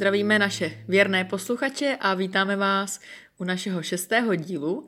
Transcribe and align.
Zdravíme 0.00 0.38
naše 0.38 0.72
věrné 0.88 1.24
posluchače 1.24 1.96
a 2.00 2.14
vítáme 2.14 2.56
vás 2.56 3.00
u 3.38 3.44
našeho 3.44 3.82
šestého 3.82 4.34
dílu, 4.34 4.86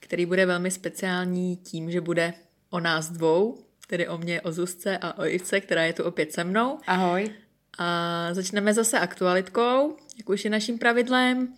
který 0.00 0.26
bude 0.26 0.46
velmi 0.46 0.70
speciální 0.70 1.56
tím, 1.56 1.90
že 1.90 2.00
bude 2.00 2.34
o 2.70 2.80
nás 2.80 3.10
dvou, 3.10 3.58
tedy 3.86 4.08
o 4.08 4.18
mě, 4.18 4.40
o 4.40 4.52
Zuzce 4.52 4.98
a 4.98 5.18
o 5.18 5.26
Ivce, 5.26 5.60
která 5.60 5.84
je 5.84 5.92
tu 5.92 6.04
opět 6.04 6.32
se 6.32 6.44
mnou. 6.44 6.78
Ahoj. 6.86 7.30
A 7.78 8.28
začneme 8.32 8.74
zase 8.74 8.98
aktualitkou, 8.98 9.96
jak 10.18 10.28
už 10.28 10.44
je 10.44 10.50
naším 10.50 10.78
pravidlem. 10.78 11.54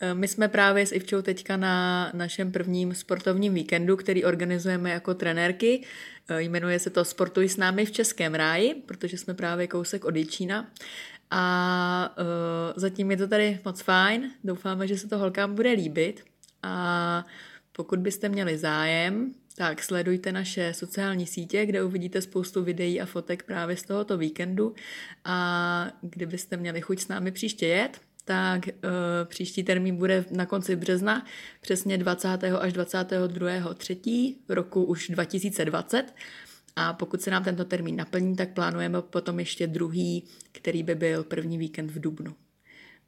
E, 0.00 0.14
my 0.14 0.28
jsme 0.28 0.48
právě 0.48 0.86
s 0.86 0.92
Ivčou 0.92 1.22
teďka 1.22 1.56
na 1.56 2.10
našem 2.14 2.52
prvním 2.52 2.94
sportovním 2.94 3.54
víkendu, 3.54 3.96
který 3.96 4.24
organizujeme 4.24 4.90
jako 4.90 5.14
trenérky. 5.14 5.84
E, 6.28 6.42
jmenuje 6.42 6.78
se 6.78 6.90
to 6.90 7.04
Sportuj 7.04 7.48
s 7.48 7.56
námi 7.56 7.86
v 7.86 7.90
Českém 7.90 8.34
ráji, 8.34 8.74
protože 8.74 9.18
jsme 9.18 9.34
právě 9.34 9.66
kousek 9.66 10.04
od 10.04 10.16
Jičína. 10.16 10.70
A 11.30 12.16
uh, 12.18 12.26
zatím 12.76 13.10
je 13.10 13.16
to 13.16 13.28
tady 13.28 13.60
moc 13.64 13.82
fajn. 13.82 14.30
Doufáme, 14.44 14.86
že 14.86 14.98
se 14.98 15.08
to 15.08 15.18
holkám 15.18 15.54
bude 15.54 15.70
líbit. 15.70 16.24
A 16.62 17.24
pokud 17.72 17.98
byste 17.98 18.28
měli 18.28 18.58
zájem, 18.58 19.32
tak 19.56 19.82
sledujte 19.82 20.32
naše 20.32 20.74
sociální 20.74 21.26
sítě, 21.26 21.66
kde 21.66 21.82
uvidíte 21.82 22.22
spoustu 22.22 22.64
videí 22.64 23.00
a 23.00 23.06
fotek 23.06 23.42
právě 23.42 23.76
z 23.76 23.82
tohoto 23.82 24.18
víkendu. 24.18 24.74
A 25.24 25.86
kdybyste 26.00 26.56
měli 26.56 26.80
chuť 26.80 27.00
s 27.00 27.08
námi 27.08 27.30
příště 27.30 27.66
jet, 27.66 28.00
tak 28.24 28.66
uh, 28.66 28.72
příští 29.24 29.64
termín 29.64 29.96
bude 29.96 30.24
na 30.30 30.46
konci 30.46 30.76
března, 30.76 31.26
přesně 31.60 31.98
20. 31.98 32.28
až 32.60 32.72
22. 32.72 33.74
3. 33.74 34.34
roku 34.48 34.84
už 34.84 35.08
2020. 35.08 36.14
A 36.76 36.92
pokud 36.92 37.22
se 37.22 37.30
nám 37.30 37.44
tento 37.44 37.64
termín 37.64 37.96
naplní, 37.96 38.36
tak 38.36 38.52
plánujeme 38.52 39.02
potom 39.02 39.38
ještě 39.38 39.66
druhý, 39.66 40.24
který 40.52 40.82
by 40.82 40.94
byl 40.94 41.24
první 41.24 41.58
víkend 41.58 41.90
v 41.90 42.00
Dubnu. 42.00 42.34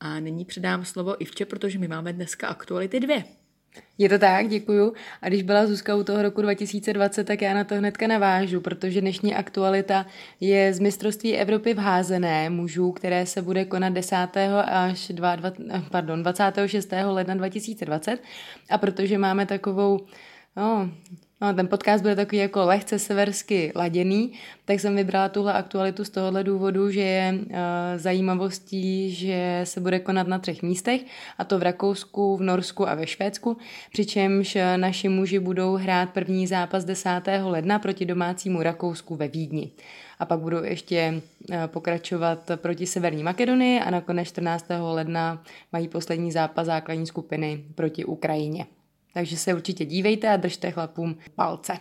A 0.00 0.20
nyní 0.20 0.44
předám 0.44 0.84
slovo 0.84 1.22
Ivče, 1.22 1.47
protože 1.47 1.78
my 1.78 1.89
máme 1.89 2.12
dneska 2.12 2.48
aktuality 2.48 3.00
dvě. 3.00 3.24
Je 3.98 4.08
to 4.08 4.19
tak, 4.19 4.48
děkuju. 4.48 4.92
A 5.22 5.28
když 5.28 5.42
byla 5.42 5.66
Zuzka 5.66 5.96
u 5.96 6.05
toho 6.05 6.22
roku 6.22 6.42
2020, 6.42 7.24
tak 7.24 7.42
já 7.42 7.55
na 7.55 7.64
to 7.64 7.74
hnedka 7.74 8.06
navážu, 8.06 8.61
protože 8.61 9.00
dnešní 9.00 9.34
aktualita 9.34 10.06
je 10.41 10.74
z 10.74 10.78
mistrovství 10.78 11.36
Evropy 11.36 11.74
v 11.74 11.78
házené 11.78 12.50
mužů, 12.50 12.92
které 12.92 13.27
se 13.27 13.42
bude 13.42 13.64
konat 13.64 13.92
10. 13.92 14.16
až 14.64 15.08
22, 15.08 15.83
pardon, 15.91 16.22
26. 16.22 16.92
ledna 17.05 17.34
2020. 17.34 18.22
A 18.70 18.78
protože 18.78 19.19
máme 19.19 19.46
takovou 19.46 20.06
no, 20.56 20.91
No, 21.41 21.55
ten 21.55 21.69
podcast 21.69 22.03
bude 22.03 22.17
takový 22.17 22.39
jako 22.39 22.67
lehce 22.67 22.98
seversky 22.98 23.73
laděný, 23.77 24.33
tak 24.64 24.80
jsem 24.80 24.96
vybrala 24.96 25.29
tuhle 25.29 25.52
aktualitu 25.52 26.05
z 26.05 26.11
tohohle 26.11 26.45
důvodu, 26.45 26.90
že 26.90 27.01
je 27.01 27.33
uh, 27.33 27.57
zajímavostí, 27.96 29.14
že 29.14 29.61
se 29.64 29.80
bude 29.80 30.01
konat 30.01 30.29
na 30.29 30.39
třech 30.39 30.63
místech, 30.63 31.01
a 31.39 31.45
to 31.45 31.58
v 31.58 31.63
Rakousku, 31.63 32.36
v 32.36 32.42
Norsku 32.42 32.89
a 32.89 32.95
ve 32.95 33.07
Švédsku, 33.07 33.57
přičemž 33.92 34.57
eh, 34.57 34.79
naši 34.79 35.08
muži 35.08 35.39
budou 35.39 35.77
hrát 35.77 36.11
první 36.11 36.46
zápas 36.46 36.85
10. 36.85 37.11
ledna 37.42 37.79
proti 37.79 38.07
domácímu 38.07 38.63
Rakousku 38.63 39.17
ve 39.17 39.29
Vídni. 39.29 39.70
A 40.18 40.24
pak 40.24 40.40
budou 40.40 40.64
ještě 40.64 41.14
uh, 41.51 41.57
pokračovat 41.67 42.51
proti 42.57 42.86
Severní 42.86 43.23
Makedonii 43.23 43.80
a 43.80 43.90
nakonec 43.90 44.29
14. 44.29 44.67
ledna 44.80 45.42
mají 45.73 45.89
poslední 45.89 46.33
zápas 46.33 46.67
základní 46.67 47.07
skupiny 47.07 47.64
proti 47.74 48.05
Ukrajině. 48.05 48.67
Takže 49.14 49.36
se 49.36 49.55
určitě 49.55 49.85
dívejte 49.85 50.29
a 50.29 50.36
držte 50.36 50.70
chlapům 50.70 51.19
palce. 51.35 51.73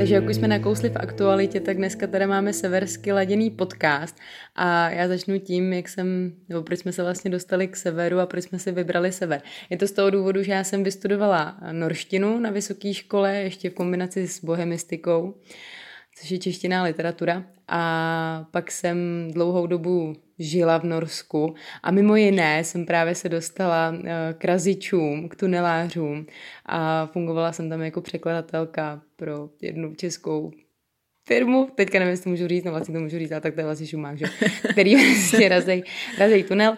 Takže 0.00 0.14
jak 0.14 0.24
už 0.24 0.36
jsme 0.36 0.48
nakousli 0.48 0.90
v 0.90 0.96
aktualitě, 0.96 1.60
tak 1.60 1.76
dneska 1.76 2.06
tady 2.06 2.26
máme 2.26 2.52
seversky 2.52 3.12
laděný 3.12 3.50
podcast 3.50 4.16
a 4.56 4.90
já 4.90 5.08
začnu 5.08 5.38
tím, 5.38 5.72
jak 5.72 5.88
jsem, 5.88 6.32
nebo 6.48 6.62
proč 6.62 6.78
jsme 6.78 6.92
se 6.92 7.02
vlastně 7.02 7.30
dostali 7.30 7.68
k 7.68 7.76
severu 7.76 8.18
a 8.18 8.26
proč 8.26 8.44
jsme 8.44 8.58
si 8.58 8.72
vybrali 8.72 9.12
sever. 9.12 9.42
Je 9.70 9.76
to 9.76 9.86
z 9.86 9.92
toho 9.92 10.10
důvodu, 10.10 10.42
že 10.42 10.52
já 10.52 10.64
jsem 10.64 10.84
vystudovala 10.84 11.60
norštinu 11.72 12.40
na 12.40 12.50
vysoké 12.50 12.94
škole, 12.94 13.34
ještě 13.34 13.70
v 13.70 13.74
kombinaci 13.74 14.28
s 14.28 14.44
bohemistikou 14.44 15.34
což 16.20 16.30
je 16.30 16.38
čeština 16.38 16.82
literatura. 16.82 17.44
A 17.68 18.46
pak 18.50 18.70
jsem 18.70 19.28
dlouhou 19.32 19.66
dobu 19.66 20.16
žila 20.38 20.78
v 20.78 20.84
Norsku 20.84 21.54
a 21.82 21.90
mimo 21.90 22.16
jiné 22.16 22.64
jsem 22.64 22.86
právě 22.86 23.14
se 23.14 23.28
dostala 23.28 23.94
eh, 23.94 24.34
k 24.38 24.44
razičům, 24.44 25.28
k 25.28 25.36
tunelářům 25.36 26.26
a 26.66 27.06
fungovala 27.06 27.52
jsem 27.52 27.68
tam 27.68 27.80
jako 27.82 28.00
překladatelka 28.00 29.02
pro 29.16 29.48
jednu 29.60 29.94
českou 29.94 30.50
firmu, 31.26 31.68
teďka 31.74 31.98
nevím, 31.98 32.10
jestli 32.10 32.24
to 32.24 32.30
můžu 32.30 32.48
říct, 32.48 32.64
no 32.64 32.70
vlastně 32.70 32.94
to 32.94 33.00
můžu 33.00 33.18
říct, 33.18 33.32
ale 33.32 33.40
tak 33.40 33.54
to 33.54 33.60
je 33.60 33.64
vlastně 33.64 33.86
šumák, 33.86 34.18
že? 34.18 34.26
který 34.70 34.96
vlastně 34.96 35.48
razej, 35.48 35.82
razej 36.18 36.44
tunel 36.44 36.76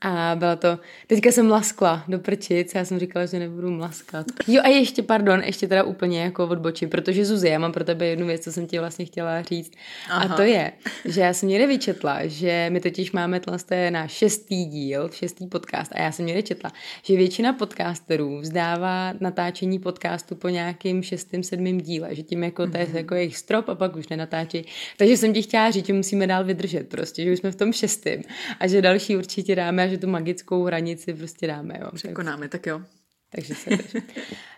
a 0.00 0.34
byla 0.38 0.56
to, 0.56 0.78
teďka 1.06 1.32
jsem 1.32 1.50
laskla 1.50 2.04
do 2.08 2.18
prčic, 2.18 2.74
já 2.74 2.84
jsem 2.84 2.98
říkala, 2.98 3.26
že 3.26 3.38
nebudu 3.38 3.70
mlaskat. 3.70 4.26
Jo 4.48 4.62
a 4.64 4.68
ještě, 4.68 5.02
pardon, 5.02 5.42
ještě 5.44 5.68
teda 5.68 5.82
úplně 5.82 6.22
jako 6.22 6.46
odbočím, 6.46 6.88
protože 6.88 7.24
Zuzi, 7.24 7.48
já 7.48 7.58
mám 7.58 7.72
pro 7.72 7.84
tebe 7.84 8.06
jednu 8.06 8.26
věc, 8.26 8.44
co 8.44 8.52
jsem 8.52 8.66
ti 8.66 8.78
vlastně 8.78 9.04
chtěla 9.04 9.42
říct. 9.42 9.72
Aha. 10.10 10.34
A 10.34 10.36
to 10.36 10.42
je, 10.42 10.72
že 11.04 11.20
já 11.20 11.32
jsem 11.32 11.48
někde 11.48 11.66
vyčetla, 11.66 12.26
že 12.26 12.66
my 12.70 12.80
totiž 12.80 13.12
máme 13.12 13.40
tenhle 13.40 13.90
na 13.90 14.08
šestý 14.08 14.64
díl, 14.64 15.10
šestý 15.12 15.46
podcast 15.46 15.92
a 15.94 16.02
já 16.02 16.12
jsem 16.12 16.26
někde 16.26 16.42
četla, 16.42 16.72
že 17.02 17.16
většina 17.16 17.52
podcasterů 17.52 18.40
vzdává 18.40 19.14
natáčení 19.20 19.78
podcastu 19.78 20.34
po 20.34 20.48
nějakým 20.48 21.02
šestým, 21.02 21.42
sedmým 21.42 21.80
díle, 21.80 22.14
že 22.14 22.22
tím 22.22 22.44
jako 22.44 22.66
to 22.66 22.76
je 22.76 22.84
mm-hmm. 22.84 22.96
jako 22.96 23.14
jejich 23.14 23.36
strop 23.36 23.68
a 23.68 23.74
pak 23.74 23.96
už 23.96 24.08
nenatáčí. 24.08 24.66
Takže 24.96 25.16
jsem 25.16 25.32
ti 25.32 25.42
chtěla 25.42 25.70
říct, 25.70 25.86
že 25.86 25.92
musíme 25.92 26.26
dál 26.26 26.44
vydržet 26.44 26.88
prostě, 26.88 27.24
že 27.24 27.32
už 27.32 27.38
jsme 27.38 27.50
v 27.50 27.56
tom 27.56 27.72
šestém 27.72 28.22
a 28.60 28.66
že 28.66 28.82
další 28.82 29.16
určitě 29.16 29.56
dáme 29.56 29.71
a 29.78 29.86
že 29.86 29.98
tu 29.98 30.06
magickou 30.06 30.64
hranici 30.64 31.14
prostě 31.14 31.46
dáme. 31.46 31.78
Jo. 31.80 31.90
Překonáme, 31.94 32.48
tak 32.48 32.66
jo. 32.66 32.82
Takže 33.34 33.54
se 33.54 33.70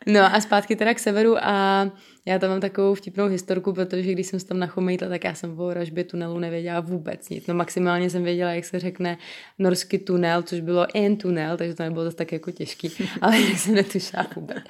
No 0.07 0.21
a 0.35 0.41
zpátky 0.41 0.77
teda 0.77 0.95
k 0.95 0.99
severu 0.99 1.37
a 1.39 1.91
já 2.27 2.39
tam 2.39 2.51
mám 2.51 2.61
takovou 2.61 2.95
vtipnou 2.95 3.27
historku, 3.27 3.73
protože 3.73 4.13
když 4.13 4.27
jsem 4.27 4.41
se 4.41 4.47
tam 4.47 4.59
nachomejtla, 4.59 5.09
tak 5.09 5.25
já 5.25 5.35
jsem 5.35 5.61
o 5.61 5.75
ražbě 5.75 6.05
tunelu 6.05 6.39
nevěděla 6.39 6.81
vůbec 6.81 7.29
nic. 7.29 7.47
No 7.47 7.55
maximálně 7.55 8.11
jsem 8.11 8.25
věděla, 8.25 8.53
jak 8.53 8.65
se 8.65 8.81
řekne 8.81 9.19
norský 9.59 9.99
tunel, 9.99 10.43
což 10.43 10.61
bylo 10.61 10.87
en 10.95 11.17
tunel, 11.17 11.57
takže 11.57 11.75
to 11.75 11.83
nebylo 11.83 12.05
zase 12.05 12.17
tak 12.17 12.33
jako 12.33 12.51
těžký, 12.51 12.91
ale 13.21 13.37
jsem 13.39 13.75
netušila 13.75 14.27
vůbec. 14.37 14.65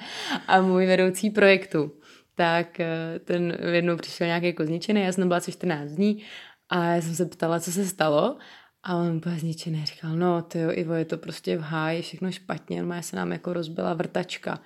A 0.47 0.61
můj 0.61 0.85
vedoucí 0.85 1.29
projektu, 1.29 1.91
tak 2.35 2.79
eh, 2.79 3.19
ten 3.23 3.57
jednou 3.71 3.97
přišel 3.97 4.27
nějaký 4.27 4.45
jako 4.45 4.65
zničený, 4.65 5.01
já 5.01 5.11
jsem 5.11 5.27
byla 5.27 5.37
asi 5.37 5.51
14 5.51 5.91
dní 5.91 6.23
a 6.69 6.85
já 6.85 7.01
jsem 7.01 7.15
se 7.15 7.25
ptala, 7.25 7.59
co 7.59 7.71
se 7.71 7.85
stalo 7.85 8.37
a 8.85 8.95
on 8.95 9.17
úplně 9.17 9.39
zničený 9.39 9.85
říkal, 9.85 10.15
no 10.15 10.41
ty 10.41 10.59
jo, 10.59 10.69
Ivo, 10.71 10.93
je 10.93 11.05
to 11.05 11.17
prostě 11.17 11.57
v 11.57 11.61
háji, 11.61 12.01
všechno 12.01 12.31
špatně, 12.31 12.83
má 12.83 13.01
se 13.01 13.15
nám 13.15 13.31
jako 13.31 13.53
rozbila 13.53 13.93
vrtačka. 13.93 14.59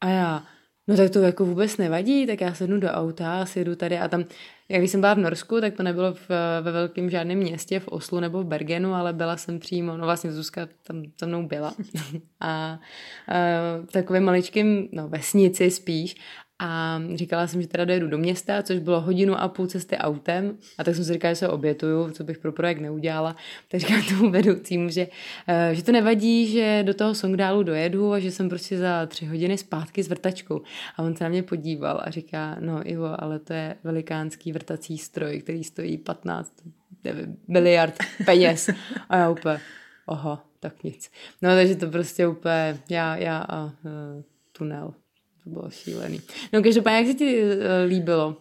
A 0.00 0.08
já, 0.08 0.46
no 0.88 0.96
tak 0.96 1.10
to 1.10 1.18
jako 1.18 1.44
vůbec 1.44 1.76
nevadí, 1.76 2.26
tak 2.26 2.40
já 2.40 2.54
sednu 2.54 2.80
do 2.80 2.88
auta 2.88 3.42
a 3.42 3.46
jedu 3.56 3.76
tady 3.76 3.98
a 3.98 4.08
tam, 4.08 4.24
jak 4.72 4.80
když 4.80 4.90
jsem 4.90 5.00
byla 5.00 5.14
v 5.14 5.18
Norsku, 5.18 5.60
tak 5.60 5.74
to 5.74 5.82
nebylo 5.82 6.14
v, 6.14 6.28
ve 6.62 6.72
velkém 6.72 7.10
žádném 7.10 7.38
městě, 7.38 7.80
v 7.80 7.88
Oslu 7.88 8.20
nebo 8.20 8.42
v 8.42 8.46
Bergenu, 8.46 8.94
ale 8.94 9.12
byla 9.12 9.36
jsem 9.36 9.58
přímo, 9.58 9.96
no 9.96 10.04
vlastně 10.04 10.32
Zuzka 10.32 10.68
tam 10.82 11.02
se 11.18 11.26
mnou 11.26 11.46
byla. 11.46 11.74
a, 12.40 12.48
a 12.48 12.78
v 13.88 13.92
takovém 13.92 14.24
maličkém, 14.24 14.88
no 14.92 15.08
vesnici 15.08 15.70
spíš 15.70 16.16
a 16.64 17.02
říkala 17.14 17.46
jsem, 17.46 17.62
že 17.62 17.68
teda 17.68 17.84
dojedu 17.84 18.08
do 18.08 18.18
města, 18.18 18.62
což 18.62 18.78
bylo 18.78 19.00
hodinu 19.00 19.34
a 19.34 19.48
půl 19.48 19.66
cesty 19.66 19.96
autem. 19.96 20.56
A 20.78 20.84
tak 20.84 20.94
jsem 20.94 21.04
si 21.04 21.12
říkala, 21.12 21.32
že 21.32 21.36
se 21.36 21.48
obětuju, 21.48 22.10
co 22.10 22.24
bych 22.24 22.38
pro 22.38 22.52
projekt 22.52 22.80
neudělala. 22.80 23.36
Tak 23.68 23.80
říkám 23.80 24.02
tomu 24.02 24.30
vedoucímu, 24.30 24.88
že, 24.88 25.08
eh, 25.48 25.74
že 25.74 25.82
to 25.82 25.92
nevadí, 25.92 26.46
že 26.46 26.82
do 26.82 26.94
toho 26.94 27.14
Songdálu 27.14 27.62
dojedu 27.62 28.12
a 28.12 28.18
že 28.18 28.30
jsem 28.30 28.48
prostě 28.48 28.78
za 28.78 29.06
tři 29.06 29.26
hodiny 29.26 29.58
zpátky 29.58 30.02
s 30.02 30.08
vrtačkou. 30.08 30.62
A 30.96 31.02
on 31.02 31.16
se 31.16 31.24
na 31.24 31.30
mě 31.30 31.42
podíval 31.42 32.00
a 32.04 32.10
říká, 32.10 32.56
no 32.60 32.90
Ivo, 32.90 33.22
ale 33.22 33.38
to 33.38 33.52
je 33.52 33.74
velikánský 33.84 34.52
vrtací 34.62 34.98
stroj, 34.98 35.40
který 35.40 35.64
stojí 35.64 35.98
15 35.98 36.52
nevím, 37.04 37.36
miliard 37.48 37.94
peněz. 38.24 38.70
A 39.08 39.16
já 39.16 39.30
úplně, 39.30 39.60
oho, 40.06 40.38
tak 40.60 40.82
nic. 40.82 41.10
No 41.42 41.50
takže 41.50 41.76
to 41.76 41.90
prostě 41.90 42.26
úplně 42.26 42.78
já, 42.90 43.16
já 43.16 43.38
a 43.38 43.64
uh, 43.64 43.70
tunel. 44.52 44.94
To 45.44 45.50
bylo 45.50 45.70
šílený. 45.70 46.20
No 46.52 46.62
každopádně, 46.62 46.98
jak 46.98 47.06
se 47.06 47.14
ti 47.14 47.42
uh, 47.42 47.58
líbilo, 47.86 48.36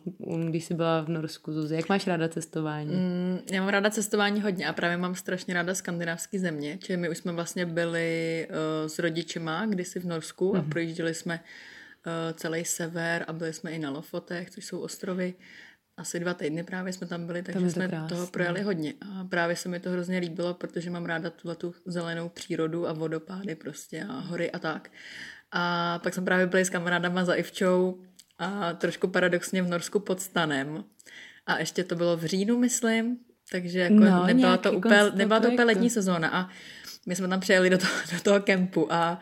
když 0.50 0.66
jsi 0.66 0.74
byla 0.74 1.02
v 1.02 1.10
Norsku, 1.10 1.54
Zuzi? 1.54 1.76
Jak 1.76 1.90
máš 1.90 2.08
ráda 2.08 2.30
cestování? 2.30 2.96
Mm, 2.96 3.40
já 3.52 3.62
mám 3.62 3.70
ráda 3.70 3.90
cestování 3.90 4.42
hodně 4.42 4.68
a 4.68 4.74
právě 4.74 4.98
mám 4.98 5.16
strašně 5.16 5.54
ráda 5.54 5.76
skandinávské 5.76 6.40
země, 6.40 6.78
čili 6.82 6.98
my 6.98 7.10
už 7.10 7.18
jsme 7.18 7.32
vlastně 7.32 7.66
byli 7.66 8.48
uh, 8.50 8.88
s 8.88 9.00
rodičema 9.00 9.66
kdysi 9.66 10.00
v 10.00 10.06
Norsku 10.06 10.52
mm-hmm. 10.52 10.58
a 10.58 10.62
mhm. 10.62 10.70
projížděli 10.70 11.14
jsme 11.14 11.40
uh, 12.06 12.38
celý 12.38 12.66
sever 12.66 13.26
a 13.28 13.34
byli 13.34 13.54
jsme 13.54 13.72
i 13.72 13.80
na 13.80 13.90
Lofotech, 13.90 14.50
což 14.50 14.66
jsou 14.66 14.80
ostrovy. 14.80 15.34
Asi 16.02 16.20
dva 16.20 16.34
týdny 16.34 16.64
právě 16.64 16.94
jsme 16.94 17.08
tam 17.08 17.26
byli, 17.26 17.44
takže 17.44 17.60
tam 17.60 17.70
jsme 17.70 17.88
krásné. 17.88 18.10
toho 18.10 18.28
projeli 18.28 18.62
hodně. 18.62 18.94
A 19.02 19.24
právě 19.24 19.56
se 19.56 19.70
mi 19.70 19.80
to 19.80 19.90
hrozně 19.90 20.20
líbilo, 20.20 20.54
protože 20.54 20.90
mám 20.90 21.06
ráda 21.06 21.30
tuhle 21.30 21.56
tu 21.56 21.74
zelenou 21.86 22.30
přírodu 22.30 22.88
a 22.88 22.94
vodopády 22.94 23.56
prostě 23.56 24.06
a 24.10 24.20
hory 24.20 24.52
a 24.52 24.60
tak. 24.60 24.90
A 25.52 26.00
pak 26.00 26.14
jsme 26.14 26.26
právě 26.26 26.48
byli 26.48 26.66
s 26.66 26.70
kamarádama 26.70 27.26
za 27.26 27.34
Ivčou 27.34 28.02
a 28.40 28.74
trošku 28.74 29.08
paradoxně 29.08 29.62
v 29.62 29.68
Norsku 29.68 30.00
pod 30.00 30.22
Stanem. 30.22 30.84
A 31.46 31.60
ještě 31.60 31.84
to 31.84 31.96
bylo 31.96 32.18
v 32.18 32.26
říjnu, 32.26 32.58
myslím, 32.58 33.18
takže 33.52 33.80
jako 33.80 33.94
no, 33.94 34.26
nebyla, 34.26 34.58
to 34.58 34.72
úplně, 34.72 35.12
nebyla 35.14 35.40
to 35.40 35.48
úplně 35.48 35.64
letní 35.64 35.90
sezóna. 35.90 36.30
A 36.30 36.50
my 37.06 37.16
jsme 37.16 37.28
tam 37.28 37.40
přijeli 37.40 37.70
do 37.70 37.78
toho, 37.78 37.94
do 38.14 38.20
toho 38.20 38.40
kempu 38.40 38.94
a 38.94 39.20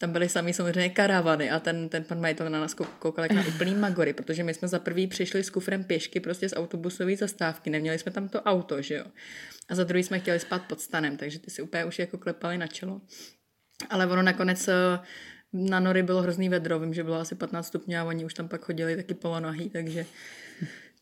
tam 0.00 0.12
byly 0.12 0.28
sami 0.28 0.52
samozřejmě 0.52 0.90
karavany 0.90 1.50
a 1.50 1.60
ten, 1.60 1.88
ten 1.88 2.04
pan 2.04 2.20
majitel 2.20 2.50
na 2.50 2.60
nás 2.60 2.74
koukal 2.74 3.24
jak 3.24 3.32
na 3.32 3.46
úplný 3.46 3.74
magory, 3.74 4.12
protože 4.12 4.44
my 4.44 4.54
jsme 4.54 4.68
za 4.68 4.78
prvý 4.78 5.06
přišli 5.06 5.44
s 5.44 5.50
kufrem 5.50 5.84
pěšky 5.84 6.20
prostě 6.20 6.48
z 6.48 6.56
autobusové 6.56 7.16
zastávky, 7.16 7.70
neměli 7.70 7.98
jsme 7.98 8.12
tam 8.12 8.28
to 8.28 8.42
auto, 8.42 8.82
že 8.82 8.94
jo. 8.94 9.04
A 9.68 9.74
za 9.74 9.84
druhý 9.84 10.02
jsme 10.02 10.18
chtěli 10.18 10.40
spát 10.40 10.62
pod 10.62 10.80
stanem, 10.80 11.16
takže 11.16 11.38
ty 11.38 11.50
si 11.50 11.62
úplně 11.62 11.84
už 11.84 11.98
jako 11.98 12.18
klepali 12.18 12.58
na 12.58 12.66
čelo. 12.66 13.00
Ale 13.90 14.06
ono 14.06 14.22
nakonec 14.22 14.68
eh, 14.68 14.98
na 15.52 15.80
nory 15.80 16.02
bylo 16.02 16.22
hrozný 16.22 16.48
vedro, 16.48 16.78
vím, 16.78 16.94
že 16.94 17.04
bylo 17.04 17.16
asi 17.16 17.34
15 17.34 17.66
stupňů 17.66 17.98
a 17.98 18.04
oni 18.04 18.24
už 18.24 18.34
tam 18.34 18.48
pak 18.48 18.64
chodili 18.64 18.96
taky 18.96 19.14
polonohý, 19.14 19.70
takže 19.70 20.06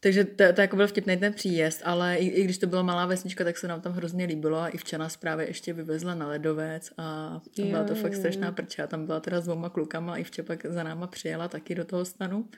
takže 0.01 0.25
to, 0.25 0.53
to 0.53 0.61
jako 0.61 0.77
byl 0.77 0.87
vtipný 0.87 1.17
ten 1.17 1.33
příjezd, 1.33 1.83
ale 1.85 2.17
i, 2.17 2.27
i 2.27 2.45
když 2.45 2.59
to 2.59 2.67
byla 2.67 2.83
malá 2.83 3.07
vesnička, 3.07 3.45
tak 3.45 3.59
se 3.59 3.69
nám 3.69 3.81
tam 3.81 3.93
hrozně 3.93 4.25
líbilo 4.25 4.59
a 4.59 4.69
i 4.69 4.77
včera 4.77 5.09
právě 5.21 5.47
ještě 5.47 5.73
vyvezla 5.73 6.15
na 6.15 6.29
ledovec 6.29 6.91
a 6.99 7.41
tam 7.57 7.69
byla 7.69 7.85
to 7.85 7.95
fakt 7.95 8.15
strašná 8.15 8.53
prča. 8.53 8.87
Tam 8.87 9.07
byla 9.07 9.21
teda 9.21 9.41
s 9.41 9.45
dvoma 9.45 9.69
klukama 9.69 10.13
a 10.13 10.17
i 10.17 10.25
včera 10.25 10.47
pak 10.47 10.67
za 10.67 10.83
náma 10.83 11.07
přijela 11.07 11.49
taky 11.49 11.75
do 11.75 11.85
toho 11.85 12.05
stanu. 12.05 12.49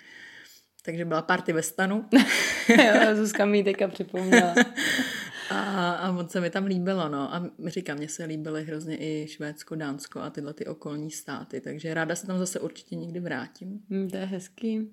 Takže 0.85 1.05
byla 1.05 1.23
party 1.23 1.53
ve 1.53 1.63
stanu. 1.63 2.05
jo, 2.69 3.17
Zuzka 3.17 3.45
mi 3.45 3.65
teďka 3.65 3.89
připomněla. 3.89 4.55
a, 5.51 5.93
a 5.93 6.13
moc 6.13 6.31
se 6.31 6.41
mi 6.41 6.51
tam 6.51 6.65
líbilo, 6.65 7.09
no. 7.09 7.35
A 7.35 7.51
říkám, 7.67 7.99
mně 7.99 8.09
se 8.09 8.25
líbily 8.25 8.65
hrozně 8.65 8.97
i 9.01 9.27
Švédsko, 9.29 9.75
Dánsko 9.75 10.21
a 10.21 10.31
tyhle 10.31 10.55
ty 10.55 10.67
okolní 10.67 11.11
státy, 11.11 11.61
takže 11.61 11.95
ráda 11.95 12.17
se 12.17 12.27
tam 12.27 12.39
zase 12.39 12.61
určitě 12.61 12.97
někdy 12.97 13.21
vrátím. 13.21 13.81
Mm, 13.89 14.11
to 14.11 14.17
je 14.17 14.25
hezký. 14.25 14.91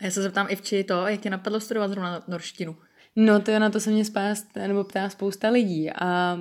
A 0.00 0.04
já 0.04 0.10
se 0.10 0.22
zeptám 0.22 0.46
i 0.50 0.56
vči 0.56 0.84
to, 0.84 1.06
jak 1.06 1.20
tě 1.20 1.30
napadlo 1.30 1.60
studovat 1.60 1.88
zrovna 1.88 2.24
norštinu? 2.28 2.76
No 3.16 3.40
to 3.40 3.58
na 3.58 3.70
to 3.70 3.80
se 3.80 3.90
mě 3.90 4.04
spást, 4.04 4.56
nebo 4.56 4.84
ptá 4.84 5.08
spousta 5.08 5.48
lidí 5.48 5.90
a 5.90 6.38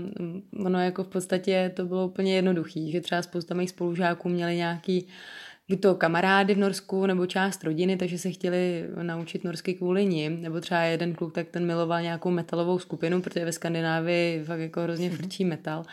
ono 0.66 0.84
jako 0.84 1.04
v 1.04 1.08
podstatě 1.08 1.72
to 1.76 1.86
bylo 1.86 2.08
úplně 2.08 2.36
jednoduchý, 2.36 2.92
že 2.92 3.02
třeba 3.02 3.22
spousta 3.22 3.56
mých 3.56 3.70
spolužáků 3.70 4.30
měli 4.30 4.56
nějaký 4.56 5.08
to 5.80 5.96
kamarády 5.96 6.54
v 6.54 6.58
Norsku 6.58 7.06
nebo 7.06 7.26
část 7.26 7.64
rodiny, 7.64 7.98
takže 7.98 8.18
se 8.18 8.32
chtěli 8.32 8.86
naučit 9.02 9.44
norsky 9.44 9.74
kvůli 9.74 10.06
ním, 10.06 10.42
nebo 10.42 10.62
třeba 10.62 10.82
jeden 10.82 11.14
kluk, 11.14 11.34
tak 11.34 11.48
ten 11.48 11.66
miloval 11.66 12.02
nějakou 12.02 12.32
metalovou 12.32 12.80
skupinu, 12.80 13.22
protože 13.22 13.46
ve 13.46 13.52
Skandinávii 13.52 14.44
fakt 14.44 14.60
jako 14.60 14.82
hrozně 14.82 15.10
mhm. 15.10 15.18
frčí 15.18 15.46
metal 15.46 15.86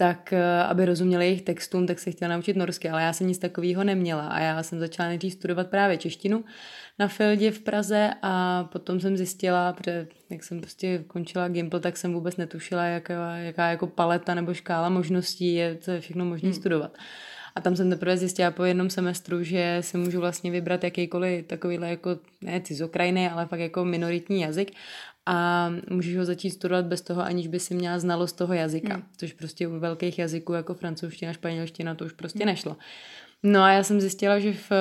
tak 0.00 0.32
eh, 0.32 0.62
aby 0.62 0.84
rozuměli 0.84 1.24
jejich 1.24 1.42
textům, 1.42 1.86
tak 1.86 1.98
se 1.98 2.10
chtěla 2.10 2.34
naučit 2.34 2.56
norsky, 2.56 2.90
ale 2.90 3.02
já 3.02 3.12
jsem 3.12 3.26
nic 3.26 3.38
takového 3.38 3.84
neměla 3.84 4.28
a 4.28 4.40
já 4.40 4.62
jsem 4.62 4.80
začala 4.80 5.08
nejdřív 5.08 5.32
studovat 5.32 5.70
právě 5.70 5.96
češtinu 5.96 6.44
na 6.98 7.08
Fieldě 7.08 7.50
v 7.50 7.60
Praze 7.60 8.10
a 8.22 8.64
potom 8.64 9.00
jsem 9.00 9.16
zjistila, 9.16 9.72
protože 9.72 10.08
jak 10.30 10.44
jsem 10.44 10.60
prostě 10.60 11.04
končila 11.06 11.48
Gimple, 11.48 11.80
tak 11.80 11.96
jsem 11.96 12.12
vůbec 12.12 12.36
netušila, 12.36 12.84
jaká, 12.84 13.36
jaká 13.36 13.70
jako 13.70 13.86
paleta 13.86 14.34
nebo 14.34 14.54
škála 14.54 14.88
možností 14.88 15.54
je, 15.54 15.76
co 15.80 15.90
je 15.90 16.00
všechno 16.00 16.24
možné 16.24 16.48
hmm. 16.48 16.58
studovat. 16.58 16.98
A 17.54 17.60
tam 17.60 17.76
jsem 17.76 17.90
teprve 17.90 18.16
zjistila 18.16 18.50
po 18.50 18.64
jednom 18.64 18.90
semestru, 18.90 19.42
že 19.42 19.78
si 19.80 19.96
můžu 19.96 20.20
vlastně 20.20 20.50
vybrat 20.50 20.84
jakýkoliv 20.84 21.46
takovýhle 21.46 21.90
jako, 21.90 22.18
ne 22.40 22.60
cizokrajný, 22.60 23.28
ale 23.28 23.46
fakt 23.46 23.60
jako 23.60 23.84
minoritní 23.84 24.40
jazyk 24.40 24.72
a 25.32 25.70
můžeš 25.90 26.16
ho 26.16 26.24
začít 26.24 26.50
studovat 26.50 26.86
bez 26.86 27.00
toho, 27.00 27.22
aniž 27.22 27.48
by 27.48 27.60
si 27.60 27.74
měla 27.74 27.98
znalost 27.98 28.32
toho 28.32 28.54
jazyka, 28.54 28.94
hmm. 28.94 29.02
což 29.16 29.32
prostě 29.32 29.68
u 29.68 29.78
velkých 29.78 30.18
jazyků 30.18 30.52
jako 30.52 30.74
francouzština, 30.74 31.32
španělština 31.32 31.94
to 31.94 32.04
už 32.04 32.12
prostě 32.12 32.38
hmm. 32.38 32.46
nešlo. 32.46 32.76
No 33.42 33.62
a 33.62 33.72
já 33.72 33.82
jsem 33.82 34.00
zjistila, 34.00 34.38
že 34.38 34.52
v 34.52 34.72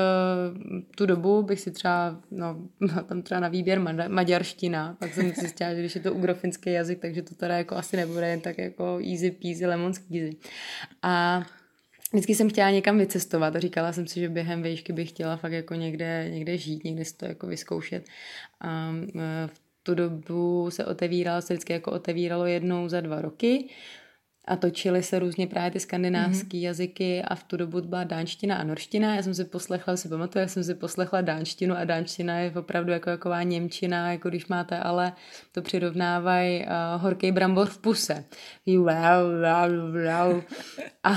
tu 0.96 1.06
dobu 1.06 1.44
bych 1.44 1.60
si 1.60 1.72
třeba, 1.72 2.22
no, 2.32 2.68
tam 3.08 3.22
třeba 3.22 3.40
na 3.40 3.48
výběr 3.48 3.80
maďarština, 4.08 4.98
pak 5.00 5.14
jsem 5.14 5.32
zjistila, 5.32 5.74
že 5.74 5.80
když 5.80 5.96
je 5.96 6.02
to 6.02 6.14
ugrofinský 6.14 6.72
jazyk, 6.72 7.00
takže 7.00 7.22
to 7.22 7.36
teda 7.36 7.58
jako 7.58 7.76
asi 7.76 7.98
nebude 7.98 8.28
jen 8.28 8.42
tak 8.42 8.58
jako 8.58 9.00
easy 9.12 9.32
peasy, 9.32 9.66
lemon 9.66 9.94
squeezy. 9.94 10.36
A 11.02 11.46
vždycky 12.14 12.36
jsem 12.36 12.50
chtěla 12.50 12.70
někam 12.70 12.98
vycestovat 12.98 13.56
a 13.56 13.60
říkala 13.60 13.94
jsem 13.94 14.08
si, 14.08 14.20
že 14.20 14.30
během 14.30 14.64
výšky 14.64 14.94
bych 14.94 15.10
chtěla 15.10 15.38
fakt 15.38 15.52
jako 15.52 15.74
někde, 15.74 16.30
někde 16.30 16.58
žít, 16.58 16.84
někde 16.84 17.06
si 17.06 17.18
to 17.18 17.26
jako 17.26 17.48
vyzkoušet. 17.48 18.06
A 18.62 18.92
v 19.48 19.69
tu 19.84 19.96
dobu 19.96 20.72
se 20.72 20.86
otevíralo, 20.86 21.42
se 21.42 21.54
vždycky 21.54 21.74
jako 21.74 21.92
otevíralo 21.92 22.46
jednou 22.46 22.90
za 22.90 23.02
dva 23.02 23.22
roky 23.22 23.70
a 24.50 24.56
točily 24.56 25.04
se 25.04 25.20
různě 25.20 25.48
právě 25.48 25.72
ty 25.72 25.80
skandinávské 25.80 26.58
mm-hmm. 26.58 26.62
jazyky 26.62 27.22
a 27.22 27.36
v 27.36 27.44
tu 27.44 27.58
dobu 27.58 27.82
byla 27.82 28.04
dánština 28.04 28.56
a 28.56 28.64
norština. 28.64 29.16
Já 29.16 29.24
jsem 29.24 29.34
si 29.34 29.46
poslechla, 29.46 29.98
si 29.98 30.10
pamatuju, 30.10 30.42
já 30.42 30.48
jsem 30.48 30.64
si 30.64 30.76
poslechla 30.76 31.22
dánštinu 31.22 31.78
a 31.78 31.84
dánština 31.84 32.40
je 32.40 32.52
opravdu 32.52 32.92
jako 32.92 33.10
jaková 33.10 33.44
němčina, 33.44 34.12
jako 34.12 34.30
když 34.30 34.48
máte, 34.48 34.78
ale 34.78 35.14
to 35.52 35.62
přirovnávají 35.62 36.60
uh, 36.60 37.02
horký 37.02 37.32
brambor 37.32 37.68
v 37.68 37.78
puse. 37.78 38.24
A 41.04 41.14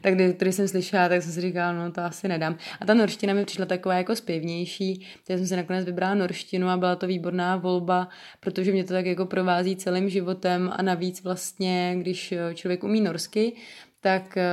tak 0.00 0.14
když, 0.14 0.34
když 0.34 0.54
jsem 0.54 0.68
slyšela, 0.68 1.08
tak 1.08 1.22
jsem 1.22 1.32
si 1.32 1.40
říkala, 1.40 1.72
no 1.72 1.92
to 1.92 2.00
asi 2.00 2.28
nedám. 2.28 2.56
A 2.80 2.86
ta 2.86 2.94
norština 2.94 3.34
mi 3.34 3.44
přišla 3.44 3.66
taková 3.66 3.94
jako 3.94 4.16
zpěvnější, 4.16 5.06
takže 5.26 5.38
jsem 5.38 5.46
si 5.46 5.56
nakonec 5.56 5.84
vybrala 5.84 6.14
norštinu 6.14 6.68
a 6.68 6.76
byla 6.76 6.96
to 6.96 7.06
výborná 7.06 7.56
volba, 7.56 8.08
protože 8.40 8.72
mě 8.72 8.84
to 8.84 8.94
tak 8.94 9.06
jako 9.06 9.26
provází 9.26 9.76
celým 9.76 10.08
životem 10.08 10.70
a 10.76 10.82
navíc 10.82 11.22
vlastně, 11.22 11.94
když 11.98 12.34
člověk 12.52 12.84
umí 12.84 13.00
norsky, 13.00 13.52
tak 14.00 14.36
eh, 14.36 14.46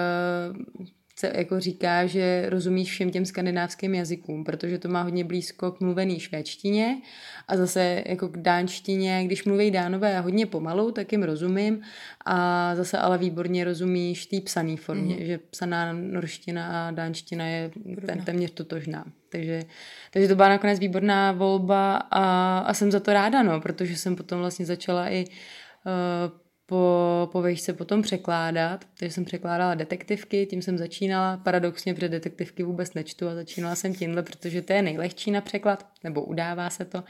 se 1.19 1.31
jako 1.35 1.59
říká, 1.59 2.05
že 2.05 2.49
rozumíš 2.49 2.91
všem 2.91 3.11
těm 3.11 3.25
skandinávským 3.25 3.95
jazykům, 3.95 4.43
protože 4.43 4.77
to 4.77 4.89
má 4.89 5.01
hodně 5.01 5.23
blízko 5.23 5.71
k 5.71 5.79
mluvený 5.79 6.19
švédštině 6.19 7.01
a 7.47 7.57
zase 7.57 8.03
jako 8.05 8.27
k 8.27 8.37
dánštině, 8.37 9.23
když 9.25 9.43
mluví 9.43 9.71
dánové 9.71 10.21
hodně 10.21 10.45
pomalu, 10.45 10.91
tak 10.91 11.11
jim 11.11 11.23
rozumím 11.23 11.81
a 12.25 12.75
zase 12.75 12.97
ale 12.97 13.17
výborně 13.17 13.63
rozumíš 13.63 14.25
té 14.25 14.41
psané 14.41 14.77
formě, 14.77 15.15
mm. 15.15 15.25
že 15.25 15.37
psaná 15.37 15.93
norština 15.93 16.87
a 16.87 16.91
dánština 16.91 17.47
je 17.47 17.71
ten, 18.05 18.21
téměř 18.25 18.51
totožná. 18.51 19.05
Takže, 19.29 19.63
takže 20.11 20.27
to 20.27 20.35
byla 20.35 20.49
nakonec 20.49 20.79
výborná 20.79 21.31
volba 21.31 21.95
a, 21.97 22.57
a 22.59 22.73
jsem 22.73 22.91
za 22.91 22.99
to 22.99 23.13
ráda, 23.13 23.43
no, 23.43 23.61
protože 23.61 23.97
jsem 23.97 24.15
potom 24.15 24.39
vlastně 24.39 24.65
začala 24.65 25.09
i 25.09 25.25
uh, 25.25 26.39
po, 26.69 27.29
po 27.31 27.43
se 27.55 27.73
potom 27.73 28.01
překládat, 28.01 28.85
takže 28.99 29.13
jsem 29.13 29.25
překládala 29.25 29.75
detektivky, 29.75 30.45
tím 30.45 30.61
jsem 30.61 30.77
začínala, 30.77 31.37
paradoxně, 31.37 31.93
protože 31.93 32.09
detektivky 32.09 32.63
vůbec 32.63 32.93
nečtu 32.93 33.27
a 33.27 33.35
začínala 33.35 33.75
jsem 33.75 33.93
tímhle, 33.93 34.23
protože 34.23 34.61
to 34.61 34.73
je 34.73 34.81
nejlehčí 34.81 35.31
na 35.31 35.41
překlad, 35.41 35.87
nebo 36.03 36.23
udává 36.23 36.69
se 36.69 36.85
to. 36.85 37.03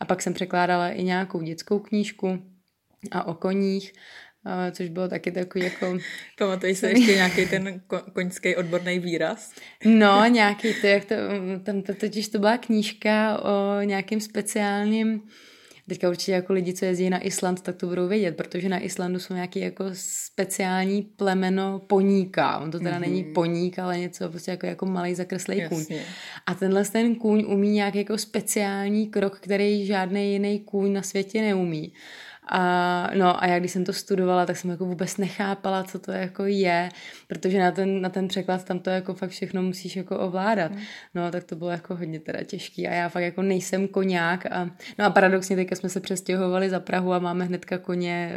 A 0.00 0.04
pak 0.04 0.22
jsem 0.22 0.34
překládala 0.34 0.88
i 0.88 1.02
nějakou 1.02 1.42
dětskou 1.42 1.78
knížku 1.78 2.42
a 3.10 3.24
o 3.26 3.34
koních, 3.34 3.92
což 4.72 4.88
bylo 4.88 5.08
taky 5.08 5.32
takový 5.32 5.64
jako... 5.64 5.98
Pamatuješ 6.38 6.78
se 6.78 6.90
ještě 6.90 7.14
nějaký 7.14 7.46
ten 7.46 7.80
koňský 8.12 8.56
odborný 8.56 8.98
výraz? 8.98 9.54
No, 9.84 10.24
nějaký 10.28 10.74
to, 10.80 10.86
jak 10.86 11.04
to, 11.04 11.14
tam 11.64 11.82
to, 11.82 11.94
totiž 11.94 12.28
to 12.28 12.38
byla 12.38 12.58
knížka 12.58 13.42
o 13.42 13.80
nějakým 13.82 14.20
speciálním 14.20 15.22
Teďka 15.90 16.08
určitě 16.08 16.32
jako 16.32 16.52
lidi, 16.52 16.72
co 16.72 16.84
jezdí 16.84 17.10
na 17.10 17.18
Island, 17.18 17.60
tak 17.60 17.76
to 17.76 17.86
budou 17.86 18.08
vědět, 18.08 18.36
protože 18.36 18.68
na 18.68 18.78
Islandu 18.78 19.18
jsou 19.18 19.34
nějaký 19.34 19.60
jako 19.60 19.84
speciální 19.92 21.02
plemeno 21.02 21.78
poníka. 21.86 22.58
On 22.58 22.70
to 22.70 22.78
teda 22.78 22.96
mm-hmm. 22.96 23.00
není 23.00 23.24
poník, 23.24 23.78
ale 23.78 23.98
něco 23.98 24.28
prostě 24.28 24.50
jako, 24.50 24.66
jako 24.66 24.86
malý 24.86 25.14
zakreslej 25.14 25.68
kůň. 25.68 25.84
A 26.46 26.54
tenhle 26.54 26.84
ten 26.84 27.14
kůň 27.14 27.44
umí 27.48 27.70
nějaký 27.70 27.98
jako 27.98 28.18
speciální 28.18 29.06
krok, 29.06 29.40
který 29.40 29.86
žádný 29.86 30.32
jiný 30.32 30.60
kůň 30.60 30.92
na 30.92 31.02
světě 31.02 31.40
neumí. 31.42 31.92
A, 32.52 33.10
no 33.14 33.42
a 33.42 33.46
já 33.46 33.58
když 33.58 33.72
jsem 33.72 33.84
to 33.84 33.92
studovala, 33.92 34.46
tak 34.46 34.56
jsem 34.56 34.70
jako 34.70 34.84
vůbec 34.84 35.16
nechápala, 35.16 35.84
co 35.84 35.98
to 35.98 36.12
jako 36.12 36.44
je, 36.44 36.88
protože 37.26 37.58
na 37.58 37.70
ten, 37.70 38.00
na 38.00 38.08
ten 38.08 38.28
překlad 38.28 38.64
tam 38.64 38.78
to 38.78 38.90
jako 38.90 39.14
fakt 39.14 39.30
všechno 39.30 39.62
musíš 39.62 39.96
jako 39.96 40.18
ovládat. 40.18 40.72
Mm. 40.72 40.80
No 41.14 41.30
tak 41.30 41.44
to 41.44 41.56
bylo 41.56 41.70
jako 41.70 41.96
hodně 41.96 42.20
teda 42.20 42.44
těžký 42.44 42.88
a 42.88 42.94
já 42.94 43.08
fakt 43.08 43.22
jako 43.22 43.42
nejsem 43.42 43.88
koňák 43.88 44.46
a 44.46 44.70
no 44.98 45.04
a 45.04 45.10
paradoxně 45.10 45.56
teďka 45.56 45.76
jsme 45.76 45.88
se 45.88 46.00
přestěhovali 46.00 46.70
za 46.70 46.80
Prahu 46.80 47.12
a 47.12 47.18
máme 47.18 47.44
hnedka 47.44 47.78
koně 47.78 48.32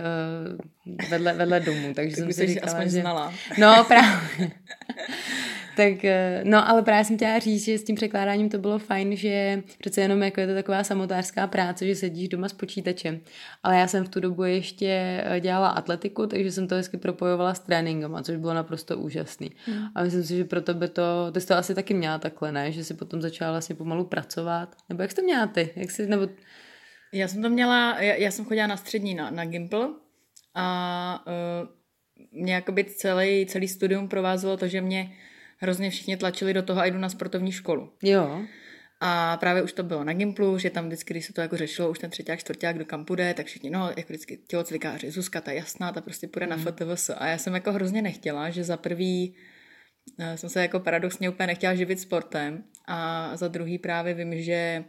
uh, 0.89 1.09
vedle, 1.09 1.33
vedle 1.33 1.59
domu, 1.59 1.93
takže 1.93 2.15
tak 2.15 2.25
jsem 2.25 2.33
si 2.33 2.47
říkala, 2.47 2.71
aspoň 2.71 2.89
že... 2.89 3.01
znala. 3.01 3.33
No 3.57 3.85
právě. 3.87 4.51
tak, 5.75 6.05
eh, 6.05 6.41
no 6.43 6.69
ale 6.69 6.81
právě 6.81 7.05
jsem 7.05 7.15
chtěla 7.17 7.39
říct, 7.39 7.65
že 7.65 7.77
s 7.77 7.83
tím 7.83 7.95
překládáním 7.95 8.49
to 8.49 8.57
bylo 8.57 8.79
fajn, 8.79 9.15
že 9.15 9.63
přece 9.77 10.01
jenom 10.01 10.23
jako 10.23 10.39
je 10.39 10.47
to 10.47 10.53
taková 10.53 10.83
samotářská 10.83 11.47
práce, 11.47 11.87
že 11.87 11.95
sedíš 11.95 12.29
doma 12.29 12.49
s 12.49 12.53
počítačem. 12.53 13.19
Ale 13.63 13.77
já 13.77 13.87
jsem 13.87 14.05
v 14.05 14.09
tu 14.09 14.19
dobu 14.19 14.43
ještě 14.43 15.23
eh, 15.25 15.39
dělala 15.39 15.69
atletiku, 15.69 16.27
takže 16.27 16.51
jsem 16.51 16.67
to 16.67 16.75
hezky 16.75 16.97
propojovala 16.97 17.53
s 17.53 17.59
tréninkem, 17.59 18.17
což 18.23 18.37
bylo 18.37 18.53
naprosto 18.53 18.97
úžasný. 18.97 19.51
Hmm. 19.65 19.87
A 19.95 20.03
myslím 20.03 20.23
si, 20.23 20.37
že 20.37 20.45
pro 20.45 20.61
tebe 20.61 20.87
to, 20.87 21.31
ty 21.31 21.41
jsi 21.41 21.47
to 21.47 21.55
asi 21.55 21.75
taky 21.75 21.93
měla 21.93 22.17
takhle, 22.17 22.51
ne? 22.51 22.71
Že 22.71 22.83
si 22.83 22.93
potom 22.93 23.21
začala 23.21 23.51
vlastně 23.51 23.75
pomalu 23.75 24.05
pracovat. 24.05 24.75
Nebo 24.89 25.01
jak 25.01 25.11
jsi 25.11 25.15
to 25.15 25.21
měla 25.21 25.47
ty? 25.47 25.69
Jak 25.75 25.91
jsi, 25.91 26.07
nebo... 26.07 26.27
Já 27.13 27.27
jsem 27.27 27.41
to 27.41 27.49
měla, 27.49 28.01
já, 28.01 28.13
já 28.13 28.31
jsem 28.31 28.45
chodila 28.45 28.67
na 28.67 28.77
střední 28.77 29.15
na, 29.15 29.31
na 29.31 29.45
Gimple 29.45 29.89
a 30.55 31.25
uh, 31.27 31.67
mě 32.31 32.53
jakoby 32.53 32.83
celý, 32.83 33.45
celý 33.45 33.67
studium 33.67 34.07
provázelo 34.07 34.57
to, 34.57 34.67
že 34.67 34.81
mě 34.81 35.11
hrozně 35.57 35.89
všichni 35.89 36.17
tlačili 36.17 36.53
do 36.53 36.61
toho 36.63 36.81
a 36.81 36.85
jdu 36.85 36.97
na 36.97 37.09
sportovní 37.09 37.51
školu. 37.51 37.93
Jo. 38.03 38.41
A 39.05 39.37
právě 39.37 39.61
už 39.61 39.73
to 39.73 39.83
bylo 39.83 40.03
na 40.03 40.13
Gimplu, 40.13 40.57
že 40.57 40.69
tam 40.69 40.85
vždycky, 40.87 41.13
když 41.13 41.25
se 41.25 41.33
to 41.33 41.41
jako 41.41 41.57
řešilo, 41.57 41.89
už 41.89 41.99
ten 41.99 42.09
třetí, 42.09 42.31
čtvrták 42.37 42.77
do 42.77 42.85
kam 42.85 43.05
půjde, 43.05 43.33
tak 43.33 43.45
všichni, 43.45 43.69
no, 43.69 43.89
jako 43.89 44.13
vždycky 44.13 44.39
tělocvikáři, 44.47 45.11
Zuzka, 45.11 45.41
ta 45.41 45.51
jasná, 45.51 45.91
ta 45.91 46.01
prostě 46.01 46.27
půjde 46.27 46.45
mm. 46.45 46.49
na 46.49 46.71
FTVS. 46.71 47.09
A 47.09 47.27
já 47.27 47.37
jsem 47.37 47.53
jako 47.53 47.71
hrozně 47.71 48.01
nechtěla, 48.01 48.49
že 48.49 48.63
za 48.63 48.77
prvý 48.77 49.35
eh, 50.19 50.37
jsem 50.37 50.49
se 50.49 50.61
jako 50.61 50.79
paradoxně 50.79 51.29
úplně 51.29 51.47
nechtěla 51.47 51.75
živit 51.75 51.99
sportem 51.99 52.63
a 52.87 53.31
za 53.37 53.47
druhý 53.47 53.77
právě 53.77 54.13
vím, 54.13 54.41
že 54.41 54.83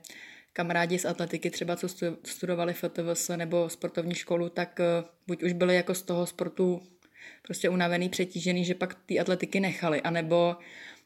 kamarádi 0.53 0.99
z 0.99 1.05
atletiky 1.05 1.51
třeba, 1.51 1.77
co 1.77 1.89
studovali 2.25 2.73
FTVS 2.75 3.29
nebo 3.37 3.69
sportovní 3.69 4.15
školu, 4.15 4.49
tak 4.49 4.81
eh, 4.81 5.05
buď 5.27 5.43
už 5.43 5.53
byli 5.53 5.75
jako 5.75 5.95
z 5.95 6.03
toho 6.03 6.27
sportu 6.27 6.83
prostě 7.43 7.69
unavený, 7.69 8.09
přetížený, 8.09 8.65
že 8.65 8.75
pak 8.75 8.95
ty 9.07 9.21
atletiky 9.21 9.61
nechali, 9.61 10.01
anebo 10.01 10.57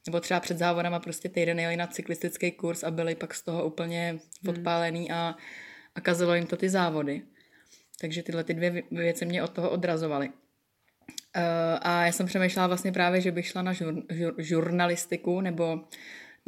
nebo 0.06 0.20
třeba 0.20 0.40
před 0.40 0.58
závodama 0.58 1.00
prostě 1.00 1.28
týden 1.28 1.60
jeli 1.60 1.76
na 1.76 1.86
cyklistický 1.86 2.52
kurz 2.52 2.82
a 2.82 2.90
byli 2.90 3.14
pak 3.14 3.34
z 3.34 3.42
toho 3.42 3.66
úplně 3.66 4.10
hmm. 4.10 4.48
odpálený 4.48 5.10
a, 5.10 5.34
a 5.94 6.00
kazilo 6.00 6.34
jim 6.34 6.46
to 6.46 6.56
ty 6.56 6.68
závody. 6.68 7.22
Takže 8.00 8.22
tyhle 8.22 8.44
ty 8.44 8.54
dvě 8.54 8.82
věci 8.90 9.26
mě 9.26 9.42
od 9.42 9.50
toho 9.50 9.70
odrazovaly. 9.70 10.28
Uh, 10.28 10.34
a 11.82 12.06
já 12.06 12.12
jsem 12.12 12.26
přemýšlela 12.26 12.66
vlastně 12.66 12.92
právě, 12.92 13.20
že 13.20 13.32
bych 13.32 13.46
šla 13.46 13.62
na 13.62 13.72
žur, 13.72 13.94
žur, 14.10 14.34
žurnalistiku 14.38 15.40
nebo 15.40 15.80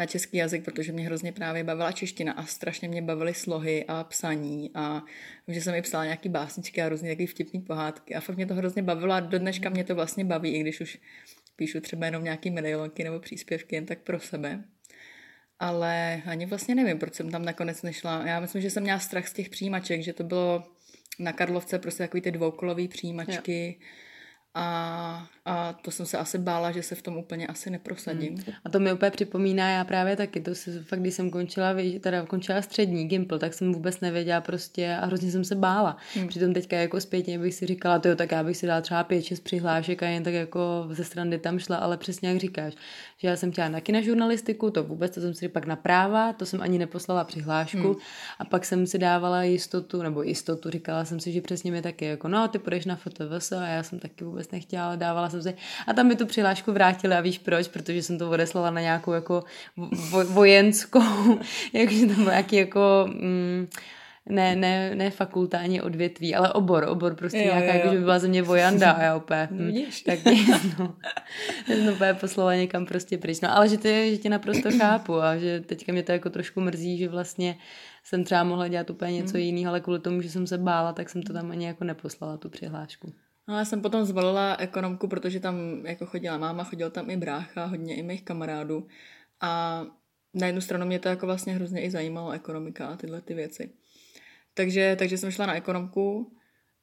na 0.00 0.06
český 0.06 0.36
jazyk, 0.36 0.64
protože 0.64 0.92
mě 0.92 1.04
hrozně 1.04 1.32
právě 1.32 1.64
bavila 1.64 1.92
čeština 1.92 2.32
a 2.32 2.46
strašně 2.46 2.88
mě 2.88 3.02
bavily 3.02 3.34
slohy 3.34 3.84
a 3.88 4.04
psaní 4.04 4.70
a 4.74 5.02
že 5.48 5.60
jsem 5.60 5.74
i 5.74 5.82
psala 5.82 6.04
nějaký 6.04 6.28
básničky 6.28 6.82
a 6.82 6.88
různě 6.88 7.10
takový 7.10 7.26
vtipný 7.26 7.60
pohádky 7.60 8.14
a 8.14 8.20
fakt 8.20 8.36
mě 8.36 8.46
to 8.46 8.54
hrozně 8.54 8.82
bavilo 8.82 9.14
a 9.14 9.20
do 9.20 9.38
dneška 9.38 9.68
mě 9.68 9.84
to 9.84 9.94
vlastně 9.94 10.24
baví, 10.24 10.50
i 10.50 10.60
když 10.60 10.80
už 10.80 10.98
píšu 11.56 11.80
třeba 11.80 12.06
jenom 12.06 12.24
nějaký 12.24 12.50
medailonky 12.50 13.04
nebo 13.04 13.20
příspěvky 13.20 13.76
jen 13.76 13.86
tak 13.86 13.98
pro 13.98 14.20
sebe. 14.20 14.64
Ale 15.58 16.22
ani 16.26 16.46
vlastně 16.46 16.74
nevím, 16.74 16.98
proč 16.98 17.14
jsem 17.14 17.30
tam 17.30 17.44
nakonec 17.44 17.82
nešla. 17.82 18.26
Já 18.26 18.40
myslím, 18.40 18.62
že 18.62 18.70
jsem 18.70 18.82
měla 18.82 18.98
strach 18.98 19.28
z 19.28 19.32
těch 19.32 19.48
přijímaček, 19.48 20.02
že 20.02 20.12
to 20.12 20.24
bylo 20.24 20.64
na 21.18 21.32
Karlovce 21.32 21.78
prostě 21.78 22.02
takový 22.02 22.20
ty 22.20 22.30
dvoukolový 22.30 22.88
přijímačky. 22.88 23.78
Jo 23.80 23.86
a, 24.54 25.26
a 25.44 25.72
to 25.72 25.90
jsem 25.90 26.06
se 26.06 26.18
asi 26.18 26.38
bála, 26.38 26.72
že 26.72 26.82
se 26.82 26.94
v 26.94 27.02
tom 27.02 27.16
úplně 27.16 27.46
asi 27.46 27.70
neprosadím. 27.70 28.34
Hmm. 28.34 28.54
A 28.64 28.68
to 28.68 28.80
mi 28.80 28.92
úplně 28.92 29.10
připomíná, 29.10 29.70
já 29.70 29.84
právě 29.84 30.16
taky, 30.16 30.40
to 30.40 30.54
si 30.54 30.80
fakt, 30.82 31.00
když 31.00 31.14
jsem 31.14 31.30
končila, 31.30 31.74
teda 32.00 32.26
končila 32.26 32.62
střední 32.62 33.08
Gimple, 33.08 33.38
tak 33.38 33.54
jsem 33.54 33.72
vůbec 33.72 34.00
nevěděla 34.00 34.40
prostě 34.40 34.94
a 34.94 35.06
hrozně 35.06 35.30
jsem 35.30 35.44
se 35.44 35.54
bála. 35.54 35.96
Hmm. 36.14 36.28
Přitom 36.28 36.54
teďka 36.54 36.76
jako 36.76 37.00
zpětně 37.00 37.38
bych 37.38 37.54
si 37.54 37.66
říkala, 37.66 37.98
to 37.98 38.08
jo, 38.08 38.16
tak 38.16 38.32
já 38.32 38.44
bych 38.44 38.56
si 38.56 38.66
dala 38.66 38.80
třeba 38.80 39.04
pět, 39.04 39.22
šest 39.22 39.40
přihlášek 39.40 40.02
a 40.02 40.08
jen 40.08 40.22
tak 40.22 40.34
jako 40.34 40.88
ze 40.90 41.04
strany 41.04 41.38
tam 41.38 41.58
šla, 41.58 41.76
ale 41.76 41.96
přesně 41.96 42.28
jak 42.28 42.38
říkáš, 42.38 42.74
že 43.16 43.28
já 43.28 43.36
jsem 43.36 43.52
chtěla 43.52 43.68
na 43.68 44.00
žurnalistiku, 44.00 44.70
to 44.70 44.84
vůbec, 44.84 45.14
to 45.14 45.20
jsem 45.20 45.34
si 45.34 45.48
pak 45.48 45.66
na 45.66 45.76
práva, 45.76 46.32
to 46.32 46.46
jsem 46.46 46.60
ani 46.60 46.78
neposlala 46.78 47.24
přihlášku 47.24 47.78
hmm. 47.78 47.96
a 48.38 48.44
pak 48.44 48.64
jsem 48.64 48.86
si 48.86 48.98
dávala 48.98 49.42
jistotu, 49.42 50.02
nebo 50.02 50.22
jistotu, 50.22 50.70
říkala 50.70 51.04
jsem 51.04 51.20
si, 51.20 51.32
že 51.32 51.40
přesně 51.40 51.72
mi 51.72 51.82
taky 51.82 52.04
jako, 52.04 52.28
no, 52.28 52.48
ty 52.48 52.58
půjdeš 52.58 52.84
na 52.84 52.96
FTVS 52.96 53.52
a 53.52 53.66
já 53.66 53.82
jsem 53.82 53.98
taky 53.98 54.24
vůbec 54.24 54.39
vůbec 54.40 54.50
nechtěla, 54.50 54.86
ale 54.86 54.96
dávala 54.96 55.30
jsem 55.30 55.42
si. 55.42 55.54
A 55.86 55.92
tam 55.92 56.06
mi 56.06 56.16
tu 56.16 56.26
přihlášku 56.26 56.72
vrátili 56.72 57.14
a 57.14 57.20
víš 57.20 57.38
proč? 57.38 57.68
Protože 57.68 58.02
jsem 58.02 58.18
to 58.18 58.30
odeslala 58.30 58.70
na 58.70 58.80
nějakou 58.80 59.12
jako 59.12 59.44
vo, 60.10 60.24
vojenskou, 60.24 61.38
jakože 61.72 62.06
to 62.06 62.14
byl 62.14 62.24
nějaký 62.24 62.56
jako... 62.56 63.08
Mm, 63.08 63.68
ne, 64.28 64.56
ne, 64.56 64.94
ne 64.94 65.10
fakulta 65.10 65.58
ani 65.58 65.82
odvětví, 65.82 66.34
ale 66.34 66.52
obor, 66.52 66.84
obor 66.88 67.14
prostě 67.14 67.38
jo, 67.38 67.44
nějaká, 67.44 67.74
jako, 67.74 67.88
že 67.88 67.96
by 67.96 68.02
byla 68.02 68.18
ze 68.18 68.28
mě 68.28 68.42
vojanda 68.42 68.90
a 68.90 69.02
já 69.02 69.16
úplně, 69.16 69.48
no, 69.50 69.64
hm, 69.64 69.84
tak 70.06 70.18
no, 70.78 70.96
jsem 71.66 71.88
úplně 71.88 72.14
poslala 72.14 72.54
někam 72.54 72.86
prostě 72.86 73.18
pryč. 73.18 73.40
No 73.40 73.56
ale 73.56 73.68
že, 73.68 73.78
ty, 73.78 74.10
že 74.10 74.18
tě 74.18 74.28
naprosto 74.28 74.70
chápu 74.78 75.20
a 75.20 75.36
že 75.36 75.60
teďka 75.60 75.92
mě 75.92 76.02
to 76.02 76.12
jako 76.12 76.30
trošku 76.30 76.60
mrzí, 76.60 76.98
že 76.98 77.08
vlastně 77.08 77.56
jsem 78.04 78.24
třeba 78.24 78.44
mohla 78.44 78.68
dělat 78.68 78.90
úplně 78.90 79.12
něco 79.12 79.32
hmm. 79.32 79.42
jiného, 79.42 79.68
ale 79.68 79.80
kvůli 79.80 80.00
tomu, 80.00 80.22
že 80.22 80.30
jsem 80.30 80.46
se 80.46 80.58
bála, 80.58 80.92
tak 80.92 81.08
jsem 81.08 81.22
to 81.22 81.32
tam 81.32 81.50
ani 81.50 81.66
jako 81.66 81.84
neposlala, 81.84 82.36
tu 82.36 82.48
přihlášku. 82.48 83.12
No 83.50 83.58
já 83.58 83.64
jsem 83.64 83.82
potom 83.82 84.04
zvolila 84.04 84.56
ekonomku, 84.56 85.08
protože 85.08 85.40
tam 85.40 85.86
jako 85.86 86.06
chodila 86.06 86.38
máma, 86.38 86.64
chodil 86.64 86.90
tam 86.90 87.10
i 87.10 87.16
brácha, 87.16 87.64
hodně 87.64 87.96
i 87.96 88.02
mých 88.02 88.22
kamarádů. 88.22 88.86
A 89.40 89.82
na 90.34 90.46
jednu 90.46 90.60
stranu 90.60 90.86
mě 90.86 90.98
to 90.98 91.08
jako 91.08 91.26
vlastně 91.26 91.54
hrozně 91.54 91.82
i 91.82 91.90
zajímalo, 91.90 92.30
ekonomika 92.30 92.86
a 92.86 92.96
tyhle 92.96 93.20
ty 93.20 93.34
věci. 93.34 93.70
Takže, 94.54 94.96
takže 94.98 95.18
jsem 95.18 95.30
šla 95.30 95.46
na 95.46 95.54
ekonomku 95.54 96.32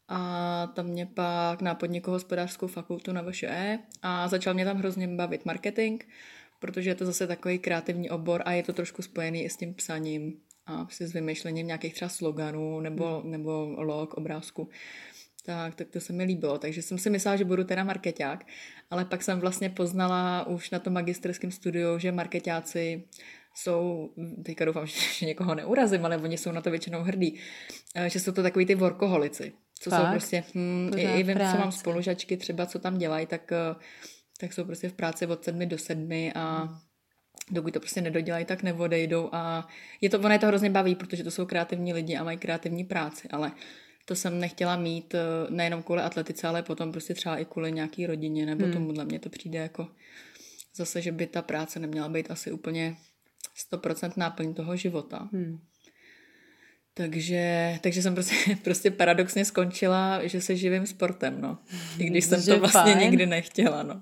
a 0.08 0.68
tam 0.76 0.86
mě 0.86 1.06
pak 1.06 1.62
na 1.62 1.76
podnikohospodářskou 1.76 2.68
fakultu 2.68 3.14
na 3.14 3.22
VŠE 3.32 3.80
a 4.02 4.28
začal 4.28 4.54
mě 4.54 4.66
tam 4.66 4.78
hrozně 4.78 5.08
bavit 5.08 5.46
marketing, 5.46 6.04
protože 6.60 6.90
je 6.90 6.96
to 6.96 7.06
zase 7.06 7.28
takový 7.28 7.60
kreativní 7.60 8.10
obor 8.10 8.42
a 8.46 8.52
je 8.52 8.64
to 8.64 8.74
trošku 8.74 9.02
spojený 9.02 9.44
i 9.44 9.50
s 9.50 9.58
tím 9.58 9.74
psaním 9.74 10.40
a 10.66 10.88
s 10.90 11.14
vymýšlením 11.14 11.68
nějakých 11.68 11.94
třeba 11.94 12.10
sloganů 12.10 12.80
nebo, 12.80 13.22
nebo 13.26 13.76
log, 13.78 14.14
obrázku 14.14 14.70
tak, 15.48 15.76
tak 15.76 15.90
to 15.90 16.00
se 16.00 16.14
mi 16.14 16.24
líbilo. 16.24 16.58
Takže 16.58 16.82
jsem 16.82 16.98
si 16.98 17.10
myslela, 17.10 17.38
že 17.38 17.46
budu 17.46 17.64
teda 17.64 17.84
marketák, 17.84 18.46
ale 18.92 19.06
pak 19.06 19.24
jsem 19.24 19.40
vlastně 19.40 19.70
poznala 19.70 20.48
už 20.48 20.72
na 20.72 20.80
tom 20.80 20.94
magisterském 20.94 21.52
studiu, 21.52 22.00
že 22.00 22.12
marketáci 22.12 23.04
jsou, 23.56 24.10
teďka 24.44 24.66
doufám, 24.66 24.86
že 25.18 25.26
někoho 25.26 25.56
neurazím, 25.56 26.06
ale 26.06 26.18
oni 26.18 26.38
jsou 26.38 26.52
na 26.52 26.62
to 26.62 26.72
většinou 26.72 27.02
hrdí, 27.02 27.40
eh, 27.96 28.10
že 28.10 28.20
jsou 28.20 28.32
to 28.32 28.44
takový 28.44 28.66
ty 28.66 28.76
workoholici, 28.76 29.54
co 29.80 29.90
Fakt? 29.90 30.02
jsou 30.02 30.12
prostě, 30.12 30.44
hm, 30.56 30.92
i, 30.98 31.02
i 31.02 31.24
vím, 31.24 31.38
co 31.38 31.58
mám 31.58 31.72
spolužačky 31.72 32.38
třeba, 32.38 32.66
co 32.66 32.80
tam 32.80 32.98
dělají, 32.98 33.26
tak, 33.26 33.52
eh, 33.52 33.76
tak 34.40 34.54
jsou 34.54 34.64
prostě 34.64 34.90
v 34.90 34.94
práci 34.94 35.28
od 35.28 35.44
sedmi 35.44 35.66
do 35.66 35.78
sedmi 35.78 36.34
a 36.36 36.62
hmm. 36.62 36.76
dokud 37.52 37.74
to 37.74 37.80
prostě 37.80 38.02
nedodělají, 38.02 38.46
tak 38.46 38.64
neodejdou 38.64 39.30
a 39.32 39.68
je 40.02 40.10
to, 40.10 40.20
ono 40.20 40.30
je 40.30 40.40
to 40.40 40.48
hrozně 40.48 40.70
baví, 40.70 40.96
protože 40.96 41.24
to 41.24 41.32
jsou 41.32 41.46
kreativní 41.46 41.94
lidi 41.94 42.18
a 42.18 42.24
mají 42.24 42.38
kreativní 42.38 42.84
práci, 42.84 43.28
ale 43.32 43.52
to 44.08 44.16
jsem 44.16 44.40
nechtěla 44.40 44.76
mít 44.76 45.16
eh, 45.16 45.20
nejenom 45.50 45.84
kvůli 45.84 46.02
atletice, 46.02 46.48
ale 46.48 46.64
potom 46.64 46.92
prostě 46.92 47.14
třeba 47.14 47.38
i 47.38 47.46
kvůli 47.46 47.72
nějaký 47.72 48.06
rodině, 48.06 48.46
nebo 48.46 48.64
hmm. 48.64 48.74
tomuhle 48.74 49.06
mě 49.06 49.20
to 49.20 49.30
přijde 49.30 49.60
jako 49.60 49.88
zase, 50.76 51.02
že 51.02 51.12
by 51.12 51.28
ta 51.28 51.42
práce 51.42 51.80
neměla 51.80 52.10
být 52.10 52.32
asi 52.32 52.52
úplně 52.52 52.96
100% 53.72 54.12
náplň 54.18 54.54
toho 54.54 54.76
života. 54.76 55.30
Hmm. 55.34 55.60
Takže, 56.94 57.80
takže 57.82 58.02
jsem 58.02 58.14
prostě, 58.14 58.36
prostě 58.64 58.92
paradoxně 58.92 59.46
skončila, 59.46 60.28
že 60.28 60.42
se 60.42 60.56
živím 60.56 60.88
sportem, 60.88 61.42
no. 61.42 61.58
I 62.00 62.06
když 62.06 62.26
jsem 62.26 62.42
že 62.42 62.54
to 62.54 62.60
vlastně 62.60 62.94
fajn. 62.94 63.00
nikdy 63.00 63.26
nechtěla, 63.26 63.84
no. 63.84 64.02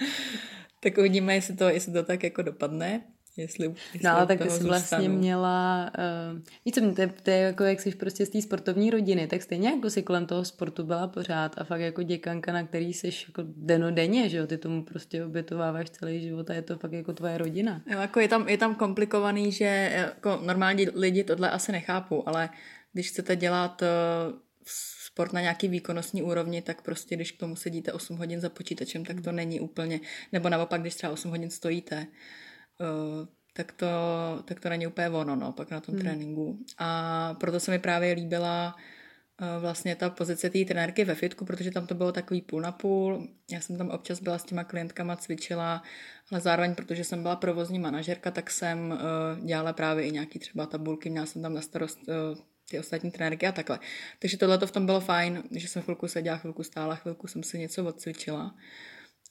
tak 0.80 0.98
uvidíme, 0.98 1.34
jestli 1.34 1.56
to, 1.56 1.68
jestli 1.68 1.92
to 1.92 2.02
tak 2.02 2.22
jako 2.22 2.42
dopadne. 2.42 3.02
Jestli, 3.40 3.66
jestli 3.66 4.00
no 4.04 4.16
ale 4.16 4.26
tak 4.26 4.42
ty 4.42 4.50
jsi 4.50 4.64
vlastně 4.64 5.08
měla, 5.08 5.90
uh, 6.32 6.40
víš 6.64 6.74
co, 6.74 6.80
to, 6.80 7.02
to 7.22 7.30
je 7.30 7.36
jako 7.36 7.64
jak 7.64 7.80
jsi 7.80 7.90
prostě 7.90 8.26
z 8.26 8.30
té 8.30 8.42
sportovní 8.42 8.90
rodiny, 8.90 9.26
tak 9.26 9.42
stejně 9.42 9.68
jako 9.68 9.90
si 9.90 10.02
kolem 10.02 10.26
toho 10.26 10.44
sportu 10.44 10.84
byla 10.84 11.08
pořád 11.08 11.54
a 11.58 11.64
fakt 11.64 11.80
jako 11.80 12.02
děkanka, 12.02 12.52
na 12.52 12.66
který 12.66 12.92
jsi 12.92 13.10
jako 13.28 13.42
denodenně, 13.56 14.28
že 14.28 14.36
jo, 14.36 14.46
ty 14.46 14.58
tomu 14.58 14.84
prostě 14.84 15.24
obětováváš 15.24 15.90
celý 15.90 16.20
život 16.20 16.50
a 16.50 16.54
je 16.54 16.62
to 16.62 16.78
fakt 16.78 16.92
jako 16.92 17.12
tvoje 17.12 17.38
rodina. 17.38 17.82
Jo, 17.86 18.00
jako 18.00 18.20
je 18.20 18.28
tam, 18.28 18.48
je 18.48 18.58
tam 18.58 18.74
komplikovaný, 18.74 19.52
že 19.52 19.90
jako 19.94 20.40
normální 20.42 20.86
lidi 20.94 21.24
tohle 21.24 21.50
asi 21.50 21.72
nechápou, 21.72 22.28
ale 22.28 22.48
když 22.92 23.08
chcete 23.08 23.36
dělat 23.36 23.82
uh, 23.82 23.88
sport 25.10 25.32
na 25.32 25.40
nějaký 25.40 25.68
výkonnostní 25.68 26.22
úrovni, 26.22 26.62
tak 26.62 26.82
prostě 26.82 27.16
když 27.16 27.32
k 27.32 27.38
tomu 27.38 27.56
sedíte 27.56 27.92
8 27.92 28.16
hodin 28.16 28.40
za 28.40 28.48
počítačem, 28.48 29.04
tak 29.04 29.20
to 29.20 29.32
není 29.32 29.60
úplně, 29.60 30.00
nebo 30.32 30.48
naopak, 30.48 30.80
když 30.80 30.94
třeba 30.94 31.12
8 31.12 31.30
hodin 31.30 31.50
stojíte, 31.50 32.06
uh, 32.80 33.26
tak 33.52 33.72
to, 33.72 33.86
tak 34.44 34.60
to 34.60 34.68
není 34.68 34.86
úplně 34.86 35.08
ono, 35.08 35.36
no, 35.36 35.52
pak 35.52 35.70
na 35.70 35.80
tom 35.80 35.94
hmm. 35.94 36.02
tréninku. 36.04 36.58
A 36.78 37.34
proto 37.40 37.60
se 37.60 37.70
mi 37.70 37.78
právě 37.78 38.12
líbila 38.12 38.76
eh, 39.40 39.60
vlastně 39.60 39.96
ta 39.96 40.10
pozice 40.10 40.50
té 40.50 40.64
trenérky 40.64 41.04
ve 41.04 41.14
fitku, 41.14 41.44
protože 41.44 41.70
tam 41.70 41.86
to 41.86 41.94
bylo 41.94 42.12
takový 42.12 42.42
půl 42.42 42.60
na 42.60 42.72
půl. 42.72 43.28
Já 43.50 43.60
jsem 43.60 43.78
tam 43.78 43.88
občas 43.88 44.20
byla 44.20 44.38
s 44.38 44.44
těma 44.44 44.64
klientkama, 44.64 45.16
cvičila, 45.16 45.82
ale 46.30 46.40
zároveň, 46.40 46.74
protože 46.74 47.04
jsem 47.04 47.22
byla 47.22 47.36
provozní 47.36 47.78
manažerka, 47.78 48.30
tak 48.30 48.50
jsem 48.50 48.90
uh, 48.90 49.46
dělala 49.46 49.72
právě 49.72 50.06
i 50.06 50.12
nějaký 50.12 50.38
třeba 50.38 50.66
tabulky, 50.66 51.10
měla 51.10 51.26
jsem 51.26 51.42
tam 51.42 51.54
na 51.54 51.60
starost 51.60 51.98
uh, 52.08 52.38
ty 52.70 52.78
ostatní 52.78 53.10
trenérky 53.10 53.46
a 53.46 53.52
takhle. 53.52 53.78
Takže 54.18 54.36
tohle 54.36 54.58
to 54.58 54.66
v 54.66 54.70
tom 54.70 54.86
bylo 54.86 55.00
fajn, 55.00 55.42
že 55.50 55.68
jsem 55.68 55.82
chvilku 55.82 56.08
seděla, 56.08 56.36
chvilku 56.36 56.62
stála, 56.62 56.94
chvilku 56.94 57.26
jsem 57.26 57.42
si 57.42 57.58
něco 57.58 57.84
odcvičila. 57.84 58.54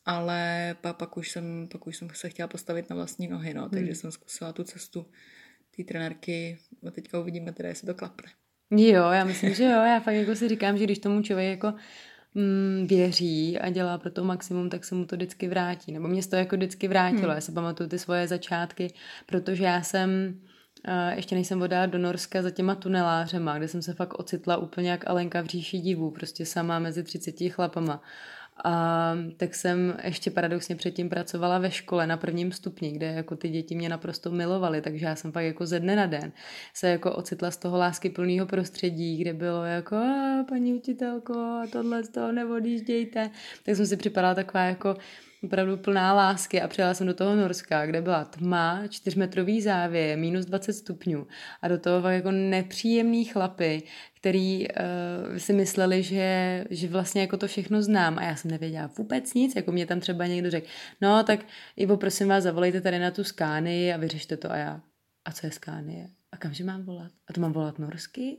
Ale 0.10 0.76
pak, 0.82 0.98
pak, 0.98 1.18
už 1.18 1.32
jsem, 1.32 1.68
pak 1.72 1.88
už 1.88 1.98
jsem 1.98 2.08
se 2.14 2.30
chtěla 2.30 2.48
postavit 2.48 2.90
na 2.90 2.96
vlastní 2.96 3.28
nohy, 3.28 3.54
no, 3.54 3.70
takže 3.70 3.86
hmm. 3.86 3.96
jsem 3.96 4.12
zkusila 4.12 4.54
tu 4.54 4.64
cestu 4.64 5.06
té 5.78 5.84
trenérky 5.84 6.58
a 6.88 6.92
teďka 6.92 7.20
uvidíme 7.20 7.52
teda, 7.52 7.70
jestli 7.70 7.86
to 7.86 7.94
klapne. 7.94 8.28
Jo, 8.72 9.10
já 9.10 9.24
myslím, 9.24 9.54
že 9.54 9.64
jo. 9.64 9.70
Já 9.70 10.00
fakt 10.00 10.14
jako 10.14 10.36
si 10.36 10.48
říkám, 10.48 10.78
že 10.78 10.84
když 10.84 11.00
tomu 11.00 11.22
člověk 11.22 11.50
jako 11.50 11.74
mm, 12.34 12.88
věří 12.88 13.60
a 13.60 13.70
dělá 13.70 13.98
pro 13.98 14.12
to 14.12 14.24
maximum, 14.24 14.70
tak 14.70 14.86
se 14.86 14.96
mu 14.96 15.06
to 15.06 15.16
vždycky 15.16 15.48
vrátí. 15.48 15.92
Nebo 15.92 16.08
mě 16.08 16.24
to 16.24 16.36
jako 16.36 16.56
vždycky 16.56 16.88
vrátilo. 16.88 17.22
Hmm. 17.22 17.36
Já 17.36 17.42
si 17.42 17.52
pamatuju 17.52 17.90
ty 17.90 18.00
svoje 18.00 18.28
začátky, 18.28 18.94
protože 19.26 19.64
já 19.64 19.82
jsem 19.82 20.40
Uh, 20.88 21.16
ještě 21.16 21.36
než 21.36 21.48
jsem 21.48 21.62
odala 21.62 21.86
do 21.86 21.98
Norska 21.98 22.42
za 22.42 22.52
těma 22.52 22.76
tunelářema, 22.76 23.58
kde 23.58 23.68
jsem 23.68 23.82
se 23.82 23.94
fakt 23.94 24.20
ocitla 24.20 24.58
úplně 24.58 24.92
jak 24.92 25.10
Alenka 25.10 25.42
v 25.42 25.46
říši 25.46 25.78
divů, 25.80 26.12
prostě 26.12 26.46
sama 26.46 26.80
mezi 26.80 27.04
30 27.04 27.36
chlapama. 27.50 28.02
A 28.64 29.14
tak 29.38 29.56
jsem 29.56 29.98
ještě 30.04 30.32
paradoxně 30.32 30.76
předtím 30.76 31.10
pracovala 31.10 31.60
ve 31.60 31.72
škole 31.72 32.08
na 32.08 32.18
prvním 32.18 32.52
stupni, 32.52 32.92
kde 32.92 33.06
jako 33.06 33.36
ty 33.36 33.50
děti 33.50 33.76
mě 33.76 33.90
naprosto 33.90 34.32
milovaly, 34.32 34.82
takže 34.82 35.06
já 35.06 35.16
jsem 35.16 35.32
pak 35.32 35.44
jako 35.44 35.66
ze 35.66 35.80
dne 35.80 35.96
na 35.96 36.06
den 36.06 36.32
se 36.74 36.90
jako 36.90 37.16
ocitla 37.16 37.52
z 37.52 37.58
toho 37.58 37.78
lásky 37.78 38.10
plného 38.10 38.46
prostředí, 38.46 39.18
kde 39.18 39.34
bylo 39.34 39.64
jako 39.64 39.98
paní 40.50 40.74
učitelko 40.74 41.62
tohle 41.72 42.04
z 42.04 42.10
toho 42.10 42.32
neodjíždějte. 42.32 43.30
Tak 43.64 43.76
jsem 43.76 43.86
si 43.86 43.98
připadala 43.98 44.36
taková 44.36 44.64
jako 44.64 44.96
opravdu 45.44 45.78
plná 45.78 46.14
lásky 46.14 46.62
a 46.62 46.68
přijela 46.68 46.94
jsem 46.94 47.08
do 47.08 47.14
toho 47.14 47.36
Norska, 47.36 47.86
kde 47.86 48.02
byla 48.02 48.26
tma, 48.26 48.82
čtyřmetrový 48.90 49.62
závěr, 49.62 50.18
minus 50.18 50.46
20 50.46 50.74
stupňů 50.74 51.28
a 51.62 51.68
do 51.68 51.80
toho 51.80 52.10
jako 52.10 52.32
nepříjemný 52.32 53.26
chlapy, 53.26 53.84
který 54.16 54.68
uh, 54.68 55.38
si 55.38 55.54
mysleli, 55.54 56.04
že, 56.04 56.66
že 56.70 56.88
vlastně 56.88 57.22
jako 57.22 57.38
to 57.38 57.48
všechno 57.48 57.82
znám 57.82 58.20
a 58.20 58.24
já 58.24 58.36
jsem 58.36 58.52
nevěděla 58.52 58.90
vůbec 58.98 59.34
nic, 59.34 59.56
jako 59.56 59.72
mě 59.72 59.86
tam 59.86 60.00
třeba 60.00 60.26
někdo 60.26 60.50
řekl, 60.50 60.68
no 61.02 61.24
tak 61.24 61.40
Ivo, 61.76 61.98
prosím 61.98 62.28
vás, 62.28 62.44
zavolejte 62.44 62.82
tady 62.82 63.00
na 63.00 63.12
tu 63.12 63.24
skány 63.24 63.94
a 63.94 63.98
vyřešte 63.98 64.38
to 64.38 64.52
a 64.52 64.56
já, 64.56 64.82
a 65.26 65.32
co 65.32 65.48
je 65.48 65.52
skánie? 65.52 66.19
A 66.32 66.38
kamže 66.38 66.64
mám 66.64 66.84
volat? 66.84 67.12
A 67.30 67.34
to 67.34 67.42
mám 67.42 67.54
volat 67.54 67.80
norsky? 67.80 68.38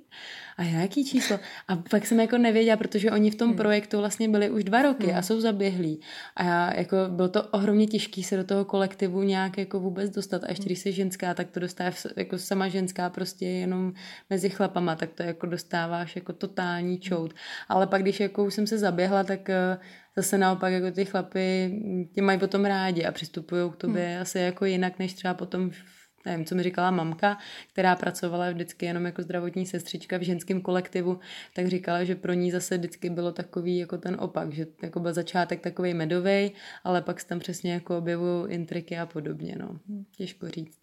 A 0.57 0.63
jaký 0.63 1.05
číslo? 1.05 1.39
A 1.69 1.77
pak 1.77 2.07
jsem 2.07 2.21
jako 2.21 2.39
nevěděla, 2.39 2.77
protože 2.77 3.11
oni 3.11 3.31
v 3.31 3.35
tom 3.35 3.49
hmm. 3.49 3.57
projektu 3.57 3.99
vlastně 3.99 4.29
byli 4.29 4.51
už 4.51 4.65
dva 4.65 4.83
roky 4.83 5.07
hmm. 5.07 5.19
a 5.19 5.23
jsou 5.23 5.41
zaběhlí. 5.41 6.01
A 6.37 6.45
já, 6.45 6.75
jako 6.79 6.97
bylo 7.09 7.29
to 7.29 7.43
ohromně 7.43 7.87
těžké 7.87 8.23
se 8.23 8.37
do 8.37 8.45
toho 8.45 8.65
kolektivu 8.65 9.23
nějak 9.23 9.59
jako 9.59 9.81
vůbec 9.81 10.11
dostat. 10.11 10.45
A 10.45 10.49
ještě 10.49 10.63
hmm. 10.63 10.67
když 10.67 10.79
jsi 10.79 10.93
ženská, 10.93 11.35
tak 11.35 11.51
to 11.51 11.61
dostáváš 11.61 12.07
jako 12.17 12.39
sama 12.39 12.69
ženská 12.69 13.11
prostě 13.11 13.47
jenom 13.47 13.93
mezi 14.31 14.51
chlapama, 14.51 14.97
tak 14.97 15.13
to 15.13 15.23
jako 15.23 15.47
dostáváš 15.47 16.17
jako 16.17 16.33
totální 16.33 16.93
hmm. 16.93 17.01
čout. 17.01 17.35
Ale 17.69 17.87
pak, 17.87 18.03
když 18.03 18.21
jako 18.21 18.45
už 18.45 18.55
jsem 18.55 18.67
se 18.67 18.79
zaběhla, 18.79 19.25
tak 19.25 19.51
eh, 19.51 19.79
zase 20.17 20.39
naopak 20.39 20.73
jako 20.73 20.91
ty 20.91 21.05
chlapy 21.05 21.81
tě 22.15 22.23
mají 22.23 22.39
potom 22.39 22.65
rádi 22.65 23.05
a 23.05 23.13
přistupují 23.13 23.71
k 23.73 23.77
tobě 23.77 24.13
hmm. 24.13 24.23
asi 24.23 24.39
jako 24.39 24.65
jinak, 24.65 24.99
než 24.99 25.15
třeba 25.15 25.35
potom 25.35 25.71
v 25.71 26.00
nevím, 26.27 26.45
co 26.45 26.55
mi 26.55 26.63
říkala 26.63 26.91
mamka, 26.91 27.39
která 27.73 27.97
pracovala 27.97 28.51
vždycky 28.51 28.87
jenom 28.87 29.07
jako 29.07 29.23
zdravotní 29.23 29.67
sestřička 29.67 30.19
v 30.19 30.23
ženském 30.23 30.61
kolektivu, 30.61 31.21
tak 31.55 31.69
říkala, 31.69 32.05
že 32.05 32.15
pro 32.15 32.33
ní 32.33 32.51
zase 32.51 32.79
vždycky 32.79 33.11
bylo 33.11 33.33
takový 33.33 33.79
jako 33.79 33.99
ten 33.99 34.17
opak, 34.21 34.53
že 34.53 34.67
jako 34.83 35.01
byl 35.01 35.13
začátek 35.13 35.61
takový 35.61 35.95
medový, 35.95 36.53
ale 36.85 37.03
pak 37.03 37.21
se 37.21 37.27
tam 37.27 37.39
přesně 37.39 37.73
jako 37.73 37.99
objevují 37.99 38.53
intriky 38.53 38.99
a 38.99 39.07
podobně, 39.07 39.57
no. 39.59 39.81
Těžko 40.17 40.49
říct. 40.49 40.79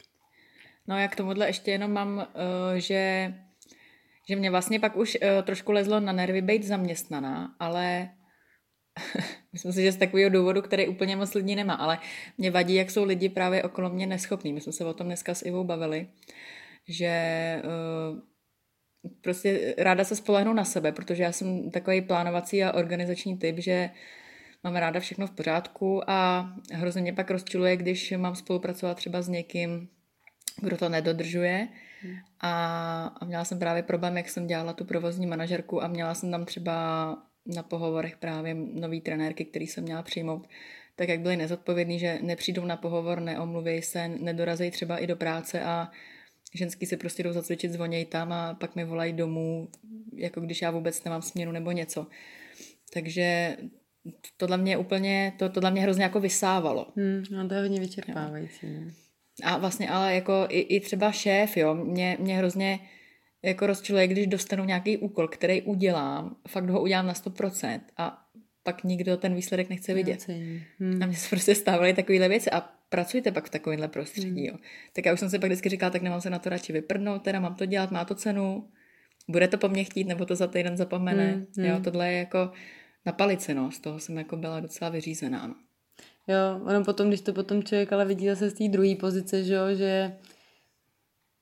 No 0.88 1.00
já 1.00 1.08
k 1.08 1.16
tomuhle 1.16 1.48
ještě 1.48 1.72
jenom 1.72 1.92
mám, 1.92 2.18
uh, 2.18 2.24
že 2.76 3.34
že 4.30 4.36
mě 4.36 4.52
vlastně 4.52 4.80
pak 4.80 4.96
už 4.96 5.18
uh, 5.22 5.44
trošku 5.44 5.72
lezlo 5.72 6.00
na 6.00 6.12
nervy 6.12 6.42
být 6.42 6.64
zaměstnaná, 6.64 7.56
ale 7.60 8.10
Myslím 9.54 9.72
si, 9.72 9.82
že 9.82 9.92
z 9.92 9.98
takového 9.98 10.30
důvodu, 10.30 10.62
který 10.62 10.88
úplně 10.88 11.16
moc 11.16 11.34
lidí 11.34 11.56
nemá, 11.56 11.74
ale 11.74 12.00
mě 12.38 12.52
vadí, 12.52 12.76
jak 12.76 12.92
jsou 12.92 13.04
lidi 13.04 13.30
právě 13.30 13.64
okolo 13.64 13.90
mě 13.90 14.08
neschopní. 14.08 14.54
My 14.54 14.62
jsme 14.62 14.72
se 14.72 14.86
o 14.86 14.94
tom 14.94 15.08
dneska 15.08 15.34
s 15.34 15.46
Ivou 15.46 15.64
bavili, 15.64 16.08
že 16.88 17.62
uh, 17.64 18.20
prostě 19.22 19.76
ráda 19.78 20.04
se 20.04 20.16
spolehnu 20.16 20.54
na 20.54 20.66
sebe, 20.66 20.92
protože 20.92 21.24
já 21.24 21.32
jsem 21.32 21.72
takový 21.72 22.02
plánovací 22.02 22.64
a 22.64 22.74
organizační 22.74 23.38
typ, 23.38 23.56
že 23.60 23.90
mám 24.64 24.76
ráda 24.76 25.00
všechno 25.00 25.28
v 25.28 25.32
pořádku 25.32 26.10
a 26.10 26.50
hrozně 26.74 27.02
mě 27.02 27.14
pak 27.14 27.32
rozčiluje, 27.32 27.78
když 27.78 28.14
mám 28.18 28.36
spolupracovat 28.36 28.98
třeba 28.98 29.22
s 29.22 29.30
někým, 29.30 29.90
kdo 30.62 30.78
to 30.78 30.90
nedodržuje. 30.90 31.68
Hmm. 32.02 32.16
A, 32.40 33.18
a 33.22 33.26
měla 33.26 33.46
jsem 33.46 33.60
právě 33.60 33.84
problém, 33.84 34.18
jak 34.18 34.30
jsem 34.30 34.48
dělala 34.48 34.74
tu 34.74 34.86
provozní 34.86 35.28
manažerku 35.28 35.84
a 35.84 35.88
měla 35.88 36.14
jsem 36.14 36.32
tam 36.32 36.46
třeba 36.46 37.18
na 37.56 37.64
pohovorech 37.64 38.18
právě 38.18 38.54
nový 38.54 39.02
trenérky, 39.02 39.46
který 39.46 39.68
jsem 39.68 39.84
měla 39.84 40.02
přijmout, 40.04 40.48
tak 40.96 41.10
jak 41.10 41.20
byli 41.20 41.38
nezodpovědní, 41.38 42.00
že 42.00 42.20
nepřijdou 42.22 42.66
na 42.66 42.78
pohovor, 42.78 43.20
neomluví 43.20 43.82
se, 43.82 44.08
nedorazí 44.08 44.72
třeba 44.72 44.98
i 44.98 45.08
do 45.08 45.16
práce 45.16 45.62
a 45.62 45.92
ženský 46.54 46.86
si 46.86 46.98
prostě 46.98 47.24
jdou 47.24 47.34
zacvičit, 47.34 47.72
zvoněj 47.72 48.06
tam 48.06 48.32
a 48.32 48.54
pak 48.54 48.76
mi 48.76 48.86
volají 48.86 49.14
domů, 49.14 49.68
jako 50.14 50.42
když 50.42 50.62
já 50.62 50.72
vůbec 50.72 51.04
nemám 51.04 51.22
směnu 51.22 51.52
nebo 51.52 51.72
něco. 51.72 52.08
Takže 52.94 53.58
tohle 54.38 54.58
mě 54.58 54.78
úplně, 54.78 55.34
to, 55.40 55.50
tohle 55.50 55.72
mě 55.72 55.82
hrozně 55.82 56.04
jako 56.04 56.20
vysávalo. 56.20 56.88
Hmm, 56.96 57.24
no 57.32 57.48
to 57.48 57.54
je 57.54 57.62
hodně 57.62 57.80
vyčerpávající. 57.80 58.68
No. 58.68 58.92
A 59.44 59.58
vlastně 59.58 59.90
ale 59.90 60.16
jako 60.16 60.46
i, 60.50 60.60
i 60.60 60.80
třeba 60.80 61.12
šéf, 61.12 61.58
jo, 61.58 61.76
mě, 61.76 62.18
mě 62.20 62.38
hrozně 62.38 62.80
jako 63.44 63.68
rozčiluje, 63.68 64.08
když 64.08 64.28
dostanu 64.28 64.66
nějaký 64.66 64.98
úkol, 64.98 65.28
který 65.28 65.62
udělám, 65.62 66.36
fakt 66.48 66.70
ho 66.70 66.82
udělám 66.82 67.08
na 67.08 67.14
100% 67.14 67.80
a 67.98 68.24
pak 68.64 68.84
nikdo 68.84 69.18
ten 69.18 69.36
výsledek 69.36 69.70
nechce 69.70 69.94
vidět. 69.94 70.28
Hmm. 70.28 71.04
A 71.04 71.06
mně 71.06 71.16
se 71.16 71.30
prostě 71.30 71.56
stávaly 71.56 71.94
takovéhle 71.94 72.30
věci 72.30 72.52
a 72.52 72.62
pracujte 72.90 73.32
pak 73.32 73.46
v 73.46 73.50
takovémhle 73.50 73.88
prostředí. 73.88 74.28
Hmm. 74.28 74.38
Jo. 74.38 74.58
Tak 74.94 75.06
já 75.06 75.14
už 75.14 75.20
jsem 75.20 75.30
si 75.30 75.40
pak 75.40 75.50
vždycky 75.50 75.70
říkala, 75.70 75.90
tak 75.90 76.02
nemám 76.02 76.22
se 76.22 76.30
na 76.30 76.40
to 76.40 76.50
radši 76.50 76.74
vyprdnout, 76.74 77.24
teda 77.24 77.40
mám 77.40 77.56
to 77.56 77.66
dělat, 77.66 77.92
má 77.92 78.06
to 78.06 78.16
cenu, 78.16 78.70
bude 79.28 79.48
to 79.48 79.58
po 79.58 79.70
mně 79.70 79.84
chtít, 79.84 80.04
nebo 80.04 80.26
to 80.26 80.36
za 80.36 80.48
týden 80.48 80.78
zapomene. 80.78 81.32
Hmm. 81.32 81.66
Jo, 81.66 81.74
hmm. 81.74 81.84
tohle 81.84 82.12
je 82.12 82.18
jako 82.18 82.52
na 83.06 83.12
palici, 83.12 83.54
no. 83.54 83.72
Z 83.72 83.80
toho 83.80 84.00
jsem 84.00 84.18
jako 84.18 84.38
byla 84.38 84.60
docela 84.60 84.90
vyřízená, 84.90 85.48
no. 85.48 85.56
Jo, 86.28 86.66
ono 86.66 86.84
potom, 86.84 87.08
když 87.08 87.22
to 87.22 87.34
potom 87.34 87.64
člověk 87.64 87.94
ale 87.94 88.06
vidí 88.06 88.28
zase 88.28 88.50
z 88.50 88.54
té 88.54 88.68
druhé 88.68 88.96
pozice, 88.96 89.44
že 89.44 89.54
jo, 89.54 89.76
že 89.76 90.18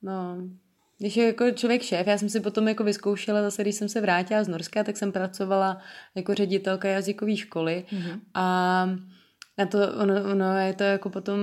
no, 0.02 0.50
když 0.98 1.18
je 1.18 1.26
jako 1.26 1.52
člověk 1.52 1.82
šéf, 1.82 2.08
já 2.08 2.18
jsem 2.18 2.30
si 2.30 2.40
potom 2.40 2.68
jako 2.68 2.84
vyzkoušela 2.84 3.42
zase, 3.42 3.62
když 3.62 3.76
jsem 3.76 3.90
se 3.90 4.02
vrátila 4.02 4.44
z 4.44 4.48
Norska, 4.48 4.84
tak 4.84 4.98
jsem 4.98 5.12
pracovala 5.12 5.78
jako 6.16 6.34
ředitelka 6.34 6.88
jazykové 6.88 7.38
školy 7.38 7.86
mm-hmm. 7.90 8.20
a 8.34 8.86
na 9.58 9.66
to, 9.66 9.78
ono, 9.98 10.32
ono 10.32 10.58
je 10.58 10.74
to 10.74 10.84
jako 10.84 11.10
potom 11.10 11.40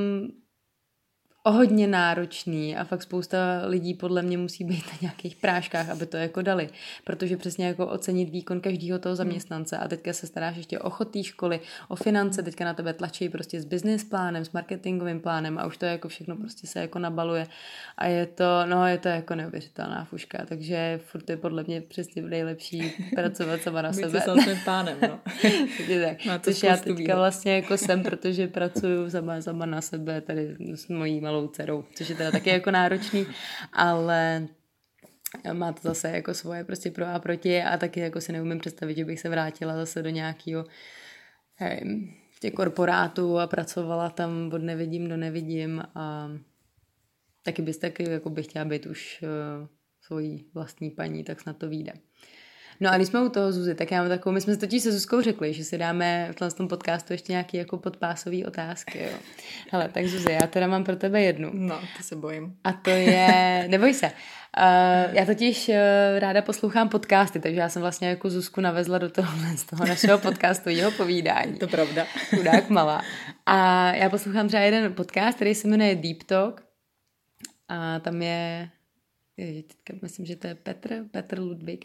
hodně 1.50 1.86
náročný 1.86 2.76
a 2.76 2.84
fakt 2.84 3.02
spousta 3.02 3.38
lidí 3.66 3.94
podle 3.94 4.22
mě 4.22 4.38
musí 4.38 4.64
být 4.64 4.84
na 4.86 4.98
nějakých 5.00 5.36
práškách, 5.36 5.88
aby 5.88 6.06
to 6.06 6.16
jako 6.16 6.42
dali, 6.42 6.68
protože 7.04 7.36
přesně 7.36 7.66
jako 7.66 7.86
ocenit 7.86 8.30
výkon 8.30 8.60
každého 8.60 8.98
toho 8.98 9.16
zaměstnance 9.16 9.78
a 9.78 9.88
teďka 9.88 10.12
se 10.12 10.26
staráš 10.26 10.56
ještě 10.56 10.78
o 10.78 10.90
chod 10.90 11.08
školy, 11.22 11.60
o 11.88 11.96
finance, 11.96 12.42
teďka 12.42 12.64
na 12.64 12.74
tebe 12.74 12.92
tlačí 12.92 13.28
prostě 13.28 13.60
s 13.60 13.64
business 13.64 14.04
plánem, 14.04 14.44
s 14.44 14.52
marketingovým 14.52 15.20
plánem 15.20 15.58
a 15.58 15.66
už 15.66 15.76
to 15.76 15.84
jako 15.84 16.08
všechno 16.08 16.36
prostě 16.36 16.66
se 16.66 16.80
jako 16.80 16.98
nabaluje 16.98 17.46
a 17.98 18.06
je 18.06 18.26
to, 18.26 18.66
no 18.66 18.86
je 18.86 18.98
to 18.98 19.08
jako 19.08 19.34
neuvěřitelná 19.34 20.04
fuška, 20.04 20.44
takže 20.48 21.00
furt 21.04 21.30
je 21.30 21.36
podle 21.36 21.64
mě 21.66 21.80
přesně 21.80 22.22
nejlepší 22.22 22.92
pracovat 23.14 23.62
sama 23.62 23.82
na 23.82 23.92
sebe. 24.02 24.22
Být 24.34 24.64
pánem, 24.64 24.98
no. 25.02 25.20
tak. 26.26 26.42
Což 26.42 26.62
já 26.62 26.76
teďka 26.76 26.92
výhod. 26.92 27.16
vlastně 27.16 27.54
jako 27.54 27.76
jsem, 27.76 28.02
protože 28.02 28.48
pracuju 28.48 29.10
sama, 29.10 29.40
sama 29.40 29.66
na 29.66 29.80
sebe 29.80 30.20
tady 30.20 30.56
s 30.74 30.88
mojí 30.88 31.20
malou 31.20 31.31
dcerou, 31.48 31.84
což 31.94 32.08
je 32.08 32.14
teda 32.14 32.30
taky 32.30 32.50
jako 32.50 32.70
náročný, 32.70 33.26
ale 33.72 34.48
má 35.52 35.72
to 35.72 35.80
zase 35.82 36.10
jako 36.10 36.34
svoje 36.34 36.64
prostě 36.64 36.90
pro 36.90 37.06
a 37.06 37.18
proti 37.18 37.62
a 37.62 37.76
taky 37.76 38.00
jako 38.00 38.20
si 38.20 38.32
neumím 38.32 38.58
představit, 38.58 38.96
že 38.96 39.04
bych 39.04 39.20
se 39.20 39.28
vrátila 39.28 39.76
zase 39.76 40.02
do 40.02 40.10
nějakého 40.10 40.64
hej, 41.54 42.08
těch 42.40 42.52
korporátů 42.52 43.38
a 43.38 43.46
pracovala 43.46 44.10
tam 44.10 44.50
od 44.52 44.62
nevidím 44.62 45.08
do 45.08 45.16
nevidím 45.16 45.82
a 45.94 46.30
taky 47.42 47.62
bys 47.62 47.78
taky 47.78 48.10
jako 48.10 48.30
bych 48.30 48.46
chtěla 48.46 48.64
být 48.64 48.86
už 48.86 49.22
uh, 49.22 49.68
svojí 50.00 50.46
vlastní 50.54 50.90
paní, 50.90 51.24
tak 51.24 51.40
snad 51.40 51.56
to 51.56 51.68
vyjde. 51.68 51.92
No 52.82 52.90
a 52.90 52.96
když 52.96 53.08
jsme 53.08 53.20
u 53.20 53.28
toho 53.28 53.52
Zuzi, 53.52 53.74
tak 53.74 53.90
já 53.90 54.00
mám 54.00 54.08
takovou, 54.08 54.34
my 54.34 54.40
jsme 54.40 54.56
totiž 54.56 54.82
se 54.82 54.92
Zuzkou 54.92 55.20
řekli, 55.20 55.52
že 55.52 55.64
si 55.64 55.78
dáme 55.78 56.28
v 56.48 56.54
tom 56.54 56.68
podcastu 56.68 57.12
ještě 57.12 57.32
nějaký 57.32 57.56
jako 57.56 57.78
podpásový 57.78 58.44
otázky, 58.44 58.98
jo. 58.98 59.18
Hele, 59.70 59.88
tak 59.88 60.06
Zuzi, 60.06 60.32
já 60.32 60.46
teda 60.46 60.66
mám 60.66 60.84
pro 60.84 60.96
tebe 60.96 61.22
jednu. 61.22 61.50
No, 61.52 61.80
to 61.96 62.02
se 62.02 62.16
bojím. 62.16 62.56
A 62.64 62.72
to 62.72 62.90
je, 62.90 63.64
neboj 63.68 63.94
se, 63.94 64.12
Uh, 64.58 65.14
já 65.14 65.26
totiž 65.26 65.68
uh, 65.68 65.74
ráda 66.18 66.42
poslouchám 66.42 66.88
podcasty, 66.88 67.40
takže 67.40 67.60
já 67.60 67.68
jsem 67.68 67.82
vlastně 67.82 68.08
jako 68.08 68.30
Zuzku 68.30 68.60
navezla 68.60 68.98
do 68.98 69.10
toho, 69.10 69.28
z 69.56 69.64
toho 69.64 69.86
našeho 69.86 70.18
podcastu, 70.18 70.68
jeho 70.68 70.90
povídání. 70.90 71.58
To 71.58 71.68
pravda. 71.68 72.06
Chudák 72.36 72.70
malá. 72.70 73.02
A 73.46 73.88
já 73.94 74.10
poslouchám 74.10 74.48
třeba 74.48 74.62
jeden 74.62 74.94
podcast, 74.94 75.36
který 75.36 75.54
se 75.54 75.68
jmenuje 75.68 75.94
Deep 75.94 76.22
Talk. 76.22 76.62
A 77.68 77.98
tam 77.98 78.22
je 78.22 78.68
teďka 79.36 79.94
myslím, 80.02 80.26
že 80.26 80.36
to 80.36 80.46
je 80.46 80.54
Petr, 80.54 81.04
Petr 81.10 81.38
Ludvík, 81.38 81.84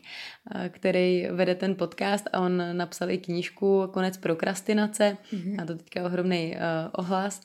který 0.69 1.27
vede 1.31 1.55
ten 1.55 1.75
podcast 1.75 2.27
a 2.33 2.39
on 2.39 2.77
napsal 2.77 3.11
i 3.11 3.17
knížku 3.17 3.87
Konec 3.93 4.17
prokrastinace, 4.17 5.17
mm-hmm. 5.33 5.61
a 5.61 5.65
to 5.65 5.75
teďka 5.75 6.05
ohromný 6.05 6.55
uh, 6.55 6.61
ohlas 6.91 7.41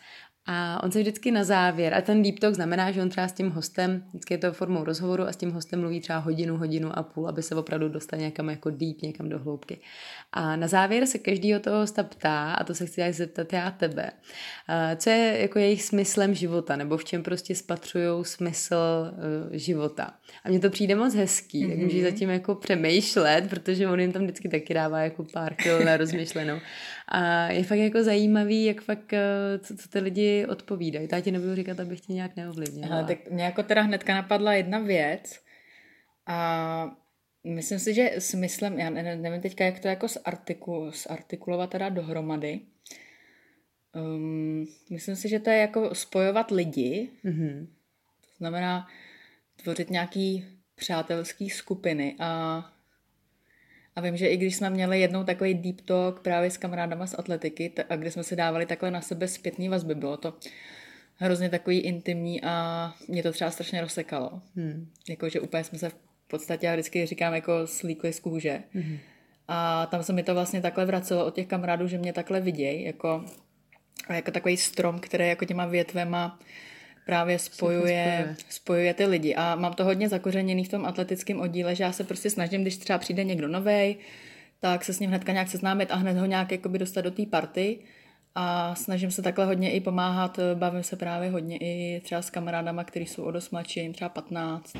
a 0.47 0.83
on 0.83 0.93
se 0.93 1.01
vždycky 1.01 1.31
na 1.31 1.45
závěr, 1.45 1.95
a 1.95 2.01
ten 2.01 2.23
deep 2.23 2.39
talk 2.39 2.55
znamená, 2.55 2.91
že 2.91 3.03
on 3.03 3.09
třeba 3.09 3.29
s 3.29 3.33
tím 3.33 3.51
hostem, 3.51 4.05
vždycky 4.09 4.35
je 4.35 4.39
to 4.39 4.53
formou 4.53 4.85
rozhovoru 4.85 5.23
a 5.23 5.33
s 5.33 5.37
tím 5.37 5.51
hostem 5.51 5.81
mluví 5.81 6.01
třeba 6.01 6.19
hodinu, 6.19 6.57
hodinu 6.57 6.99
a 6.99 7.03
půl, 7.03 7.29
aby 7.29 7.43
se 7.43 7.55
opravdu 7.55 7.89
dostal 7.89 8.21
někam 8.21 8.51
jako 8.51 8.71
deep, 8.71 9.03
někam 9.03 9.29
do 9.29 9.39
hloubky. 9.39 9.79
A 10.33 10.57
na 10.57 10.69
závěr 10.69 11.07
se 11.07 11.19
každýho 11.19 11.61
toho 11.61 11.79
hosta 11.79 12.03
ptá, 12.03 12.53
a 12.53 12.65
to 12.65 12.75
se 12.75 12.87
chci 12.87 13.13
zeptat 13.13 13.53
já 13.53 13.71
tebe, 13.71 14.11
co 14.97 15.11
je 15.11 15.39
jako 15.41 15.59
jejich 15.59 15.83
smyslem 15.83 16.35
života, 16.35 16.77
nebo 16.77 16.97
v 16.97 17.05
čem 17.05 17.23
prostě 17.23 17.55
spatřují 17.55 18.25
smysl 18.25 18.77
uh, 18.77 19.57
života. 19.57 20.15
A 20.45 20.49
mně 20.49 20.61
to 20.61 20.71
přijde 20.71 20.95
moc 20.95 21.15
hezký, 21.15 21.65
mm-hmm. 21.65 21.71
tak 21.71 21.79
můžeš 21.79 22.03
zatím 22.03 22.31
jako 22.31 22.55
přemýšlet, 22.55 23.51
protože 23.51 23.89
on 23.89 24.01
jim 24.01 24.13
tam 24.13 24.23
vždycky 24.23 24.49
taky 24.49 24.75
dává 24.75 25.01
jako 25.01 25.25
pár 25.33 25.55
chvil 25.63 25.85
na 25.85 25.97
rozmyšlenou. 25.97 26.59
A 27.09 27.47
je 27.47 27.65
fakt 27.65 27.79
jako 27.79 28.03
zajímavý, 28.03 28.65
jak 28.65 28.81
fakt, 28.81 29.13
eh, 29.13 29.59
co, 29.59 29.77
co 29.77 29.89
ty 29.89 29.99
lidi 29.99 30.32
odpovídají. 30.47 31.09
Já 31.13 31.21
ti 31.21 31.33
nebudu 31.33 31.55
říkat, 31.55 31.81
abych 31.81 32.01
tě 32.01 32.13
nějak 32.13 32.37
neovlivnila. 32.37 32.97
Ale 32.97 33.05
tak 33.05 33.31
mě 33.31 33.45
jako 33.45 33.63
teda 33.63 33.83
hnedka 33.83 34.15
napadla 34.15 34.53
jedna 34.53 34.79
věc 34.79 35.41
a 36.27 36.97
myslím 37.45 37.79
si, 37.79 37.95
že 37.95 38.11
smyslem, 38.19 38.79
já 38.79 38.91
nevím 38.91 39.41
teďka, 39.41 39.65
jak 39.65 39.81
to 39.81 39.89
jako 39.89 40.09
zartiku, 40.09 40.91
zartikulovat 41.09 41.71
teda 41.71 41.89
dohromady, 41.89 42.61
um, 43.95 44.67
myslím 44.91 45.17
si, 45.17 45.29
že 45.29 45.41
to 45.41 45.51
je 45.51 45.57
jako 45.57 45.95
spojovat 45.95 46.51
lidi, 46.51 47.11
mm-hmm. 47.25 47.67
to 48.21 48.29
znamená 48.39 48.87
tvořit 49.63 49.91
nějaký 49.91 50.45
přátelský 50.75 51.51
skupiny 51.51 52.17
a 52.19 52.63
a 53.97 54.01
vím, 54.01 54.17
že 54.17 54.29
i 54.29 54.37
když 54.37 54.57
jsme 54.57 54.71
měli 54.71 55.01
jednou 55.01 55.25
takový 55.25 55.55
deep 55.55 55.81
talk 55.81 56.21
právě 56.21 56.51
s 56.51 56.57
kamarádama 56.57 57.07
z 57.07 57.15
atletiky, 57.19 57.73
a 57.89 57.97
kde 57.97 58.11
jsme 58.11 58.25
si 58.25 58.37
dávali 58.37 58.67
takhle 58.67 58.91
na 58.91 59.01
sebe 59.01 59.29
zpětný 59.29 59.69
vazby, 59.69 59.95
bylo 59.95 60.17
to 60.17 60.35
hrozně 61.17 61.49
takový 61.51 61.79
intimní 61.79 62.43
a 62.43 62.95
mě 63.09 63.23
to 63.23 63.33
třeba 63.33 63.51
strašně 63.51 63.81
rozsekalo. 63.81 64.43
Hmm. 64.57 64.89
Jako, 65.09 65.29
že 65.29 65.41
úplně 65.41 65.65
jsme 65.65 65.79
se 65.79 65.89
v 65.89 65.95
podstatě, 66.27 66.67
já 66.67 66.73
vždycky 66.73 67.07
říkám, 67.07 67.35
jako 67.35 67.67
slíkli 67.67 68.13
z 68.13 68.21
kůže. 68.21 68.63
Hmm. 68.73 68.99
A 69.49 69.87
tam 69.87 70.03
se 70.03 70.13
mi 70.13 70.23
to 70.23 70.35
vlastně 70.35 70.61
takhle 70.61 70.87
vracelo 70.87 71.27
od 71.27 71.35
těch 71.35 71.47
kamarádů, 71.47 71.87
že 71.87 71.99
mě 71.99 72.13
takhle 72.13 72.41
vidějí, 72.41 72.85
jako, 72.85 73.25
jako 74.11 74.31
takový 74.31 74.57
strom, 74.57 74.99
který 74.99 75.29
jako 75.29 75.45
těma 75.45 75.67
větvema 75.67 76.39
právě 77.07 77.39
spojuje, 77.39 78.37
spojuje 78.49 78.95
ty 78.95 79.07
lidi. 79.07 79.35
A 79.35 79.55
mám 79.55 79.75
to 79.75 79.85
hodně 79.85 80.09
zakořeněný 80.09 80.65
v 80.65 80.69
tom 80.69 80.87
atletickém 80.87 81.41
oddíle, 81.41 81.75
že 81.75 81.85
já 81.85 81.93
se 81.93 82.05
prostě 82.05 82.31
snažím, 82.31 82.63
když 82.63 82.77
třeba 82.77 82.99
přijde 82.99 83.25
někdo 83.25 83.49
novej, 83.49 83.97
tak 84.61 84.85
se 84.85 84.93
s 84.93 85.01
ním 85.01 85.11
hnedka 85.11 85.33
nějak 85.33 85.49
seznámit 85.49 85.91
a 85.91 85.97
hned 85.97 86.17
ho 86.17 86.27
nějak 86.27 86.53
jakoby 86.53 86.79
dostat 86.79 87.01
do 87.01 87.11
té 87.11 87.27
party. 87.27 87.79
A 88.35 88.75
snažím 88.75 89.11
se 89.11 89.23
takhle 89.23 89.45
hodně 89.45 89.73
i 89.73 89.81
pomáhat, 89.81 90.39
bavím 90.55 90.83
se 90.83 90.97
právě 90.97 91.31
hodně 91.31 91.57
i 91.57 92.01
třeba 92.05 92.23
s 92.23 92.31
kamarádama, 92.31 92.85
kteří 92.85 93.07
jsou 93.07 93.23
o 93.23 93.31
dost 93.31 93.51
mladší, 93.51 93.81
jim 93.81 93.93
třeba 93.93 94.09
15. 94.09 94.73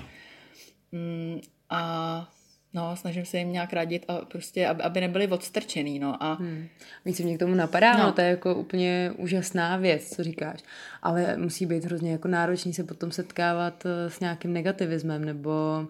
Mm, 0.93 1.41
a 1.71 2.33
No, 2.75 2.97
snažím 2.97 3.25
se 3.25 3.39
jim 3.39 3.53
nějak 3.53 3.73
radit 3.73 4.05
a 4.09 4.25
prostě, 4.25 4.67
aby, 4.67 4.83
aby 4.83 5.01
nebyli 5.01 5.27
odstrčený, 5.27 5.99
no. 5.99 6.23
A... 6.23 6.35
Hmm. 6.35 6.67
Víc 7.05 7.21
mě 7.21 7.37
k 7.37 7.39
tomu 7.39 7.55
napadá, 7.55 7.99
no. 7.99 8.05
no. 8.05 8.13
to 8.13 8.21
je 8.21 8.27
jako 8.29 8.55
úplně 8.55 9.13
úžasná 9.17 9.77
věc, 9.77 10.17
co 10.17 10.23
říkáš. 10.23 10.61
Ale 11.03 11.37
musí 11.37 11.67
být 11.67 11.85
hrozně 11.85 12.13
jako 12.13 12.29
náročný 12.29 12.75
se 12.75 12.85
potom 12.85 13.11
setkávat 13.11 13.87
eh, 13.87 14.11
s 14.11 14.21
nějakým 14.21 14.53
negativismem, 14.53 15.25
nebo 15.25 15.87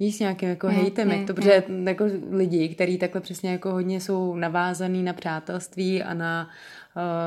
víš, 0.00 0.16
s 0.16 0.20
nějakým 0.20 0.48
jako 0.48 0.66
hmm, 0.66 0.76
hejtem, 0.76 1.08
hmm, 1.08 1.18
jak 1.18 1.26
to, 1.26 1.34
protože 1.34 1.62
hmm. 1.68 1.88
jako 1.88 2.04
lidi, 2.30 2.68
kteří 2.68 2.98
takhle 2.98 3.20
přesně 3.20 3.50
jako 3.50 3.70
hodně 3.70 4.00
jsou 4.00 4.36
navázaný 4.36 5.02
na 5.02 5.12
přátelství 5.12 6.02
a 6.02 6.14
na 6.14 6.50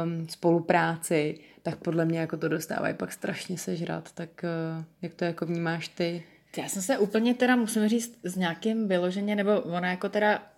um, 0.04 0.28
spolupráci, 0.30 1.40
tak 1.64 1.78
podle 1.78 2.06
mě 2.06 2.20
jako 2.20 2.38
to 2.38 2.48
dostávají 2.48 2.94
pak 2.94 3.12
strašně 3.12 3.58
sežrat, 3.58 4.12
tak 4.12 4.30
uh, 4.78 4.84
jak 5.02 5.14
to 5.14 5.26
jako 5.26 5.46
vnímáš 5.46 5.88
ty? 5.88 6.24
Já 6.58 6.70
jsem 6.70 6.82
se 6.82 6.98
úplně 6.98 7.34
teda, 7.34 7.56
musím 7.56 7.88
říct, 7.88 8.20
s 8.24 8.36
nějakým 8.36 8.88
vyloženě, 8.88 9.36
nebo 9.36 9.62
ona 9.62 9.90
jako 9.90 10.10
teda, 10.10 10.52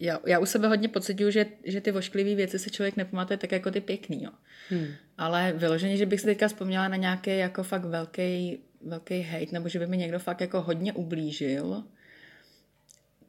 já, 0.00 0.20
já 0.26 0.38
u 0.38 0.46
sebe 0.46 0.68
hodně 0.68 0.88
pocituju, 0.88 1.30
že, 1.30 1.46
že 1.64 1.80
ty 1.80 1.90
vošklivé 1.90 2.34
věci 2.34 2.58
se 2.58 2.70
člověk 2.70 2.96
nepamatuje 2.96 3.36
tak 3.36 3.52
jako 3.52 3.70
ty 3.70 3.80
pěkný, 3.80 4.22
jo. 4.22 4.30
Hmm. 4.70 4.86
Ale 5.18 5.52
vyloženě, 5.56 5.96
že 5.96 6.06
bych 6.06 6.20
si 6.20 6.26
teďka 6.26 6.48
vzpomněla 6.48 6.88
na 6.88 6.96
nějaký 6.96 7.38
jako 7.38 7.62
fakt 7.62 7.84
velký, 7.84 8.58
velký 8.80 9.22
hate, 9.22 9.52
nebo 9.52 9.68
že 9.68 9.78
by 9.78 9.86
mi 9.86 9.96
někdo 9.96 10.18
fakt 10.18 10.40
jako 10.40 10.62
hodně 10.62 10.92
ublížil, 10.92 11.84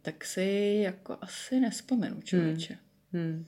tak 0.01 0.25
si 0.25 0.79
jako 0.83 1.17
asi 1.21 1.59
nespomenu, 1.59 2.21
člověče. 2.21 2.77
Hmm. 3.13 3.23
Hmm. 3.23 3.45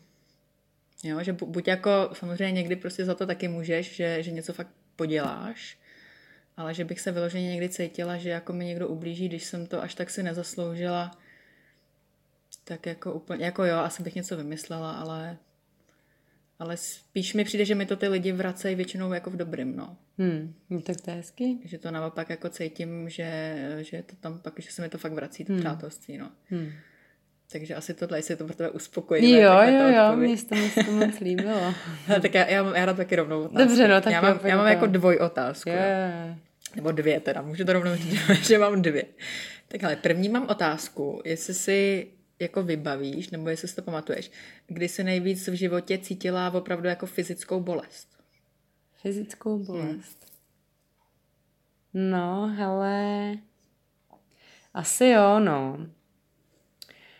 Jo, 1.03 1.23
že 1.23 1.33
buď 1.33 1.67
jako, 1.67 2.09
samozřejmě 2.13 2.51
někdy 2.51 2.75
prostě 2.75 3.05
za 3.05 3.15
to 3.15 3.25
taky 3.25 3.47
můžeš, 3.47 3.95
že, 3.95 4.23
že 4.23 4.31
něco 4.31 4.53
fakt 4.53 4.69
poděláš, 4.95 5.77
ale 6.57 6.73
že 6.73 6.85
bych 6.85 7.01
se 7.01 7.11
vyloženě 7.11 7.49
někdy 7.49 7.69
cítila, 7.69 8.17
že 8.17 8.29
jako 8.29 8.53
mi 8.53 8.65
někdo 8.65 8.87
ublíží, 8.87 9.29
když 9.29 9.43
jsem 9.43 9.67
to 9.67 9.81
až 9.81 9.95
tak 9.95 10.09
si 10.09 10.23
nezasloužila, 10.23 11.11
tak 12.63 12.85
jako 12.85 13.13
úplně, 13.13 13.45
jako 13.45 13.65
jo, 13.65 13.77
asi 13.77 14.03
bych 14.03 14.15
něco 14.15 14.37
vymyslela, 14.37 14.91
ale 14.91 15.37
ale 16.59 16.77
spíš 16.77 17.33
mi 17.33 17.43
přijde, 17.43 17.65
že 17.65 17.75
mi 17.75 17.85
to 17.85 17.95
ty 17.95 18.07
lidi 18.07 18.31
vracejí 18.31 18.75
většinou 18.75 19.13
jako 19.13 19.29
v 19.29 19.35
dobrým, 19.35 19.75
no. 19.75 19.97
Hmm, 20.17 20.53
no 20.69 20.81
tak 20.81 21.01
to 21.01 21.11
je 21.11 21.15
hezky. 21.15 21.57
Že 21.65 21.77
to 21.77 21.91
naopak 21.91 22.29
jako 22.29 22.49
cítím, 22.49 23.09
že, 23.09 23.55
že 23.81 24.03
to 24.03 24.15
tam 24.15 24.39
pak, 24.39 24.53
že 24.57 24.71
se 24.71 24.81
mi 24.81 24.89
to 24.89 24.97
fakt 24.97 25.13
vrací, 25.13 25.45
to 25.45 25.53
hmm. 25.53 25.61
přátelství, 25.61 26.17
no. 26.17 26.31
Hmm. 26.49 26.71
Takže 27.51 27.75
asi 27.75 27.93
tohle, 27.93 28.17
jestli 28.17 28.31
je 28.31 28.35
to 28.35 28.45
pro 28.45 28.55
tebe 28.55 28.69
uspokojivé. 28.69 29.41
Jo, 29.41 29.53
jo, 29.61 29.87
jo, 29.97 30.15
mně 30.15 30.37
se 30.37 30.45
to, 30.45 30.55
mě 30.55 30.69
to 30.85 30.91
moc 30.91 31.19
líbilo. 31.19 31.73
tak 32.21 32.33
já, 32.33 32.45
já, 32.45 32.77
já 32.77 32.85
dám 32.85 32.95
taky 32.95 33.15
rovnou 33.15 33.39
otázku. 33.41 33.57
Dobře, 33.57 33.87
no, 33.87 34.01
tak 34.01 34.13
já 34.13 34.21
mám, 34.21 34.39
já 34.43 34.57
mám 34.57 34.67
jako 34.67 34.85
dvoj 34.85 35.17
otázku. 35.17 35.69
Yeah. 35.69 36.37
Nebo 36.75 36.91
dvě 36.91 37.19
teda, 37.19 37.41
můžu 37.41 37.65
to 37.65 37.73
rovnou 37.73 37.95
říct, 37.95 38.19
že 38.47 38.57
mám 38.57 38.81
dvě. 38.81 39.05
Tak 39.67 39.83
ale 39.83 39.95
první 39.95 40.29
mám 40.29 40.47
otázku, 40.49 41.21
jestli 41.25 41.53
si 41.53 42.07
jako 42.39 42.63
vybavíš, 42.63 43.29
nebo 43.29 43.49
jestli 43.49 43.67
si 43.67 43.75
to 43.75 43.81
pamatuješ, 43.81 44.31
kdy 44.67 44.87
jsi 44.87 45.03
nejvíc 45.03 45.47
v 45.47 45.53
životě 45.53 45.97
cítila 45.97 46.53
opravdu 46.53 46.87
jako 46.87 47.05
fyzickou 47.05 47.59
bolest? 47.59 48.07
Fyzickou 49.01 49.59
bolest? 49.59 50.25
Hmm. 51.93 52.09
No, 52.09 52.53
hele, 52.57 53.31
asi 54.73 55.05
jo, 55.05 55.39
no. 55.39 55.87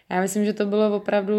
Já 0.09 0.21
myslím, 0.21 0.45
že 0.45 0.53
to 0.53 0.65
bylo 0.65 0.95
opravdu 0.95 1.35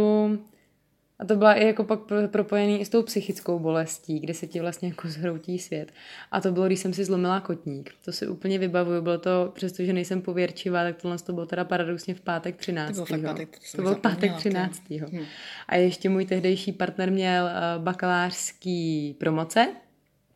a 1.18 1.24
to 1.24 1.36
byla 1.36 1.54
i 1.54 1.66
jako 1.66 1.84
pak 1.84 2.00
propojený 2.26 2.80
i 2.80 2.84
s 2.84 2.88
tou 2.88 3.02
psychickou 3.02 3.58
bolestí, 3.58 4.20
kde 4.20 4.34
se 4.34 4.46
ti 4.46 4.60
vlastně 4.60 4.88
jako 4.88 5.08
zhroutí 5.08 5.58
svět. 5.58 5.92
A 6.30 6.40
to 6.40 6.52
bylo, 6.52 6.66
když 6.66 6.80
jsem 6.80 6.92
si 6.92 7.04
zlomila 7.04 7.40
kotník. 7.40 7.90
To 8.04 8.12
si 8.12 8.26
úplně 8.26 8.58
vybavuju. 8.58 9.02
Bylo 9.02 9.18
to, 9.18 9.52
přestože 9.54 9.92
nejsem 9.92 10.22
pověrčivá, 10.22 10.84
tak 10.84 10.96
tohle 10.96 11.18
to 11.18 11.32
bylo 11.32 11.46
teda 11.46 11.64
paradoxně 11.64 12.14
v 12.14 12.20
pátek 12.20 12.56
13. 12.56 12.96
To 12.96 13.04
byl, 13.04 13.22
pátek, 13.22 13.58
to, 13.58 13.76
to 13.76 13.82
byl 13.82 13.94
pátek 13.94 14.34
13. 14.34 14.82
Hmm. 14.90 15.24
A 15.68 15.76
ještě 15.76 16.08
můj 16.08 16.26
tehdejší 16.26 16.72
partner 16.72 17.12
měl 17.12 17.48
eh, 17.48 17.52
bakalářský 17.78 19.16
promoce, 19.18 19.68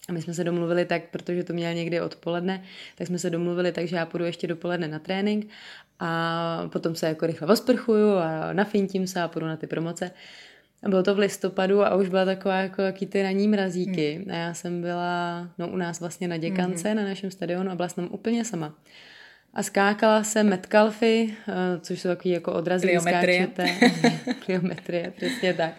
a 0.08 0.12
my 0.12 0.22
jsme 0.22 0.34
se 0.34 0.44
domluvili 0.44 0.84
tak, 0.84 1.02
protože 1.10 1.44
to 1.44 1.52
měl 1.52 1.74
někdy 1.74 2.00
odpoledne, 2.00 2.62
tak 2.94 3.06
jsme 3.06 3.18
se 3.18 3.30
domluvili 3.30 3.72
tak, 3.72 3.88
že 3.88 3.96
já 3.96 4.06
půjdu 4.06 4.24
ještě 4.24 4.46
dopoledne 4.46 4.88
na 4.88 4.98
trénink 4.98 5.48
a 6.00 6.68
potom 6.72 6.94
se 6.94 7.06
jako 7.06 7.26
rychle 7.26 7.48
osprchuju 7.48 8.12
a 8.12 8.52
nafintím 8.52 9.06
se 9.06 9.22
a 9.22 9.28
půjdu 9.28 9.46
na 9.46 9.56
ty 9.56 9.66
promoce. 9.66 10.10
A 10.82 10.88
bylo 10.88 11.02
to 11.02 11.14
v 11.14 11.18
listopadu 11.18 11.82
a 11.82 11.94
už 11.94 12.08
byla 12.08 12.24
taková 12.24 12.56
jako 12.56 12.82
jaký 12.82 13.06
ty 13.06 13.22
ranní 13.22 13.48
mrazíky. 13.48 14.14
Hmm. 14.14 14.34
A 14.34 14.36
já 14.36 14.54
jsem 14.54 14.80
byla 14.80 15.48
no, 15.58 15.68
u 15.68 15.76
nás 15.76 16.00
vlastně 16.00 16.28
na 16.28 16.36
děkance, 16.36 16.88
hmm. 16.88 16.96
na 16.96 17.04
našem 17.04 17.30
stadionu 17.30 17.70
a 17.70 17.74
byla 17.74 17.88
jsem 17.88 18.08
úplně 18.10 18.44
sama. 18.44 18.74
A 19.54 19.62
skákala 19.62 20.24
jsem 20.24 20.48
metcalfy, 20.48 21.34
eh, 21.48 21.54
což 21.80 22.00
jsou 22.00 22.08
takový 22.08 22.30
jako 22.30 22.52
odrazy, 22.52 22.86
kdy 22.86 23.00
skáčete. 23.00 23.66
Pliometrie, 24.46 25.12
přesně 25.16 25.54
tak. 25.54 25.74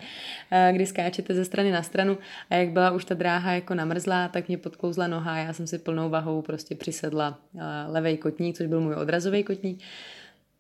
Eh, 0.52 0.72
kdy 0.74 0.86
skáčete 0.86 1.34
ze 1.34 1.46
strany 1.46 1.72
na 1.72 1.84
stranu 1.84 2.18
a 2.50 2.56
jak 2.56 2.70
byla 2.70 2.92
už 2.92 3.06
ta 3.06 3.16
dráha 3.16 3.52
jako 3.52 3.74
namrzlá, 3.74 4.28
tak 4.28 4.48
mě 4.48 4.58
podkouzla 4.58 5.08
noha 5.08 5.34
a 5.34 5.38
já 5.38 5.54
jsem 5.54 5.68
si 5.68 5.78
plnou 5.78 6.10
vahou 6.10 6.42
prostě 6.42 6.76
přisedla 6.76 7.40
eh, 7.58 7.62
levej 7.88 8.18
kotník, 8.18 8.58
což 8.58 8.68
byl 8.68 8.82
můj 8.82 8.96
odrazový 8.96 9.44
kotník. 9.44 9.84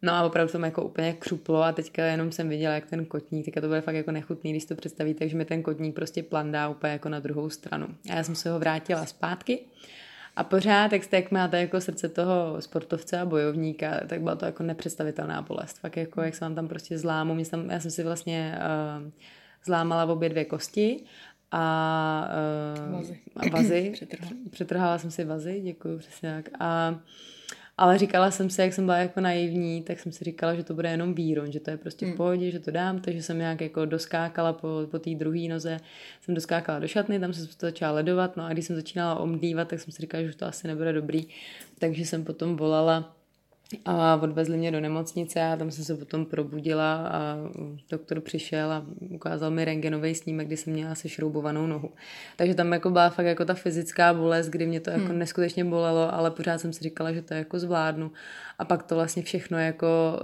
No 0.01 0.13
a 0.13 0.23
opravdu 0.23 0.51
jsem 0.51 0.63
jako 0.63 0.83
úplně 0.83 1.13
křuplo 1.13 1.63
a 1.63 1.71
teďka 1.71 2.05
jenom 2.05 2.31
jsem 2.31 2.49
viděla, 2.49 2.73
jak 2.73 2.85
ten 2.85 3.05
kotník, 3.05 3.45
teďka 3.45 3.61
to 3.61 3.67
bude 3.67 3.81
fakt 3.81 3.95
jako 3.95 4.11
nechutný, 4.11 4.51
když 4.51 4.65
to 4.65 4.75
představí, 4.75 5.13
takže 5.13 5.37
mi 5.37 5.45
ten 5.45 5.63
kotník 5.63 5.95
prostě 5.95 6.23
plandá 6.23 6.69
úplně 6.69 6.93
jako 6.93 7.09
na 7.09 7.19
druhou 7.19 7.49
stranu. 7.49 7.87
A 8.11 8.15
já 8.15 8.23
jsem 8.23 8.35
se 8.35 8.51
ho 8.51 8.59
vrátila 8.59 9.05
zpátky 9.05 9.59
a 10.35 10.43
pořád, 10.43 10.93
jak, 10.93 11.03
jste, 11.03 11.15
jak 11.15 11.31
máte 11.31 11.59
jako 11.59 11.81
srdce 11.81 12.09
toho 12.09 12.61
sportovce 12.61 13.19
a 13.19 13.25
bojovníka, 13.25 13.99
tak 14.07 14.21
byla 14.21 14.35
to 14.35 14.45
jako 14.45 14.63
nepředstavitelná 14.63 15.41
bolest. 15.41 15.79
Fakt 15.79 15.97
jako, 15.97 16.21
jak 16.21 16.35
se 16.35 16.45
vám 16.45 16.55
tam 16.55 16.67
prostě 16.67 16.97
zlámu. 16.97 17.35
Mě 17.35 17.45
tam, 17.45 17.69
já 17.69 17.79
jsem 17.79 17.91
si 17.91 18.03
vlastně 18.03 18.57
uh, 19.01 19.11
zlámala 19.65 20.13
obě 20.13 20.29
dvě 20.29 20.45
kosti 20.45 21.03
a, 21.51 22.29
uh, 22.87 22.93
vazy. 22.93 23.19
a 23.35 23.49
vazy. 23.49 23.93
Přetrhala 24.51 24.97
jsem 24.97 25.11
si 25.11 25.23
vazy, 25.23 25.61
děkuji, 25.63 25.97
přesně 25.97 26.35
tak. 26.35 26.49
A 26.59 26.99
ale 27.77 27.97
říkala 27.97 28.31
jsem 28.31 28.49
si, 28.49 28.61
jak 28.61 28.73
jsem 28.73 28.85
byla 28.85 28.97
jako 28.97 29.21
naivní, 29.21 29.81
tak 29.83 29.99
jsem 29.99 30.11
si 30.11 30.23
říkala, 30.23 30.55
že 30.55 30.63
to 30.63 30.73
bude 30.73 30.89
jenom 30.89 31.13
výron, 31.13 31.51
že 31.51 31.59
to 31.59 31.69
je 31.69 31.77
prostě 31.77 32.05
v 32.05 32.09
hmm. 32.09 32.17
pohodě, 32.17 32.51
že 32.51 32.59
to 32.59 32.71
dám, 32.71 32.99
takže 32.99 33.23
jsem 33.23 33.37
nějak 33.37 33.61
jako 33.61 33.85
doskákala 33.85 34.53
po, 34.53 34.67
po 34.91 34.99
té 34.99 35.09
druhé 35.09 35.47
noze, 35.47 35.77
jsem 36.21 36.35
doskákala 36.35 36.79
do 36.79 36.87
šatny, 36.87 37.19
tam 37.19 37.33
jsem 37.33 37.47
to 37.47 37.53
začala 37.61 37.91
ledovat, 37.91 38.37
no 38.37 38.43
a 38.43 38.53
když 38.53 38.65
jsem 38.65 38.75
začínala 38.75 39.19
omdlívat, 39.19 39.67
tak 39.67 39.79
jsem 39.79 39.93
si 39.93 40.01
říkala, 40.01 40.23
že 40.23 40.35
to 40.35 40.45
asi 40.45 40.67
nebude 40.67 40.93
dobrý, 40.93 41.27
takže 41.79 42.05
jsem 42.05 42.23
potom 42.23 42.55
volala 42.55 43.15
a 43.85 44.15
odvezli 44.15 44.57
mě 44.57 44.71
do 44.71 44.79
nemocnice 44.79 45.41
a 45.41 45.55
tam 45.55 45.71
jsem 45.71 45.85
se 45.85 45.95
potom 45.95 46.25
probudila 46.25 47.07
a 47.07 47.37
doktor 47.89 48.21
přišel 48.21 48.71
a 48.71 48.85
ukázal 49.09 49.51
mi 49.51 49.65
rengenový 49.65 50.15
snímek, 50.15 50.47
kdy 50.47 50.57
jsem 50.57 50.73
měla 50.73 50.95
sešroubovanou 50.95 51.67
nohu. 51.67 51.89
Takže 52.35 52.55
tam 52.55 52.73
jako 52.73 52.89
byla 52.89 53.09
fakt 53.09 53.25
jako 53.25 53.45
ta 53.45 53.53
fyzická 53.53 54.13
bolest, 54.13 54.49
kdy 54.49 54.65
mě 54.65 54.79
to 54.79 54.89
jako 54.89 55.05
hmm. 55.05 55.19
neskutečně 55.19 55.65
bolelo, 55.65 56.13
ale 56.13 56.31
pořád 56.31 56.61
jsem 56.61 56.73
si 56.73 56.83
říkala, 56.83 57.13
že 57.13 57.21
to 57.21 57.33
jako 57.33 57.59
zvládnu. 57.59 58.11
A 58.59 58.65
pak 58.65 58.83
to 58.83 58.95
vlastně 58.95 59.23
všechno 59.23 59.59
jako 59.59 60.19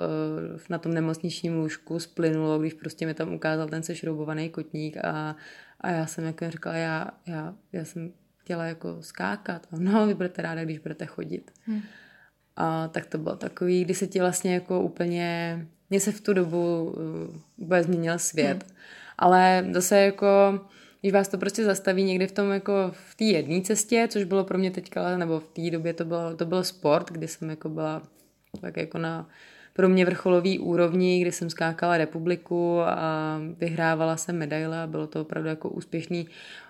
uh, 0.54 0.60
na 0.70 0.78
tom 0.78 0.94
nemocničním 0.94 1.56
lůžku 1.56 2.00
splynulo, 2.00 2.60
když 2.60 2.74
prostě 2.74 3.06
mi 3.06 3.14
tam 3.14 3.34
ukázal 3.34 3.68
ten 3.68 3.84
sešroubovaný 3.84 4.50
kotník 4.50 4.98
a, 4.98 5.36
a 5.82 5.90
já 5.92 6.06
jsem 6.06 6.26
jako 6.26 6.52
říkala, 6.52 6.76
já, 6.76 7.08
já, 7.28 7.54
já 7.72 7.86
jsem 7.86 8.12
chtěla 8.38 8.66
jako 8.66 8.98
skákat. 9.02 9.68
A 9.72 9.76
no, 9.80 10.08
vy 10.08 10.14
budete 10.14 10.42
ráda, 10.42 10.64
když 10.64 10.80
budete 10.80 11.06
chodit. 11.06 11.52
Hmm. 11.66 11.82
A 12.58 12.88
tak 12.88 13.06
to 13.06 13.18
bylo 13.18 13.36
takový, 13.36 13.86
kdy 13.86 13.94
se 13.94 14.08
ti 14.08 14.20
vlastně 14.20 14.54
jako 14.54 14.82
úplně, 14.82 15.60
mě 15.90 16.00
se 16.00 16.12
v 16.12 16.22
tu 16.22 16.34
dobu 16.34 16.96
úplně 17.58 17.84
změnil 17.84 18.20
svět. 18.20 18.64
Hmm. 18.64 18.76
Ale 19.18 19.68
zase 19.72 19.98
jako, 19.98 20.28
když 21.02 21.14
vás 21.14 21.28
to 21.28 21.38
prostě 21.38 21.64
zastaví 21.64 22.04
někdy 22.04 22.28
v 22.28 22.32
tom 22.32 22.52
jako 22.52 22.74
v 23.10 23.16
té 23.16 23.24
jedné 23.24 23.62
cestě, 23.62 24.08
což 24.12 24.24
bylo 24.24 24.44
pro 24.44 24.58
mě 24.58 24.72
teďka, 24.72 25.18
nebo 25.18 25.40
v 25.40 25.48
té 25.48 25.72
době 25.72 25.94
to 25.94 26.06
bylo, 26.06 26.36
to 26.36 26.46
byl 26.46 26.64
sport, 26.64 27.12
kdy 27.12 27.28
jsem 27.28 27.50
jako 27.50 27.70
byla 27.70 28.02
tak 28.62 28.78
jako 28.78 28.98
na 28.98 29.30
pro 29.78 29.90
mě 29.90 30.06
vrcholový 30.06 30.60
úrovni, 30.60 31.22
kdy 31.22 31.32
jsem 31.32 31.50
skákala 31.50 31.98
republiku 31.98 32.80
a 32.82 33.40
vyhrávala 33.58 34.18
jsem 34.18 34.38
medaile 34.38 34.84
a 34.84 34.88
bylo 34.88 35.08
to 35.08 35.22
opravdu 35.22 35.50
jako 35.50 35.70
úspěšný 35.70 36.28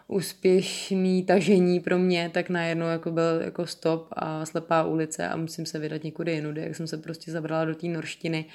úspěšný 0.08 1.24
tažení 1.24 1.80
pro 1.80 1.98
mě, 1.98 2.32
tak 2.34 2.50
najednou 2.50 2.86
jako 2.86 3.12
byl 3.12 3.42
jako 3.42 3.66
stop 3.66 4.08
a 4.12 4.46
slepá 4.46 4.84
ulice 4.84 5.28
a 5.28 5.38
musím 5.38 5.66
se 5.66 5.80
vydat 5.80 6.04
někudy 6.04 6.32
jinudy, 6.32 6.62
jak 6.62 6.76
jsem 6.76 6.88
se 6.88 6.98
prostě 6.98 7.32
zabrala 7.32 7.66
do 7.66 7.76
té 7.76 7.88
norštiny 7.88 8.46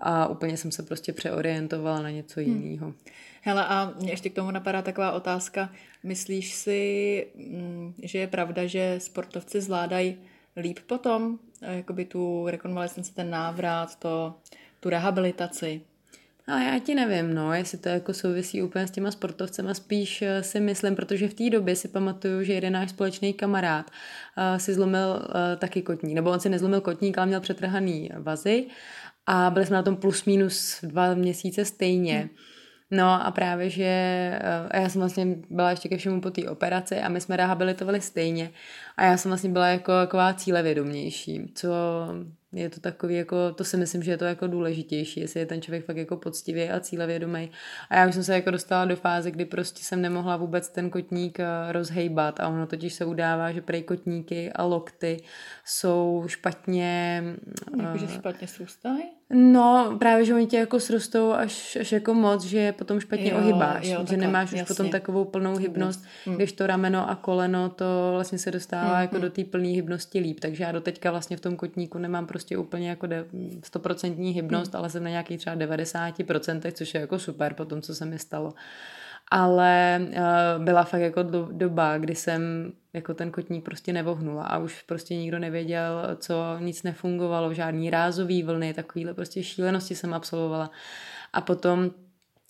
a 0.00 0.26
úplně 0.26 0.56
jsem 0.56 0.72
se 0.72 0.82
prostě 0.82 1.12
přeorientovala 1.12 2.02
na 2.02 2.10
něco 2.10 2.40
hmm. 2.40 2.62
jiného. 2.62 2.94
Hele, 3.42 3.66
a 3.66 3.94
mě 4.00 4.12
ještě 4.12 4.30
k 4.30 4.34
tomu 4.34 4.50
napadá 4.50 4.82
taková 4.82 5.12
otázka. 5.12 5.70
Myslíš 6.02 6.54
si, 6.54 7.26
mm, 7.36 7.94
že 8.02 8.18
je 8.18 8.26
pravda, 8.26 8.66
že 8.66 8.94
sportovci 8.98 9.60
zvládají 9.60 10.16
líp 10.56 10.78
potom, 10.86 11.38
jakoby 11.60 12.04
tu 12.04 12.46
rekonvalescenci, 12.46 13.14
ten 13.14 13.30
návrat, 13.30 13.98
to, 13.98 14.34
tu 14.80 14.90
rehabilitaci? 14.90 15.80
Ale 16.46 16.64
já 16.64 16.78
ti 16.78 16.94
nevím, 16.94 17.34
no, 17.34 17.54
jestli 17.54 17.78
to 17.78 17.88
jako 17.88 18.14
souvisí 18.14 18.62
úplně 18.62 18.86
s 18.86 18.90
těma 18.90 19.10
sportovcema, 19.10 19.74
spíš 19.74 20.22
eh, 20.22 20.42
si 20.42 20.60
myslím, 20.60 20.96
protože 20.96 21.28
v 21.28 21.34
té 21.34 21.50
době 21.50 21.76
si 21.76 21.88
pamatuju, 21.88 22.42
že 22.42 22.52
jeden 22.52 22.72
náš 22.72 22.90
společný 22.90 23.34
kamarád 23.34 23.90
uh, 23.90 24.58
si 24.58 24.74
zlomil 24.74 25.08
uh, 25.08 25.58
taky 25.58 25.82
kotník, 25.82 26.14
nebo 26.14 26.30
on 26.30 26.40
si 26.40 26.48
nezlomil 26.48 26.80
kotník, 26.80 27.18
ale 27.18 27.26
měl 27.26 27.40
přetrhaný 27.40 28.10
vazy 28.18 28.66
a 29.26 29.50
byli 29.50 29.66
jsme 29.66 29.76
na 29.76 29.82
tom 29.82 29.96
plus 29.96 30.24
minus 30.24 30.80
dva 30.82 31.14
měsíce 31.14 31.64
stejně. 31.64 32.18
Hmm. 32.18 32.28
No 32.90 33.26
a 33.26 33.30
právě, 33.30 33.70
že 33.70 33.84
já 34.74 34.88
jsem 34.88 35.00
vlastně 35.00 35.36
byla 35.50 35.70
ještě 35.70 35.88
ke 35.88 35.96
všemu 35.96 36.20
po 36.20 36.30
té 36.30 36.50
operaci 36.50 37.00
a 37.00 37.08
my 37.08 37.20
jsme 37.20 37.36
rehabilitovali 37.36 38.00
stejně 38.00 38.50
a 38.96 39.04
já 39.04 39.16
jsem 39.16 39.30
vlastně 39.30 39.50
byla 39.50 39.68
jako 39.68 39.92
taková 39.92 40.34
cílevědomější, 40.34 41.52
co 41.54 41.68
je 42.52 42.70
to 42.70 42.80
takový 42.80 43.14
jako, 43.14 43.52
to 43.52 43.64
si 43.64 43.76
myslím, 43.76 44.02
že 44.02 44.10
je 44.10 44.16
to 44.16 44.24
jako 44.24 44.46
důležitější, 44.46 45.20
jestli 45.20 45.40
je 45.40 45.46
ten 45.46 45.62
člověk 45.62 45.84
fakt 45.84 45.96
jako 45.96 46.16
poctivý 46.16 46.70
a 46.70 46.80
cílevědomý. 46.80 47.50
A 47.90 47.96
já 47.96 48.08
už 48.08 48.14
jsem 48.14 48.24
se 48.24 48.34
jako 48.34 48.50
dostala 48.50 48.84
do 48.84 48.96
fáze, 48.96 49.30
kdy 49.30 49.44
prostě 49.44 49.84
jsem 49.84 50.02
nemohla 50.02 50.36
vůbec 50.36 50.68
ten 50.68 50.90
kotník 50.90 51.40
eh, 51.40 51.46
rozhejbat 51.72 52.40
a 52.40 52.48
ono 52.48 52.66
totiž 52.66 52.92
se 52.92 53.04
udává, 53.04 53.52
že 53.52 53.62
prej 53.62 53.82
kotníky 53.82 54.52
a 54.52 54.64
lokty 54.64 55.22
jsou 55.70 56.24
špatně... 56.26 57.22
Jakože 57.82 58.04
uh, 58.04 58.12
špatně 58.12 58.48
srůstají? 58.48 59.02
No, 59.30 59.96
právě, 59.98 60.24
že 60.24 60.34
oni 60.34 60.46
tě 60.46 60.56
jako 60.56 60.80
srostou 60.80 61.32
až, 61.32 61.76
až 61.80 61.92
jako 61.92 62.14
moc, 62.14 62.44
že 62.44 62.58
je 62.58 62.72
potom 62.72 63.00
špatně 63.00 63.30
jo, 63.30 63.38
ohybáš, 63.38 63.86
jo, 63.86 63.90
že 63.90 63.96
takhle, 63.98 64.16
nemáš 64.16 64.52
už 64.52 64.62
potom 64.62 64.90
takovou 64.90 65.24
plnou 65.24 65.56
hybnost, 65.56 66.04
hmm. 66.26 66.36
když 66.36 66.52
to 66.52 66.66
rameno 66.66 67.10
a 67.10 67.14
koleno 67.14 67.68
to 67.68 68.10
vlastně 68.14 68.38
se 68.38 68.50
dostává 68.50 68.92
hmm. 68.92 69.00
jako 69.00 69.14
hmm. 69.14 69.22
do 69.22 69.30
té 69.30 69.44
plné 69.44 69.68
hybnosti 69.68 70.18
líp, 70.18 70.40
takže 70.40 70.64
já 70.64 70.72
do 70.72 70.80
teďka 70.80 71.10
vlastně 71.10 71.36
v 71.36 71.40
tom 71.40 71.56
kotníku 71.56 71.98
nemám 71.98 72.26
prostě 72.26 72.58
úplně 72.58 72.88
jako 72.88 73.08
stoprocentní 73.64 74.30
hybnost, 74.30 74.72
hmm. 74.72 74.78
ale 74.78 74.90
jsem 74.90 75.04
na 75.04 75.10
nějakých 75.10 75.38
třeba 75.38 75.56
90%, 75.56 76.72
což 76.72 76.94
je 76.94 77.00
jako 77.00 77.18
super 77.18 77.54
po 77.54 77.64
tom, 77.64 77.82
co 77.82 77.94
se 77.94 78.06
mi 78.06 78.18
stalo 78.18 78.54
ale 79.30 80.00
uh, 80.08 80.64
byla 80.64 80.84
fakt 80.84 81.00
jako 81.00 81.22
do, 81.22 81.48
doba, 81.52 81.98
kdy 81.98 82.14
jsem 82.14 82.72
jako 82.92 83.14
ten 83.14 83.30
kotník 83.30 83.64
prostě 83.64 83.92
nevohnula 83.92 84.44
a 84.44 84.58
už 84.58 84.82
prostě 84.82 85.16
nikdo 85.16 85.38
nevěděl, 85.38 86.16
co, 86.16 86.34
nic 86.58 86.82
nefungovalo, 86.82 87.54
žádný 87.54 87.90
rázový 87.90 88.42
vlny, 88.42 88.74
takovýhle 88.74 89.14
prostě 89.14 89.42
šílenosti 89.42 89.94
jsem 89.94 90.14
absolvovala. 90.14 90.70
A 91.32 91.40
potom 91.40 91.90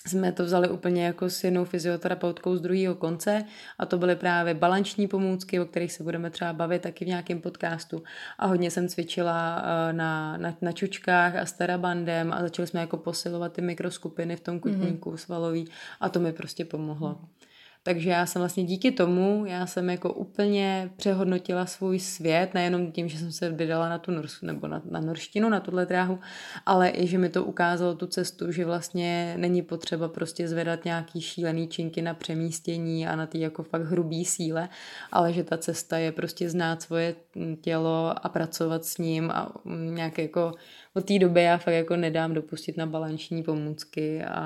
jsme 0.07 0.33
to 0.33 0.45
vzali 0.45 0.69
úplně 0.69 1.05
jako 1.05 1.31
s 1.31 1.45
jednou 1.45 1.65
fyzioterapeutkou 1.65 2.57
z 2.57 2.61
druhého 2.61 2.95
konce 2.95 3.45
a 3.79 3.87
to 3.87 3.99
byly 3.99 4.17
právě 4.17 4.55
balanční 4.55 5.09
pomůcky, 5.09 5.61
o 5.61 5.65
kterých 5.65 5.93
se 5.93 6.03
budeme 6.03 6.31
třeba 6.31 6.53
bavit 6.53 6.83
taky 6.83 7.05
v 7.05 7.09
nějakém 7.09 7.41
podcastu 7.41 8.03
a 8.39 8.47
hodně 8.47 8.71
jsem 8.71 8.89
cvičila 8.89 9.63
eh, 9.63 9.93
na, 9.93 10.37
na, 10.37 10.57
na 10.61 10.73
čučkách 10.73 11.37
a 11.37 11.47
s 11.47 11.53
terabandem 11.53 12.33
a 12.33 12.41
začali 12.41 12.69
jsme 12.69 12.81
jako 12.81 12.97
posilovat 12.97 13.53
ty 13.53 13.63
mikroskupiny 13.63 14.37
v 14.37 14.41
tom 14.41 14.55
mhm. 14.55 14.61
kutníku 14.63 15.11
mm-hmm. 15.11 15.17
svalový 15.17 15.69
a 16.01 16.09
to 16.09 16.21
mi 16.21 16.33
prostě 16.33 16.65
pomohlo. 16.65 17.09
Mm-hmm. 17.09 17.50
Takže 17.83 18.11
já 18.11 18.27
jsem 18.27 18.41
vlastně 18.41 18.65
díky 18.65 18.91
tomu, 18.91 19.45
já 19.47 19.67
jsem 19.67 19.91
jako 19.91 20.13
úplně 20.13 20.91
přehodnotila 20.97 21.67
svůj 21.67 21.99
svět, 21.99 22.55
nejenom 22.55 22.93
tím, 22.93 23.09
že 23.09 23.19
jsem 23.19 23.33
se 23.33 23.51
vydala 23.51 23.89
na 23.89 23.99
tu 23.99 24.11
norsku, 24.11 24.47
nebo 24.47 24.67
na, 24.67 24.83
na 24.91 25.01
norštinu, 25.01 25.49
na 25.49 25.61
tuhle 25.61 25.87
dráhu, 25.87 26.19
ale 26.67 26.91
i, 26.91 27.07
že 27.07 27.19
mi 27.19 27.29
to 27.29 27.45
ukázalo 27.45 27.95
tu 27.95 28.07
cestu, 28.07 28.53
že 28.53 28.65
vlastně 28.65 29.35
není 29.37 29.63
potřeba 29.63 30.09
prostě 30.09 30.49
zvedat 30.49 30.85
nějaký 30.85 31.21
šílený 31.21 31.69
činky 31.69 32.03
na 32.03 32.15
přemístění 32.15 33.07
a 33.07 33.17
na 33.17 33.27
ty 33.27 33.41
jako 33.41 33.63
fakt 33.63 33.83
hrubý 33.83 34.25
síle, 34.25 34.69
ale 35.13 35.33
že 35.33 35.45
ta 35.45 35.59
cesta 35.59 35.99
je 35.99 36.13
prostě 36.13 36.51
znát 36.51 36.83
svoje 36.83 37.15
tělo 37.61 38.15
a 38.27 38.29
pracovat 38.29 38.85
s 38.85 38.99
ním 38.99 39.31
a 39.31 39.53
nějak 39.95 40.19
jako 40.19 40.53
od 40.95 41.05
té 41.05 41.19
doby 41.19 41.43
já 41.43 41.59
fakt 41.59 41.75
jako 41.75 41.97
nedám 41.97 42.35
dopustit 42.35 42.77
na 42.77 42.87
balanční 42.87 43.43
pomůcky 43.43 44.25
a 44.25 44.41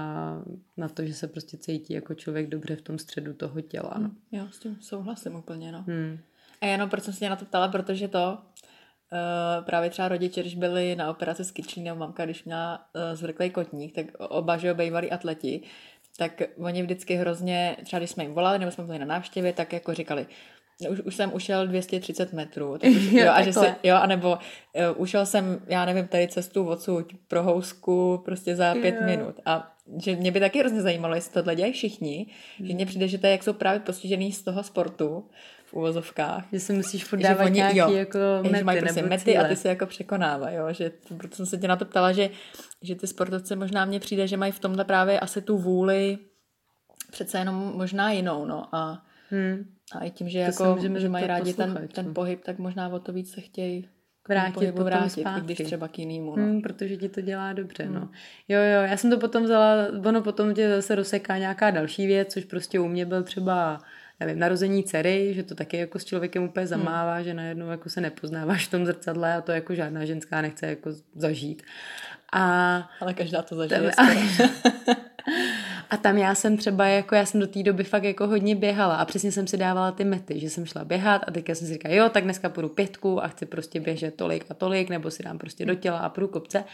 na 0.77 0.89
to, 0.89 1.05
že 1.05 1.15
se 1.15 1.29
prostě 1.29 1.57
cítí 1.57 1.93
jako 1.93 2.15
člověk 2.15 2.49
dobře 2.49 2.77
v 2.77 2.83
tom 2.83 2.99
středu 2.99 3.24
toho 3.33 3.61
těla. 3.61 3.95
No. 3.95 4.05
Hmm, 4.05 4.19
já 4.33 4.49
s 4.51 4.59
tím 4.59 4.77
souhlasím 4.81 5.35
úplně, 5.35 5.73
no. 5.73 5.85
Hmm. 5.89 6.19
A 6.61 6.67
jenom 6.67 6.91
proč 6.91 7.03
jsem 7.03 7.15
se 7.15 7.29
na 7.29 7.37
to 7.37 7.45
ptala, 7.45 7.69
protože 7.69 8.09
to 8.09 8.39
Uh, 9.13 9.65
právě 9.65 9.91
třeba 9.91 10.09
rodiče, 10.09 10.41
když 10.41 10.55
byli 10.55 10.97
na 10.97 11.11
operaci 11.11 11.45
s 11.45 11.51
kyčlí, 11.51 11.83
nebo 11.83 12.01
mamka, 12.01 12.25
když 12.25 12.45
měla 12.45 12.79
uh, 12.95 13.03
zvrklý 13.17 13.51
kotník, 13.51 13.95
tak 13.95 14.07
oba, 14.19 14.57
že 14.57 14.75
bývalí 14.75 15.11
atleti, 15.11 15.63
tak 16.17 16.43
oni 16.57 16.83
vždycky 16.83 17.15
hrozně, 17.15 17.77
třeba 17.85 18.01
když 18.01 18.11
jsme 18.11 18.25
jim 18.25 18.35
volali, 18.35 18.59
nebo 18.59 18.73
jsme 18.73 18.85
byli 18.85 18.99
na 18.99 19.05
návštěvě, 19.05 19.53
tak 19.53 19.73
jako 19.73 19.95
říkali, 19.95 20.27
už, 20.91 21.01
už 21.01 21.17
jsem 21.17 21.35
ušel 21.35 21.67
230 21.67 22.33
metrů. 22.33 22.79
Tak 22.79 22.91
už, 22.91 23.13
jo, 23.13 23.31
a 23.33 23.43
že 23.43 23.53
se, 23.53 23.77
jo, 23.83 23.97
anebo 23.97 24.31
uh, 24.31 24.39
ušel 24.97 25.27
jsem, 25.27 25.61
já 25.67 25.85
nevím, 25.85 26.07
tady 26.07 26.29
cestu 26.29 26.69
odsud 26.69 27.13
pro 27.29 27.43
housku 27.43 28.23
prostě 28.25 28.57
za 28.57 28.75
pět 28.75 28.97
jo. 29.01 29.07
minut. 29.07 29.41
A 29.47 29.75
že 30.05 30.17
mě 30.17 30.31
by 30.31 30.41
taky 30.41 30.59
hrozně 30.59 30.83
zajímalo, 30.83 31.15
jestli 31.15 31.33
tohle 31.33 31.57
dělají 31.57 31.73
všichni, 31.73 32.27
hmm. 32.59 32.69
že 32.69 32.75
mně 32.75 32.87
přijde, 32.87 33.09
že 33.09 33.19
to 33.19 33.27
je, 33.27 33.33
jak 33.33 33.43
jsou 33.43 33.53
právě 33.53 33.81
postižený 33.81 34.33
z 34.33 34.43
toho 34.43 34.63
sportu 34.63 35.29
v 35.65 35.75
uvozovkách. 35.75 36.45
Že 36.53 36.61
si 36.61 36.73
musíš 36.73 37.05
furt 37.05 37.19
dávat 37.19 37.45
oni, 37.45 37.55
nějaký 37.55 37.79
jo, 37.79 37.91
jako 37.93 38.19
mety, 38.43 38.59
že 38.59 38.65
mají 38.65 38.81
prostě 38.81 39.03
mety 39.03 39.25
cíle. 39.25 39.45
a 39.45 39.49
ty 39.49 39.57
se 39.57 39.69
jako 39.69 39.87
překonávají, 39.87 40.57
jo, 40.57 40.73
že 40.73 40.93
proto 41.17 41.37
jsem 41.37 41.47
se 41.47 41.59
tě 41.59 41.69
na 41.69 41.77
to 41.77 41.85
ptala, 41.85 42.13
že, 42.13 42.31
že 42.83 42.95
ty 42.95 43.07
sportovci 43.07 43.57
možná 43.57 43.85
mně 43.85 44.01
přijde, 44.01 44.29
že 44.29 44.37
mají 44.37 44.53
v 44.53 44.59
tomhle 44.59 44.85
právě 44.85 45.21
asi 45.21 45.43
tu 45.43 45.59
vůli 45.59 46.19
přece 47.11 47.39
jenom 47.39 47.73
možná 47.77 48.11
jinou, 48.11 48.45
no 48.45 48.75
a 48.75 49.03
hmm. 49.31 49.74
A 49.93 50.05
i 50.05 50.11
tím, 50.11 50.29
že, 50.29 50.39
jako, 50.39 50.75
můžeme, 50.75 51.01
že 51.01 51.09
mají 51.09 51.27
rádi 51.27 51.55
ten, 51.55 51.89
ten 51.95 52.15
pohyb, 52.15 52.45
tak 52.45 52.59
možná 52.59 52.89
o 52.89 52.99
to 52.99 53.13
víc 53.13 53.33
se 53.33 53.41
chtějí 53.41 53.89
vrátit 54.29 54.71
potom 54.71 54.85
vrátit, 54.85 55.21
zpátky. 55.21 55.41
i 55.41 55.45
když 55.45 55.67
třeba 55.67 55.89
k 55.89 55.99
jinému. 55.99 56.37
No. 56.37 56.43
Hmm, 56.43 56.63
protože 56.63 56.97
ti 56.97 57.09
to 57.09 57.21
dělá 57.21 57.53
dobře, 57.53 57.89
no. 57.89 58.01
Jo, 58.49 58.59
jo, 58.59 58.83
já 58.83 58.97
jsem 58.97 59.11
to 59.11 59.19
potom 59.19 59.45
vzala, 59.45 59.87
ono 60.07 60.23
potom 60.23 60.55
tě 60.55 60.69
zase 60.69 60.95
rozseká 60.95 61.39
nějaká 61.39 61.71
další 61.71 62.07
věc, 62.07 62.33
což 62.33 62.45
prostě 62.45 62.81
u 62.81 62.89
mě 62.89 63.07
byl 63.07 63.23
třeba 63.23 63.79
nevím, 64.21 64.39
narození 64.39 64.85
dcery, 64.85 65.35
že 65.35 65.43
to 65.43 65.55
taky 65.55 65.77
jako 65.77 65.99
s 65.99 66.05
člověkem 66.05 66.43
úplně 66.43 66.67
zamává, 66.67 67.15
hmm. 67.15 67.25
že 67.25 67.35
najednou 67.35 67.71
jako 67.71 67.89
se 67.89 68.01
nepoznáváš 68.01 68.67
v 68.67 68.71
tom 68.71 68.87
zrcadle 68.87 69.35
a 69.35 69.41
to 69.41 69.53
jako 69.53 69.75
žádná 69.75 70.05
ženská 70.05 70.41
nechce 70.41 70.67
jako 70.67 70.91
zažít. 71.15 71.63
A 72.33 72.77
ale 73.01 73.15
každá 73.15 73.43
to 73.43 73.57
zažije. 73.57 73.93
Tam, 73.97 74.17
A 75.91 75.97
tam 75.97 76.19
já 76.19 76.35
jsem 76.35 76.57
třeba, 76.57 76.87
jako 76.87 77.15
já 77.15 77.27
jsem 77.27 77.41
do 77.41 77.47
té 77.47 77.63
doby 77.63 77.85
fakt 77.85 78.05
jako 78.05 78.27
hodně 78.27 78.55
běhala 78.55 78.97
a 78.97 79.05
přesně 79.05 79.33
jsem 79.33 79.47
si 79.47 79.57
dávala 79.57 79.93
ty 79.93 80.05
mety, 80.05 80.41
že 80.41 80.51
jsem 80.51 80.67
šla 80.67 80.85
běhat 80.85 81.23
a 81.27 81.31
teďka 81.31 81.55
jsem 81.55 81.67
si 81.67 81.73
říkala, 81.73 81.95
jo, 81.95 82.09
tak 82.09 82.25
dneska 82.25 82.49
půjdu 82.49 82.69
pětku 82.69 83.25
a 83.25 83.29
chci 83.29 83.47
prostě 83.47 83.81
běžet 83.81 84.15
tolik 84.15 84.45
a 84.49 84.55
tolik, 84.55 84.89
nebo 84.89 85.11
si 85.11 85.23
dám 85.23 85.39
prostě 85.39 85.67
do 85.67 85.75
těla 85.75 85.99
a 85.99 86.09
půjdu 86.09 86.29
kopce. 86.29 86.65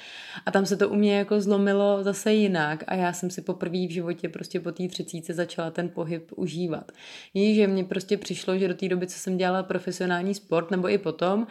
A 0.46 0.50
tam 0.50 0.66
se 0.66 0.76
to 0.76 0.88
u 0.88 0.94
mě 0.94 1.18
jako 1.18 1.40
zlomilo 1.40 2.02
zase 2.02 2.32
jinak 2.32 2.84
a 2.86 2.94
já 2.94 3.12
jsem 3.12 3.30
si 3.30 3.42
poprvé 3.42 3.86
v 3.86 3.90
životě 3.90 4.28
prostě 4.28 4.60
po 4.60 4.72
té 4.72 4.88
třicíce 4.88 5.34
začala 5.34 5.70
ten 5.70 5.88
pohyb 5.88 6.32
užívat. 6.36 6.92
že 7.34 7.66
mně 7.66 7.84
prostě 7.84 8.16
přišlo, 8.16 8.58
že 8.58 8.68
do 8.68 8.74
té 8.74 8.88
doby, 8.88 9.06
co 9.06 9.18
jsem 9.18 9.36
dělala 9.36 9.62
profesionální 9.62 10.34
sport, 10.34 10.70
nebo 10.70 10.88
i 10.88 10.98
potom, 10.98 11.46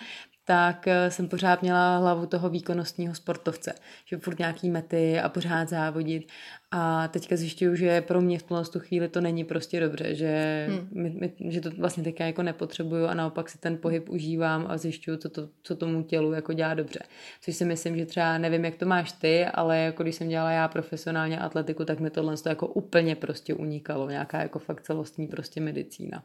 tak 0.50 0.88
eh, 0.88 1.12
jsem 1.12 1.28
pořád 1.28 1.62
měla 1.62 1.98
hlavu 1.98 2.26
toho 2.26 2.50
výkonnostního 2.50 3.16
sportovce, 3.16 3.74
že 4.06 4.18
furt 4.18 4.40
nějaký 4.40 4.70
mety 4.70 5.20
a 5.20 5.30
pořád 5.30 5.70
závodit. 5.70 6.28
A 6.72 7.08
teďka 7.08 7.36
zjišťuju, 7.36 7.76
že 7.76 8.02
pro 8.02 8.22
mě 8.22 8.40
v 8.40 8.44
tuhle 8.44 8.66
tu 8.66 8.80
chvíli 8.80 9.08
to 9.10 9.22
není 9.22 9.44
prostě 9.44 9.80
dobře, 9.80 10.16
že, 10.16 10.66
hmm. 10.70 10.90
my, 10.92 11.10
my, 11.10 11.52
že 11.52 11.62
to 11.62 11.72
vlastně 11.72 12.04
teďka 12.04 12.26
jako 12.26 12.44
nepotřebuju 12.44 13.06
a 13.06 13.14
naopak 13.14 13.50
si 13.50 13.58
ten 13.58 13.78
pohyb 13.78 14.10
užívám 14.10 14.66
a 14.70 14.78
zjišťuju, 14.78 15.18
co, 15.18 15.30
to, 15.30 15.50
co 15.64 15.76
tomu 15.76 16.04
tělu 16.04 16.34
jako 16.34 16.54
dělá 16.54 16.74
dobře. 16.74 17.00
Což 17.42 17.56
si 17.56 17.66
myslím, 17.66 17.98
že 17.98 18.06
třeba 18.06 18.38
nevím, 18.38 18.66
jak 18.66 18.76
to 18.76 18.86
máš 18.86 19.12
ty, 19.12 19.46
ale 19.46 19.78
jako 19.78 20.04
když 20.04 20.16
jsem 20.16 20.30
dělala 20.30 20.52
já 20.52 20.68
profesionálně 20.68 21.40
atletiku, 21.40 21.86
tak 21.86 22.00
mi 22.00 22.10
tohle 22.10 22.38
to 22.38 22.50
jako 22.50 22.68
úplně 22.68 23.16
prostě 23.16 23.54
unikalo, 23.54 24.10
nějaká 24.10 24.42
jako 24.42 24.60
fakt 24.60 24.82
celostní 24.82 25.28
prostě 25.28 25.62
medicína. 25.62 26.24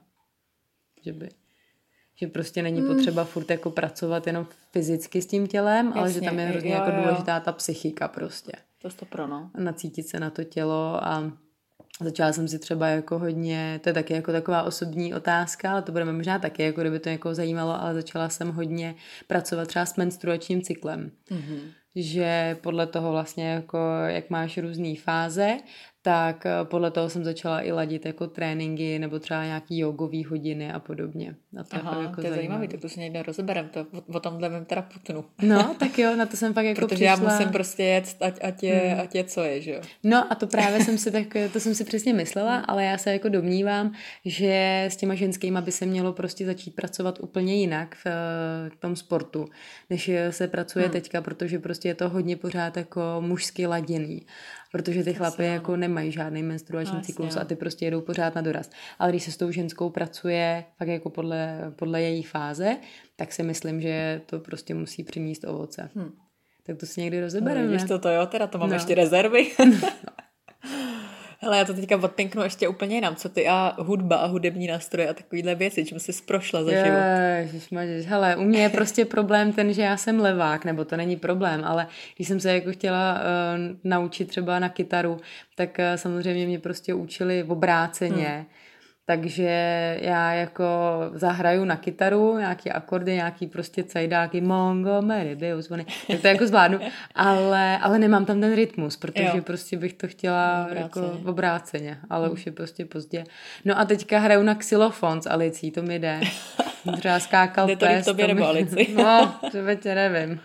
Že 1.03 1.13
by 1.13 1.29
že 2.17 2.27
prostě 2.27 2.63
není 2.63 2.81
mm. 2.81 2.87
potřeba 2.87 3.25
furt 3.25 3.51
jako 3.51 3.71
pracovat 3.71 4.27
jenom 4.27 4.47
fyzicky 4.73 5.23
s 5.23 5.27
tím 5.27 5.47
tělem, 5.47 5.87
Jasně, 5.87 6.01
ale 6.01 6.13
že 6.13 6.21
tam 6.21 6.39
je 6.39 6.47
hrozně 6.47 6.71
jo, 6.71 6.77
jako 6.77 6.91
jo. 6.91 7.03
důležitá 7.03 7.41
ta 7.41 7.53
psychika 7.53 8.09
prostě. 8.09 8.53
To 8.79 8.89
je 8.89 8.93
to 8.95 9.05
pro, 9.05 9.27
no. 9.27 9.51
Nacítit 9.59 10.09
se 10.09 10.21
na 10.21 10.31
to 10.31 10.45
tělo 10.45 11.05
a 11.05 11.33
Začala 12.01 12.33
jsem 12.33 12.49
si 12.49 12.59
třeba 12.59 12.89
jako 12.89 13.19
hodně, 13.19 13.81
to 13.83 13.89
je 13.89 13.93
taky 13.93 14.15
jako 14.15 14.33
taková 14.33 14.63
osobní 14.63 15.15
otázka, 15.15 15.73
ale 15.73 15.83
to 15.83 15.93
budeme 15.93 16.13
možná 16.13 16.39
taky, 16.39 16.63
jako 16.63 16.81
kdyby 16.81 16.99
to 16.99 17.09
někoho 17.09 17.35
zajímalo, 17.35 17.81
ale 17.83 17.95
začala 17.95 18.29
jsem 18.29 18.53
hodně 18.53 18.95
pracovat 19.27 19.69
třeba 19.69 19.87
s 19.87 19.97
menstruačním 19.97 20.63
cyklem. 20.63 21.11
Mm-hmm. 21.31 21.61
Že 21.97 22.59
podle 22.61 22.87
toho 22.87 23.11
vlastně 23.11 23.49
jako, 23.49 23.79
jak 24.07 24.31
máš 24.31 24.59
různé 24.59 24.95
fáze, 24.97 25.57
tak 26.05 26.47
eh, 26.47 26.51
podle 26.65 26.91
toho 26.91 27.11
jsem 27.11 27.25
začala 27.25 27.61
i 27.61 27.73
ladit 27.73 28.07
jako 28.07 28.27
tréninky 28.27 28.99
nebo 28.99 29.19
třeba 29.19 29.45
nějaký 29.45 29.79
jogový 29.79 30.25
hodiny 30.25 30.73
a 30.73 30.81
podobně. 30.81 31.35
A 31.61 31.65
to 31.65 31.77
Aha, 31.77 31.99
je 31.99 32.05
jako 32.05 32.21
to 32.21 32.27
je 32.27 32.33
zajímavý, 32.35 32.69
tak 32.69 32.81
to 32.81 32.89
si 32.89 33.01
někde 33.01 33.23
rozeberem, 33.23 33.69
to 33.69 33.81
o, 33.81 34.17
o 34.17 34.21
tomhle 34.21 34.49
vím 34.49 34.65
teda 34.65 34.83
putnu. 34.83 35.25
No, 35.43 35.77
tak 35.79 35.99
jo, 35.99 36.17
na 36.17 36.27
to 36.27 36.37
jsem 36.37 36.55
fakt 36.55 36.65
jako 36.65 36.81
Protože 36.81 36.95
přišla. 36.95 37.11
já 37.11 37.17
musím 37.17 37.53
prostě 37.53 37.83
jet, 37.83 38.17
ať, 38.21 38.39
ať, 38.43 38.63
je, 38.63 38.75
hmm. 38.75 39.01
ať 39.01 39.15
je 39.15 39.25
co 39.25 39.43
je, 39.43 39.61
že 39.61 39.73
jo. 39.73 39.81
No 40.03 40.33
a 40.33 40.35
to 40.35 40.47
právě 40.47 40.85
jsem 40.85 40.99
si 40.99 41.11
tak, 41.11 41.27
to 41.53 41.61
jsem 41.61 41.75
si 41.75 41.85
přesně 41.85 42.13
myslela, 42.13 42.55
hmm. 42.55 42.65
ale 42.69 42.85
já 42.85 42.99
se 42.99 43.13
jako 43.13 43.29
domnívám, 43.29 43.93
že 44.25 44.85
s 44.91 44.97
těma 44.97 45.15
ženskýma 45.15 45.61
by 45.61 45.73
se 45.73 45.87
mělo 45.87 46.13
prostě 46.13 46.47
začít 46.47 46.77
pracovat 46.77 47.19
úplně 47.21 47.55
jinak 47.55 47.95
v, 47.95 48.07
v 48.69 48.77
tom 48.77 48.97
sportu, 48.97 49.49
než 49.91 50.11
se 50.31 50.49
pracuje 50.49 50.85
hmm. 50.85 50.93
teďka, 50.93 51.23
protože 51.23 51.59
prostě 51.59 51.89
je 51.89 51.95
to 51.95 52.09
hodně 52.09 52.37
pořád 52.37 52.77
jako 52.77 53.01
mužsky 53.21 53.67
laděný 53.67 54.27
protože 54.75 55.05
ty 55.05 55.15
chlapy 55.15 55.45
jako 55.45 55.77
nemají 55.77 56.13
žádný 56.13 56.43
menstruační 56.43 56.97
no, 56.97 57.03
cyklus 57.03 57.37
a 57.37 57.45
ty 57.45 57.57
prostě 57.57 57.85
jedou 57.85 58.01
pořád 58.01 58.35
na 58.35 58.43
doraz. 58.43 58.71
Ale 58.99 59.13
když 59.13 59.23
se 59.23 59.33
s 59.33 59.37
tou 59.37 59.51
ženskou 59.51 59.91
pracuje 59.91 60.65
fakt 60.79 60.89
jako 60.89 61.11
podle, 61.11 61.73
podle 61.77 62.03
její 62.03 62.23
fáze, 62.23 62.77
tak 63.17 63.33
si 63.33 63.43
myslím, 63.43 63.81
že 63.81 64.21
to 64.27 64.39
prostě 64.39 64.75
musí 64.75 65.05
přinést 65.05 65.45
ovoce. 65.45 65.91
Hmm. 65.95 66.13
Tak 66.67 66.77
to 66.77 66.87
si 66.87 67.01
někdy 67.01 67.21
rozebereme. 67.21 67.77
No, 67.77 67.89
to, 67.89 67.99
to 67.99 68.09
jo, 68.09 68.27
teda 68.27 68.47
to 68.47 68.59
mám 68.59 68.69
no. 68.69 68.75
ještě 68.75 68.95
rezervy. 68.95 69.51
Hele, 71.39 71.59
já 71.59 71.65
to 71.65 71.75
teďka 71.75 71.97
odpinknu 71.97 72.43
ještě 72.43 72.69
úplně 72.69 72.95
jinam. 72.95 73.17
Co 73.17 73.29
ty 73.29 73.49
a 73.49 73.77
hudba 73.79 74.17
a 74.17 74.27
hudební 74.27 74.67
nástroje 74.67 75.09
a 75.09 75.15
takovýhle 75.15 75.55
věci, 75.55 75.85
čím 75.85 75.99
jsi 75.99 76.13
prošla 76.27 76.65
za 76.65 76.71
život? 76.71 76.99
Ježišmažiš. 77.39 78.07
Hele, 78.07 78.37
u 78.37 78.43
mě 78.43 78.63
je 78.63 78.69
prostě 78.69 79.05
problém 79.05 79.53
ten, 79.53 79.73
že 79.73 79.83
já 79.83 79.97
jsem 79.97 80.21
levák, 80.21 80.65
nebo 80.65 80.85
to 80.85 80.97
není 80.97 81.17
problém, 81.17 81.65
ale 81.65 81.87
když 82.17 82.29
jsem 82.29 82.41
se 82.41 82.55
jako 82.55 82.73
chtěla 82.73 83.15
uh, 83.15 83.21
naučit 83.85 84.29
třeba 84.29 84.59
na 84.59 84.69
kytaru, 84.69 85.21
tak 85.55 85.79
uh, 85.79 85.97
samozřejmě 85.97 86.47
mě 86.47 86.59
prostě 86.59 86.95
učili 86.95 87.43
v 87.43 87.53
obráceně. 87.53 88.27
Hmm 88.27 88.45
takže 89.07 89.51
já 90.01 90.33
jako 90.33 90.65
zahraju 91.13 91.65
na 91.65 91.77
kytaru 91.77 92.39
nějaký 92.39 92.71
akordy, 92.71 93.15
nějaký 93.15 93.47
prostě 93.47 93.85
cajdáky, 93.85 94.41
Montgomery, 94.41 95.37
Biosbony, 95.37 95.87
tak 96.07 96.21
to 96.21 96.27
jako 96.29 96.47
zvládnu, 96.47 96.79
ale, 97.15 97.79
ale 97.79 97.99
nemám 97.99 98.25
tam 98.25 98.41
ten 98.41 98.55
rytmus, 98.55 98.97
protože 98.97 99.37
jo. 99.37 99.43
prostě 99.43 99.77
bych 99.77 99.93
to 99.93 100.09
chtěla 100.09 100.67
obráceně. 100.67 100.83
jako 100.83 101.19
v 101.23 101.29
obráceně, 101.29 101.99
ale 102.11 102.27
hmm. 102.27 102.35
už 102.35 102.47
je 102.47 102.53
prostě 102.53 102.85
pozdě. 102.85 103.25
No 103.65 103.79
a 103.79 103.85
teďka 103.85 104.19
hraju 104.19 104.43
na 104.43 104.55
xylofon 104.55 105.23
s 105.23 105.31
Alicí, 105.31 105.71
to 105.71 105.83
mi 105.83 105.99
jde. 105.99 106.21
Třeba 106.99 107.21
skákal 107.21 107.67
Jde 107.67 107.77
to 107.77 107.87
pes. 107.87 108.05
tobě 108.05 108.29
nebo 108.29 108.47
Alici? 108.47 108.87
No, 108.95 109.35
třeba 109.49 109.75
tě 109.75 109.95
nevím. 109.95 110.41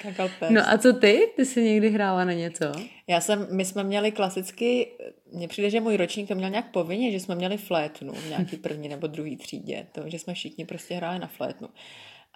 Skákal 0.00 0.28
pes. 0.38 0.50
No 0.50 0.60
a 0.68 0.78
co 0.78 0.92
ty? 0.92 1.32
Ty 1.36 1.46
jsi 1.46 1.62
někdy 1.62 1.90
hrála 1.90 2.24
na 2.24 2.32
něco? 2.32 2.72
Já 3.06 3.20
jsem, 3.20 3.46
my 3.50 3.64
jsme 3.64 3.84
měli 3.84 4.12
klasicky, 4.12 4.92
mně 5.32 5.48
přijde, 5.48 5.70
že 5.70 5.80
můj 5.80 5.96
ročník 5.96 6.28
to 6.28 6.34
měl 6.34 6.50
nějak 6.50 6.70
povinně, 6.70 7.12
že 7.12 7.20
jsme 7.20 7.34
měli 7.34 7.56
flétnu 7.56 8.12
v 8.12 8.28
nějaký 8.28 8.56
první 8.56 8.88
nebo 8.88 9.06
druhý 9.06 9.36
třídě, 9.36 9.86
to, 9.92 10.02
že 10.06 10.18
jsme 10.18 10.34
všichni 10.34 10.64
prostě 10.64 10.94
hráli 10.94 11.18
na 11.18 11.26
flétnu. 11.26 11.68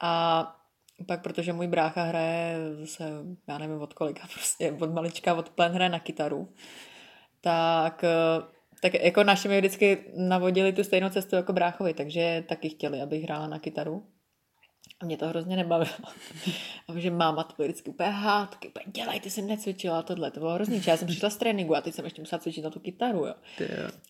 A 0.00 0.44
pak, 1.06 1.22
protože 1.22 1.52
můj 1.52 1.66
brácha 1.66 2.02
hraje 2.02 2.56
zase, 2.80 3.04
já 3.48 3.58
nevím 3.58 3.80
od 3.80 3.94
kolika, 3.94 4.22
prostě 4.34 4.72
od 4.72 4.94
malička, 4.94 5.34
od 5.34 5.48
plen 5.48 5.72
hraje 5.72 5.88
na 5.88 5.98
kytaru, 6.00 6.48
tak 7.40 8.04
tak 8.82 8.94
jako 8.94 9.24
naši 9.24 9.48
mi 9.48 9.58
vždycky 9.58 9.98
navodili 10.16 10.72
tu 10.72 10.84
stejnou 10.84 11.08
cestu 11.08 11.36
jako 11.36 11.52
bráchovi, 11.52 11.94
takže 11.94 12.44
taky 12.48 12.68
chtěli, 12.68 13.00
abych 13.00 13.22
hrála 13.22 13.46
na 13.46 13.58
kytaru. 13.58 14.02
A 15.00 15.04
mě 15.04 15.16
to 15.16 15.28
hrozně 15.28 15.56
nebavilo. 15.56 15.90
A 16.88 16.98
že 16.98 17.10
máma 17.10 17.44
to 17.44 17.62
vždycky 17.62 17.90
úplně 17.90 18.08
hádky, 18.08 18.68
úplně 18.68 18.84
dělej, 18.86 19.20
ty 19.20 19.30
jsi 19.30 19.42
necvičila 19.42 20.02
tohle, 20.02 20.30
to 20.30 20.40
bylo 20.40 20.54
hrozný. 20.54 20.82
Já 20.86 20.96
jsem 20.96 21.08
přišla 21.08 21.30
z 21.30 21.36
tréninku 21.36 21.76
a 21.76 21.80
teď 21.80 21.94
jsem 21.94 22.04
ještě 22.04 22.22
musela 22.22 22.38
cvičit 22.38 22.64
na 22.64 22.70
tu 22.70 22.80
kytaru, 22.80 23.26
jo. 23.26 23.34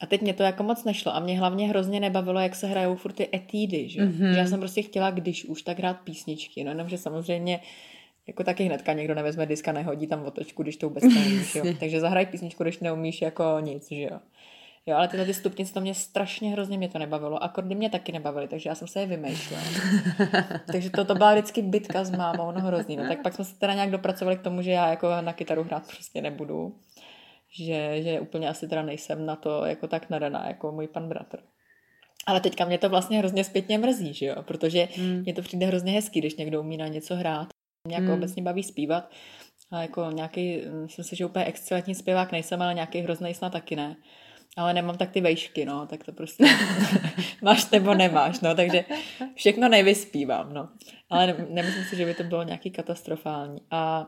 A 0.01 0.07
teď 0.07 0.21
mě 0.21 0.35
to 0.35 0.43
jako 0.43 0.63
moc 0.63 0.85
nešlo 0.85 1.15
a 1.15 1.21
mě 1.21 1.39
hlavně 1.39 1.69
hrozně 1.69 2.01
nebavilo, 2.01 2.41
jak 2.41 2.55
se 2.55 2.67
hrajou 2.67 2.97
furt 2.97 3.13
ty 3.13 3.29
etídy, 3.35 3.89
že? 3.89 4.01
Mm-hmm. 4.01 4.37
Já 4.37 4.47
jsem 4.47 4.61
prostě 4.61 4.83
chtěla, 4.83 5.11
když 5.11 5.45
už, 5.45 5.63
tak 5.63 5.79
hrát 5.79 6.01
písničky, 6.01 6.65
no 6.65 6.71
jenom, 6.71 6.89
že 6.89 6.99
samozřejmě 6.99 7.61
jako 8.27 8.45
taky 8.45 8.65
hnedka 8.65 8.93
někdo 8.93 9.15
nevezme 9.15 9.47
diska, 9.47 9.73
nehodí 9.73 10.07
tam 10.07 10.25
otočku, 10.25 10.63
když 10.63 10.77
to 10.77 10.89
vůbec 10.89 11.05
neumíš, 11.05 11.55
jo. 11.55 11.65
Takže 11.81 12.01
zahraj 12.01 12.27
písničku, 12.27 12.63
když 12.63 12.79
neumíš 12.79 13.23
jako 13.23 13.45
nic, 13.61 13.89
že 13.89 14.03
jo. 14.03 14.21
Jo, 14.87 14.97
ale 14.97 15.09
tyhle 15.09 15.27
ty 15.27 15.35
stupnice, 15.35 15.75
to 15.75 15.81
mě 15.81 15.95
strašně 15.95 16.51
hrozně 16.51 16.79
mě 16.79 16.89
to 16.89 16.99
nebavilo. 16.99 17.43
Akordy 17.43 17.75
mě 17.75 17.91
taky 17.91 18.13
nebavily, 18.13 18.49
takže 18.49 18.69
já 18.69 18.75
jsem 18.75 18.89
se 18.89 19.01
je 19.01 19.07
vymýšlela. 19.07 19.63
takže 20.73 20.91
to, 20.91 21.05
to 21.05 21.15
byla 21.15 21.33
vždycky 21.33 21.63
bitka 21.63 22.05
s 22.05 22.11
mámou, 22.11 22.53
no 22.53 22.61
hrozný. 22.61 22.97
No, 22.97 23.09
tak 23.09 23.23
pak 23.23 23.35
jsme 23.35 23.45
se 23.45 23.59
teda 23.59 23.75
nějak 23.75 23.91
dopracovali 23.91 24.37
k 24.37 24.43
tomu, 24.43 24.63
že 24.63 24.71
já 24.71 24.89
jako 24.91 25.09
na 25.21 25.33
kytaru 25.33 25.63
hrát 25.63 25.87
prostě 25.87 26.23
nebudu. 26.23 26.75
Že, 27.59 28.03
že 28.03 28.21
úplně 28.21 28.49
asi 28.49 28.69
teda 28.69 28.83
nejsem 28.83 29.27
na 29.27 29.37
to 29.37 29.65
jako 29.65 29.89
tak 29.89 30.11
nadaná, 30.11 30.49
jako 30.49 30.73
můj 30.73 30.89
pan 30.89 31.09
bratr. 31.09 31.39
Ale 32.27 32.41
teďka 32.41 32.65
mě 32.65 32.79
to 32.79 32.89
vlastně 32.89 33.19
hrozně 33.19 33.45
zpětně 33.45 33.79
mrzí, 33.79 34.15
že 34.15 34.27
jo? 34.27 34.43
Protože 34.43 34.89
hmm. 34.97 35.23
mě 35.23 35.35
to 35.35 35.43
přijde 35.43 35.67
hrozně 35.67 35.93
hezký, 35.93 36.21
když 36.21 36.37
někdo 36.37 36.61
umí 36.61 36.77
na 36.77 36.87
něco 36.87 37.15
hrát. 37.15 37.49
Mě 37.89 37.97
jako 37.97 38.07
hmm. 38.07 38.15
obecně 38.15 38.43
baví 38.43 38.63
zpívat. 38.63 39.11
A 39.71 39.83
jako 39.83 40.11
nějaký, 40.11 40.63
myslím 40.83 41.05
si, 41.05 41.17
že 41.17 41.27
úplně 41.27 41.45
excelentní 41.45 41.95
zpěvák 41.95 42.33
nejsem, 42.33 42.63
ale 42.63 42.75
nějaký 42.75 43.01
hrozný 43.01 43.35
snad 43.35 43.53
taky 43.53 43.77
ne 43.77 43.97
ale 44.57 44.75
nemám 44.75 44.97
tak 44.97 45.11
ty 45.11 45.21
vejšky, 45.21 45.65
no, 45.65 45.87
tak 45.87 46.05
to 46.05 46.13
prostě 46.13 46.45
máš 47.43 47.71
nebo 47.71 47.95
nemáš, 47.95 48.41
no, 48.41 48.55
takže 48.55 48.85
všechno 49.35 49.69
nevyspívám, 49.69 50.53
no. 50.53 50.69
Ale 51.11 51.27
ne, 51.27 51.47
nemyslím 51.49 51.85
si, 51.85 51.97
že 51.97 52.07
by 52.07 52.15
to 52.15 52.25
bylo 52.25 52.43
nějaký 52.43 52.71
katastrofální. 52.71 53.61
A 53.71 54.07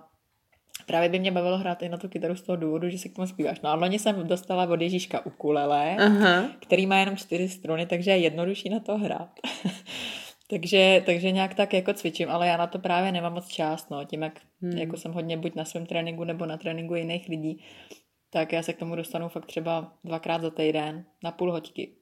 právě 0.86 1.08
by 1.08 1.18
mě 1.18 1.32
bavilo 1.32 1.58
hrát 1.58 1.82
i 1.82 1.88
na 1.88 1.96
tu 1.96 2.08
kytaru 2.08 2.36
z 2.36 2.42
toho 2.42 2.56
důvodu, 2.56 2.88
že 2.88 2.98
si 2.98 3.08
k 3.08 3.16
tomu 3.16 3.28
zpíváš. 3.28 3.60
No 3.60 3.70
a 3.70 3.74
loni 3.74 3.98
jsem 3.98 4.28
dostala 4.28 4.68
od 4.68 4.80
Ježíška 4.80 5.26
ukulele, 5.26 5.96
Aha. 5.96 6.48
který 6.60 6.86
má 6.86 6.98
jenom 6.98 7.16
čtyři 7.16 7.48
struny, 7.48 7.86
takže 7.86 8.10
je 8.10 8.18
jednodušší 8.18 8.68
na 8.68 8.80
to 8.80 8.98
hrát. 8.98 9.30
takže, 10.50 11.02
takže 11.06 11.30
nějak 11.30 11.54
tak 11.54 11.72
jako 11.72 11.92
cvičím, 11.92 12.30
ale 12.30 12.46
já 12.48 12.56
na 12.56 12.66
to 12.66 12.78
právě 12.78 13.12
nemám 13.12 13.32
moc 13.32 13.48
čas, 13.48 13.88
no, 13.88 14.04
tím 14.04 14.22
jak 14.22 14.40
hmm. 14.62 14.78
jako 14.78 14.96
jsem 14.96 15.12
hodně 15.12 15.36
buď 15.36 15.54
na 15.54 15.64
svém 15.64 15.86
tréninku 15.86 16.24
nebo 16.24 16.46
na 16.46 16.56
tréninku 16.56 16.94
jiných 16.94 17.28
lidí, 17.28 17.64
tak 18.34 18.52
já 18.52 18.62
se 18.62 18.72
k 18.72 18.78
tomu 18.78 18.96
dostanu 18.96 19.28
fakt 19.28 19.46
třeba 19.46 19.92
dvakrát 20.04 20.42
za 20.42 20.50
týden 20.50 21.04
na 21.24 21.30
půl 21.30 21.52
hoďky. 21.52 21.92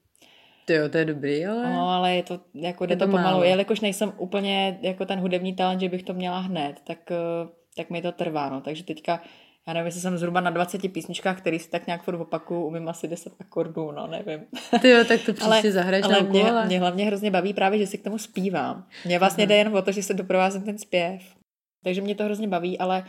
To 0.65 0.73
jo, 0.73 0.89
to 0.89 0.97
je 0.97 1.05
dobrý, 1.05 1.45
ale... 1.45 1.73
No, 1.73 1.89
ale 1.89 2.15
je 2.15 2.23
to, 2.23 2.39
jako 2.53 2.85
jde 2.85 2.93
Je 2.93 2.97
to, 2.97 3.05
to 3.05 3.11
pomalu. 3.11 3.43
Jelikož 3.43 3.79
nejsem 3.79 4.13
úplně 4.17 4.79
jako 4.81 5.05
ten 5.05 5.19
hudební 5.19 5.53
talent, 5.53 5.81
že 5.81 5.89
bych 5.89 6.03
to 6.03 6.13
měla 6.13 6.39
hned, 6.39 6.81
tak, 6.83 7.11
eh, 7.11 7.47
tak 7.77 7.89
mi 7.89 8.01
to 8.01 8.11
trvá, 8.11 8.49
no. 8.49 8.61
Takže 8.61 8.83
teďka, 8.83 9.21
já 9.67 9.73
nevím, 9.73 9.85
jestli 9.85 10.01
jsem 10.01 10.17
zhruba 10.17 10.41
na 10.41 10.49
20 10.49 10.89
písničkách, 10.89 11.37
který 11.37 11.59
si 11.59 11.69
tak 11.69 11.87
nějak 11.87 12.03
furt 12.03 12.21
opakuju, 12.21 12.65
umím 12.65 12.89
asi 12.89 13.07
10 13.07 13.33
akordů, 13.39 13.91
no, 13.91 14.07
nevím. 14.07 14.39
Ty 14.81 14.89
jo, 14.89 15.03
tak 15.07 15.21
to 15.25 15.33
příště 15.33 15.71
zahraješ 15.71 16.05
ale 16.05 16.13
na 16.13 16.29
mě, 16.29 16.43
mě 16.65 16.79
hlavně 16.79 17.05
hrozně 17.05 17.31
baví 17.31 17.53
právě, 17.53 17.79
že 17.79 17.87
si 17.87 17.97
k 17.97 18.03
tomu 18.03 18.17
zpívám. 18.17 18.87
Mě 19.05 19.19
vlastně 19.19 19.43
Aha. 19.43 19.49
jde 19.49 19.55
jen 19.55 19.77
o 19.77 19.81
to, 19.81 19.91
že 19.91 20.03
se 20.03 20.13
doprovázím 20.13 20.61
ten 20.61 20.77
zpěv. 20.77 21.21
Takže 21.83 22.01
mě 22.01 22.15
to 22.15 22.23
hrozně 22.23 22.47
baví, 22.47 22.79
ale 22.79 23.03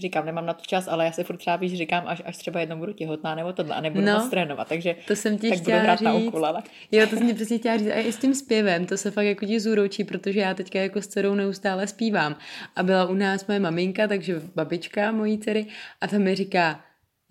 říkám, 0.00 0.26
nemám 0.26 0.46
na 0.46 0.54
to 0.54 0.64
čas, 0.66 0.88
ale 0.88 1.04
já 1.04 1.12
si 1.12 1.24
furt 1.24 1.36
třeba 1.36 1.56
víš, 1.56 1.78
říkám, 1.78 2.04
až, 2.06 2.22
až 2.24 2.36
třeba 2.36 2.60
jednou 2.60 2.76
budu 2.76 2.92
těhotná 2.92 3.34
nebo 3.34 3.52
tohle 3.52 3.74
a 3.74 3.80
nebudu 3.80 4.04
No. 4.06 4.12
moc 4.18 4.30
trénovat, 4.30 4.68
takže 4.68 4.96
To 5.06 5.16
jsem 5.16 5.38
ti 5.38 5.50
tak 5.50 5.58
budu 5.58 5.76
hrát 5.76 5.98
říct. 5.98 6.04
na 6.04 6.14
ukulele. 6.14 6.62
Jo, 6.92 7.06
to 7.06 7.16
jsem 7.16 7.26
ti 7.26 7.34
přesně 7.34 7.58
chtěla 7.58 7.76
říct. 7.76 7.88
A 7.88 7.94
i 8.00 8.12
s 8.12 8.16
tím 8.16 8.34
zpěvem, 8.34 8.86
to 8.86 8.96
se 8.96 9.10
fakt 9.10 9.24
jako 9.26 9.46
ti 9.46 9.60
zúročí, 9.60 10.04
protože 10.04 10.40
já 10.40 10.54
teďka 10.54 10.78
jako 10.80 11.02
s 11.02 11.06
dcerou 11.06 11.34
neustále 11.34 11.86
zpívám. 11.86 12.36
A 12.76 12.82
byla 12.82 13.04
u 13.06 13.14
nás 13.14 13.46
moje 13.46 13.60
maminka, 13.60 14.08
takže 14.08 14.40
babička 14.54 15.12
mojí 15.12 15.38
dcery, 15.38 15.66
a 16.00 16.06
ta 16.06 16.18
mi 16.18 16.34
říká, 16.34 16.80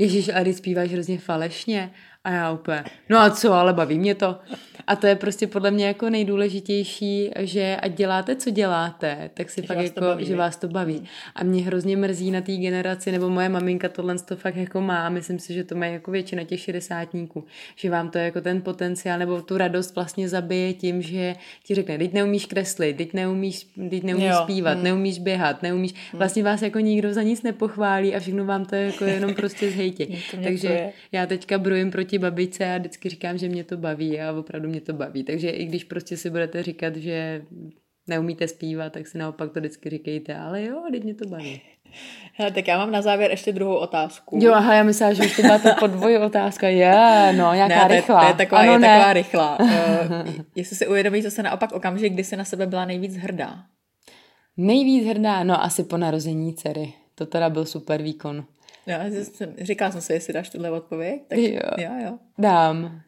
Ježíš, 0.02 0.30
a 0.30 0.44
ty 0.44 0.54
zpíváš 0.54 0.90
hrozně 0.90 1.20
falešně. 1.20 1.92
A 2.24 2.32
já 2.32 2.52
úplně, 2.52 2.84
no 3.10 3.20
a 3.20 3.30
co, 3.30 3.54
ale 3.54 3.74
baví 3.74 4.00
mě 4.00 4.16
to. 4.16 4.40
A 4.88 4.96
to 4.96 5.08
je 5.08 5.16
prostě 5.16 5.48
podle 5.48 5.72
mě 5.72 5.88
jako 5.88 6.10
nejdůležitější, 6.10 7.32
že 7.40 7.78
ať 7.82 7.92
děláte, 7.92 8.36
co 8.36 8.50
děláte, 8.50 9.30
tak 9.34 9.50
si 9.50 9.62
Že 9.62 9.68
fakt 9.68 9.78
jako, 9.78 10.02
baví, 10.02 10.26
že 10.26 10.36
vás 10.36 10.58
to 10.58 10.68
baví. 10.68 11.04
A 11.36 11.44
mě 11.44 11.64
hrozně 11.64 11.98
mrzí 11.98 12.32
na 12.32 12.42
té 12.42 12.56
generaci, 12.56 13.12
nebo 13.12 13.30
moje 13.30 13.50
maminka 13.50 13.90
tohle 13.90 14.16
to 14.20 14.36
fakt 14.36 14.56
jako 14.56 14.82
má, 14.82 15.10
myslím 15.10 15.40
si, 15.40 15.54
že 15.54 15.64
to 15.64 15.76
má 15.76 15.86
jako 15.86 16.12
většina 16.12 16.44
těch 16.44 16.60
šedesátníků, 16.60 17.46
že 17.76 17.90
vám 17.90 18.10
to 18.10 18.18
jako 18.18 18.42
ten 18.42 18.62
potenciál 18.62 19.20
nebo 19.20 19.42
tu 19.42 19.58
radost 19.58 19.96
vlastně 19.96 20.30
zabije 20.30 20.74
tím, 20.74 21.02
že 21.02 21.36
ti 21.64 21.76
řekne, 21.76 21.98
teď 21.98 22.14
neumíš 22.14 22.46
kreslit, 22.46 22.98
teď 22.98 23.14
neumíš, 23.14 23.68
teď 23.90 24.04
neumíš 24.04 24.30
Jo, 24.30 24.40
zpívat, 24.44 24.78
hm. 24.78 24.84
neumíš 24.84 25.20
běhat, 25.20 25.64
neumíš, 25.64 25.94
vlastně 26.14 26.44
vás 26.44 26.62
jako 26.62 26.80
nikdo 26.80 27.14
za 27.14 27.22
nic 27.22 27.44
nepochválí 27.44 28.16
a 28.16 28.20
všechno 28.20 28.46
vám 28.46 28.66
to 28.66 28.76
jako 28.76 29.06
jenom 29.06 29.34
prostě 29.34 29.72
zhejtí. 29.72 30.18
Takže 30.44 30.90
já 31.12 31.26
teďka 31.26 31.58
brojím 31.58 31.92
proti 31.92 32.09
babičce 32.18 32.76
a 32.76 32.78
vždycky 32.78 33.10
říkám, 33.10 33.38
že 33.38 33.50
mě 33.50 33.64
to 33.64 33.78
baví 33.78 34.22
a 34.22 34.34
opravdu 34.34 34.70
mě 34.70 34.82
to 34.82 34.94
baví. 34.94 35.24
Takže 35.24 35.50
i 35.50 35.66
když 35.66 35.84
prostě 35.84 36.18
si 36.18 36.30
budete 36.30 36.64
říkat, 36.64 36.96
že 36.96 37.42
neumíte 38.08 38.48
zpívat, 38.48 38.94
tak 38.94 39.08
si 39.08 39.18
naopak 39.18 39.54
to 39.54 39.60
vždycky 39.60 39.90
říkejte, 39.90 40.36
ale 40.36 40.64
jo, 40.64 40.84
teď 40.92 41.04
mě 41.04 41.14
to 41.14 41.30
baví. 41.30 41.62
Hele, 42.34 42.52
tak 42.52 42.68
já 42.68 42.78
mám 42.78 42.92
na 42.92 43.02
závěr 43.02 43.32
ještě 43.32 43.52
druhou 43.52 43.76
otázku. 43.76 44.40
Jo, 44.42 44.54
aha, 44.54 44.74
já 44.74 44.84
myslela, 44.84 45.14
že 45.14 45.24
už 45.24 45.36
to 45.36 45.42
byla 45.42 45.58
ta 45.58 45.76
otázka. 46.26 46.68
Je, 46.68 47.34
no, 47.38 47.54
nějaká 47.54 47.76
ne, 47.76 47.86
to 47.86 47.94
je, 47.94 48.00
rychlá. 48.00 48.22
to 48.22 48.28
je 48.28 48.34
taková, 48.34 48.62
ano, 48.62 48.72
je 48.72 48.80
ne. 48.80 48.88
taková 48.88 49.14
rychlá. 49.14 49.60
Uh, 49.60 49.68
jestli 50.56 50.76
si 50.76 50.88
uvědomíš, 50.88 51.24
to 51.24 51.32
se 51.32 51.44
naopak 51.44 51.72
okamžik, 51.72 52.14
kdy 52.14 52.24
jsi 52.24 52.38
na 52.38 52.46
sebe 52.46 52.68
byla 52.68 52.86
nejvíc 52.86 53.18
hrdá. 53.18 53.64
Nejvíc 54.58 55.08
hrdá, 55.08 55.44
no 55.44 55.64
asi 55.64 55.84
po 55.84 55.98
narození 55.98 56.54
dcery. 56.54 56.94
To 57.16 57.26
teda 57.26 57.50
byl 57.50 57.66
super 57.66 58.02
výkon. 58.02 58.46
Já 58.86 59.06
jsem, 59.06 59.56
říkala 59.62 59.92
jsem 59.92 60.02
si, 60.02 60.14
jestli 60.14 60.34
dáš 60.34 60.50
tuhle 60.50 60.72
odpověď. 60.72 61.22
Tak 61.28 61.40
Jo. 61.40 61.60
jo, 61.78 61.92
jo. 62.06 62.20
Dám. 62.38 63.02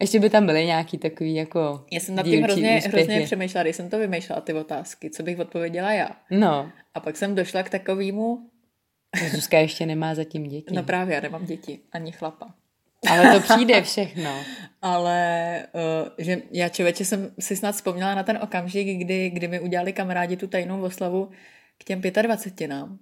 Ještě 0.00 0.20
by 0.20 0.30
tam 0.30 0.46
byly 0.46 0.66
nějaký 0.66 0.98
takový 0.98 1.34
jako 1.34 1.84
Já 1.92 2.00
jsem 2.00 2.14
nad 2.14 2.22
tím 2.22 2.42
hrozně, 2.42 2.76
úspěchy. 2.76 2.96
hrozně 2.96 3.20
přemýšlela, 3.26 3.62
když 3.62 3.76
jsem 3.76 3.90
to 3.90 3.98
vymýšlela, 3.98 4.40
ty 4.40 4.52
otázky, 4.52 5.10
co 5.10 5.22
bych 5.22 5.38
odpověděla 5.38 5.92
já. 5.92 6.08
No, 6.30 6.70
A 6.94 7.00
pak 7.00 7.16
jsem 7.16 7.34
došla 7.34 7.62
k 7.62 7.70
takovému, 7.70 8.50
Zuzka 9.30 9.58
ještě 9.58 9.86
nemá 9.86 10.14
zatím 10.14 10.48
děti. 10.48 10.74
no 10.74 10.82
právě 10.82 11.14
já 11.14 11.20
nemám 11.20 11.44
děti, 11.46 11.80
ani 11.92 12.12
chlapa. 12.12 12.54
Ale 13.10 13.34
to 13.34 13.40
přijde 13.40 13.82
všechno. 13.82 14.30
Ale 14.82 15.62
uh, 15.72 16.08
že 16.18 16.42
já 16.50 16.68
člověče 16.68 17.04
jsem 17.04 17.30
si 17.40 17.56
snad 17.56 17.72
vzpomněla 17.74 18.14
na 18.14 18.22
ten 18.22 18.38
okamžik, 18.42 18.98
kdy, 18.98 19.30
kdy 19.30 19.48
mi 19.48 19.60
udělali 19.60 19.92
kamarádi 19.92 20.36
tu 20.36 20.46
tajnou 20.46 20.82
oslavu 20.82 21.30
k 21.78 21.84
těm 21.84 22.00
25 22.22 22.68
nám. 22.68 22.98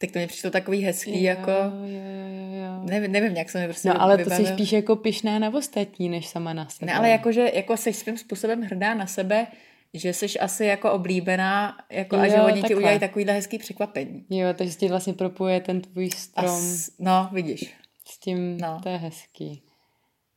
Tak 0.00 0.10
to 0.10 0.18
mi 0.18 0.26
přišlo 0.26 0.50
takový 0.50 0.82
hezký, 0.82 1.22
jako... 1.22 1.50
Jo, 1.50 1.70
jo, 1.84 2.28
jo, 2.30 2.64
jo. 2.64 2.80
Nevím, 2.90 3.12
nevím, 3.12 3.36
jak 3.36 3.50
se 3.50 3.58
mi 3.60 3.64
prostě 3.66 3.88
No 3.88 4.02
ale 4.02 4.16
to 4.18 4.24
jsi 4.24 4.30
vybavil. 4.36 4.52
spíš 4.52 4.72
jako 4.72 4.96
pyšná 4.96 5.38
na 5.38 5.54
ostatní, 5.54 6.08
než 6.08 6.28
sama 6.28 6.52
na 6.52 6.68
sebe. 6.68 6.92
Ne, 6.92 6.98
ale 6.98 7.10
jakože 7.10 7.50
jako 7.54 7.76
jsi 7.76 7.92
svým 7.92 8.18
způsobem 8.18 8.62
hrdá 8.62 8.94
na 8.94 9.06
sebe, 9.06 9.46
že 9.94 10.12
jsi 10.12 10.26
asi 10.38 10.64
jako 10.64 10.92
oblíbená 10.92 11.76
jako 11.90 12.16
a 12.16 12.24
Jo, 12.26 12.30
že 12.32 12.40
oni 12.40 12.54
ti 12.54 12.60
takhle. 12.60 12.76
udělají 12.76 12.98
takovýhle 13.00 13.32
hezký 13.32 13.58
překvapení. 13.58 14.24
Jo, 14.30 14.48
takže 14.54 14.74
ti 14.74 14.88
vlastně 14.88 15.12
propuje 15.12 15.60
ten 15.60 15.80
tvůj 15.80 16.06
A 16.14 16.16
strom 16.16 16.60
s, 16.60 16.92
no, 16.98 17.28
vidíš. 17.32 17.74
s 18.10 18.18
tím, 18.18 18.58
no. 18.58 18.80
to 18.82 18.88
je 18.88 18.96
hezký. 18.96 19.62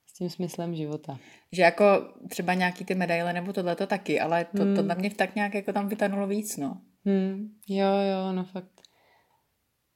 S 0.07 0.13
tím 0.17 0.29
smyslem 0.29 0.75
života. 0.75 1.17
Že 1.51 1.61
jako 1.61 1.83
třeba 2.29 2.53
nějaký 2.53 2.85
ty 2.85 2.95
medaile 2.95 3.33
nebo 3.33 3.53
tohle 3.53 3.75
to 3.75 3.87
taky, 3.87 4.19
ale 4.19 4.45
to, 4.57 4.63
Hmm. 4.63 4.75
to 4.75 4.81
na 4.81 4.95
mě 4.95 5.09
tak 5.09 5.35
nějak 5.35 5.53
jako 5.53 5.73
tam 5.73 5.87
vytanulo 5.87 6.27
víc, 6.27 6.57
no. 6.57 6.77
Hmm, 7.05 7.49
jo, 7.69 7.85
jo, 7.87 8.31
no 8.33 8.43
fakt. 8.43 8.67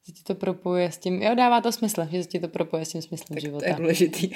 Že 0.08 0.14
ti 0.14 0.24
to 0.24 0.36
propuje 0.36 0.92
s 0.92 0.98
tím, 0.98 1.22
jo, 1.22 1.36
dává 1.36 1.62
to 1.62 1.72
smysl, 1.72 2.08
že 2.12 2.24
ti 2.24 2.40
to 2.40 2.48
propuje 2.48 2.86
s 2.86 2.90
tím 2.90 3.02
smyslem 3.02 3.36
Tak 3.36 3.42
života. 3.42 3.66
to 3.66 3.70
je 3.70 3.76
důležitý. 3.76 4.30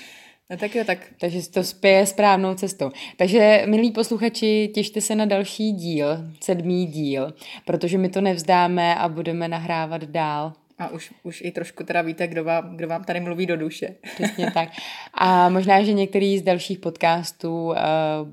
no 0.50 0.56
tak 0.56 0.74
jo, 0.74 0.84
tak 0.84 0.98
Takže 1.20 1.50
to 1.50 1.64
spěje 1.64 2.06
správnou 2.06 2.54
cestou. 2.54 2.90
Takže, 3.16 3.62
milí 3.66 3.90
posluchači, 3.90 4.70
těšte 4.74 5.00
se 5.00 5.14
na 5.14 5.24
další 5.24 5.72
díl, 5.72 6.06
sedmý 6.40 6.86
díl, 6.86 7.34
protože 7.64 7.98
my 7.98 8.08
to 8.08 8.20
nevzdáme 8.20 8.94
a 8.94 9.08
budeme 9.08 9.48
nahrávat 9.48 10.04
dál. 10.04 10.52
A 10.78 10.88
už, 10.88 11.12
už 11.22 11.40
i 11.40 11.50
trošku 11.50 11.84
teda 11.84 12.02
víte, 12.02 12.26
kdo 12.26 12.44
vám, 12.44 12.76
kdo 12.76 12.88
vám 12.88 13.04
tady 13.04 13.20
mluví 13.20 13.46
do 13.46 13.56
duše. 13.56 13.94
Přesně 14.14 14.50
tak. 14.50 14.68
A 15.14 15.48
možná, 15.48 15.82
že 15.82 15.92
některý 15.92 16.38
z 16.38 16.42
dalších 16.42 16.78
podcastů 16.78 17.64
uh, 17.64 17.74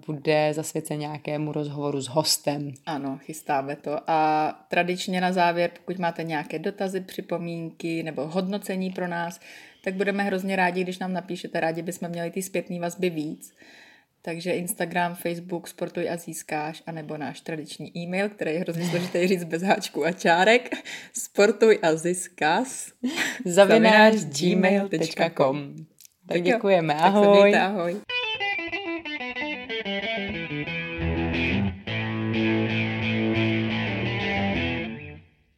bude 0.07 0.53
zasvěcen 0.53 0.99
nějakému 0.99 1.51
rozhovoru 1.51 2.01
s 2.01 2.07
hostem. 2.07 2.73
Ano, 2.85 3.19
chystáme 3.23 3.75
to. 3.75 3.99
A 4.07 4.49
tradičně 4.67 5.21
na 5.21 5.31
závěr, 5.31 5.71
pokud 5.77 5.99
máte 5.99 6.23
nějaké 6.23 6.59
dotazy, 6.59 7.01
připomínky 7.01 8.03
nebo 8.03 8.27
hodnocení 8.27 8.89
pro 8.89 9.07
nás, 9.07 9.39
tak 9.83 9.93
budeme 9.93 10.23
hrozně 10.23 10.55
rádi, 10.55 10.83
když 10.83 10.99
nám 10.99 11.13
napíšete. 11.13 11.59
Rádi 11.59 11.81
bychom 11.81 12.09
měli 12.09 12.31
ty 12.31 12.41
zpětné 12.41 12.79
vazby 12.79 13.09
víc. 13.09 13.53
Takže 14.25 14.51
Instagram, 14.51 15.15
Facebook, 15.15 15.67
Sportuj 15.67 16.09
a 16.09 16.17
získáš, 16.17 16.83
anebo 16.87 17.17
náš 17.17 17.41
tradiční 17.41 17.97
e-mail, 17.97 18.29
který 18.29 18.51
je 18.51 18.59
hrozně 18.59 18.89
složitý 18.89 19.27
říct 19.27 19.43
bez 19.43 19.61
háčků 19.61 20.05
a 20.05 20.11
čárek. 20.11 20.75
Sportuj 21.13 21.79
a 21.81 21.95
získáš. 21.95 22.91
Zavináč 23.45 24.13
gmail.com. 24.15 25.75
Tak 26.27 26.41
děkujeme, 26.41 26.93
Tak 26.93 27.01
se 27.01 27.07
ahoj. 27.07 27.41
mějte, 27.41 27.61
ahoj. 27.61 27.95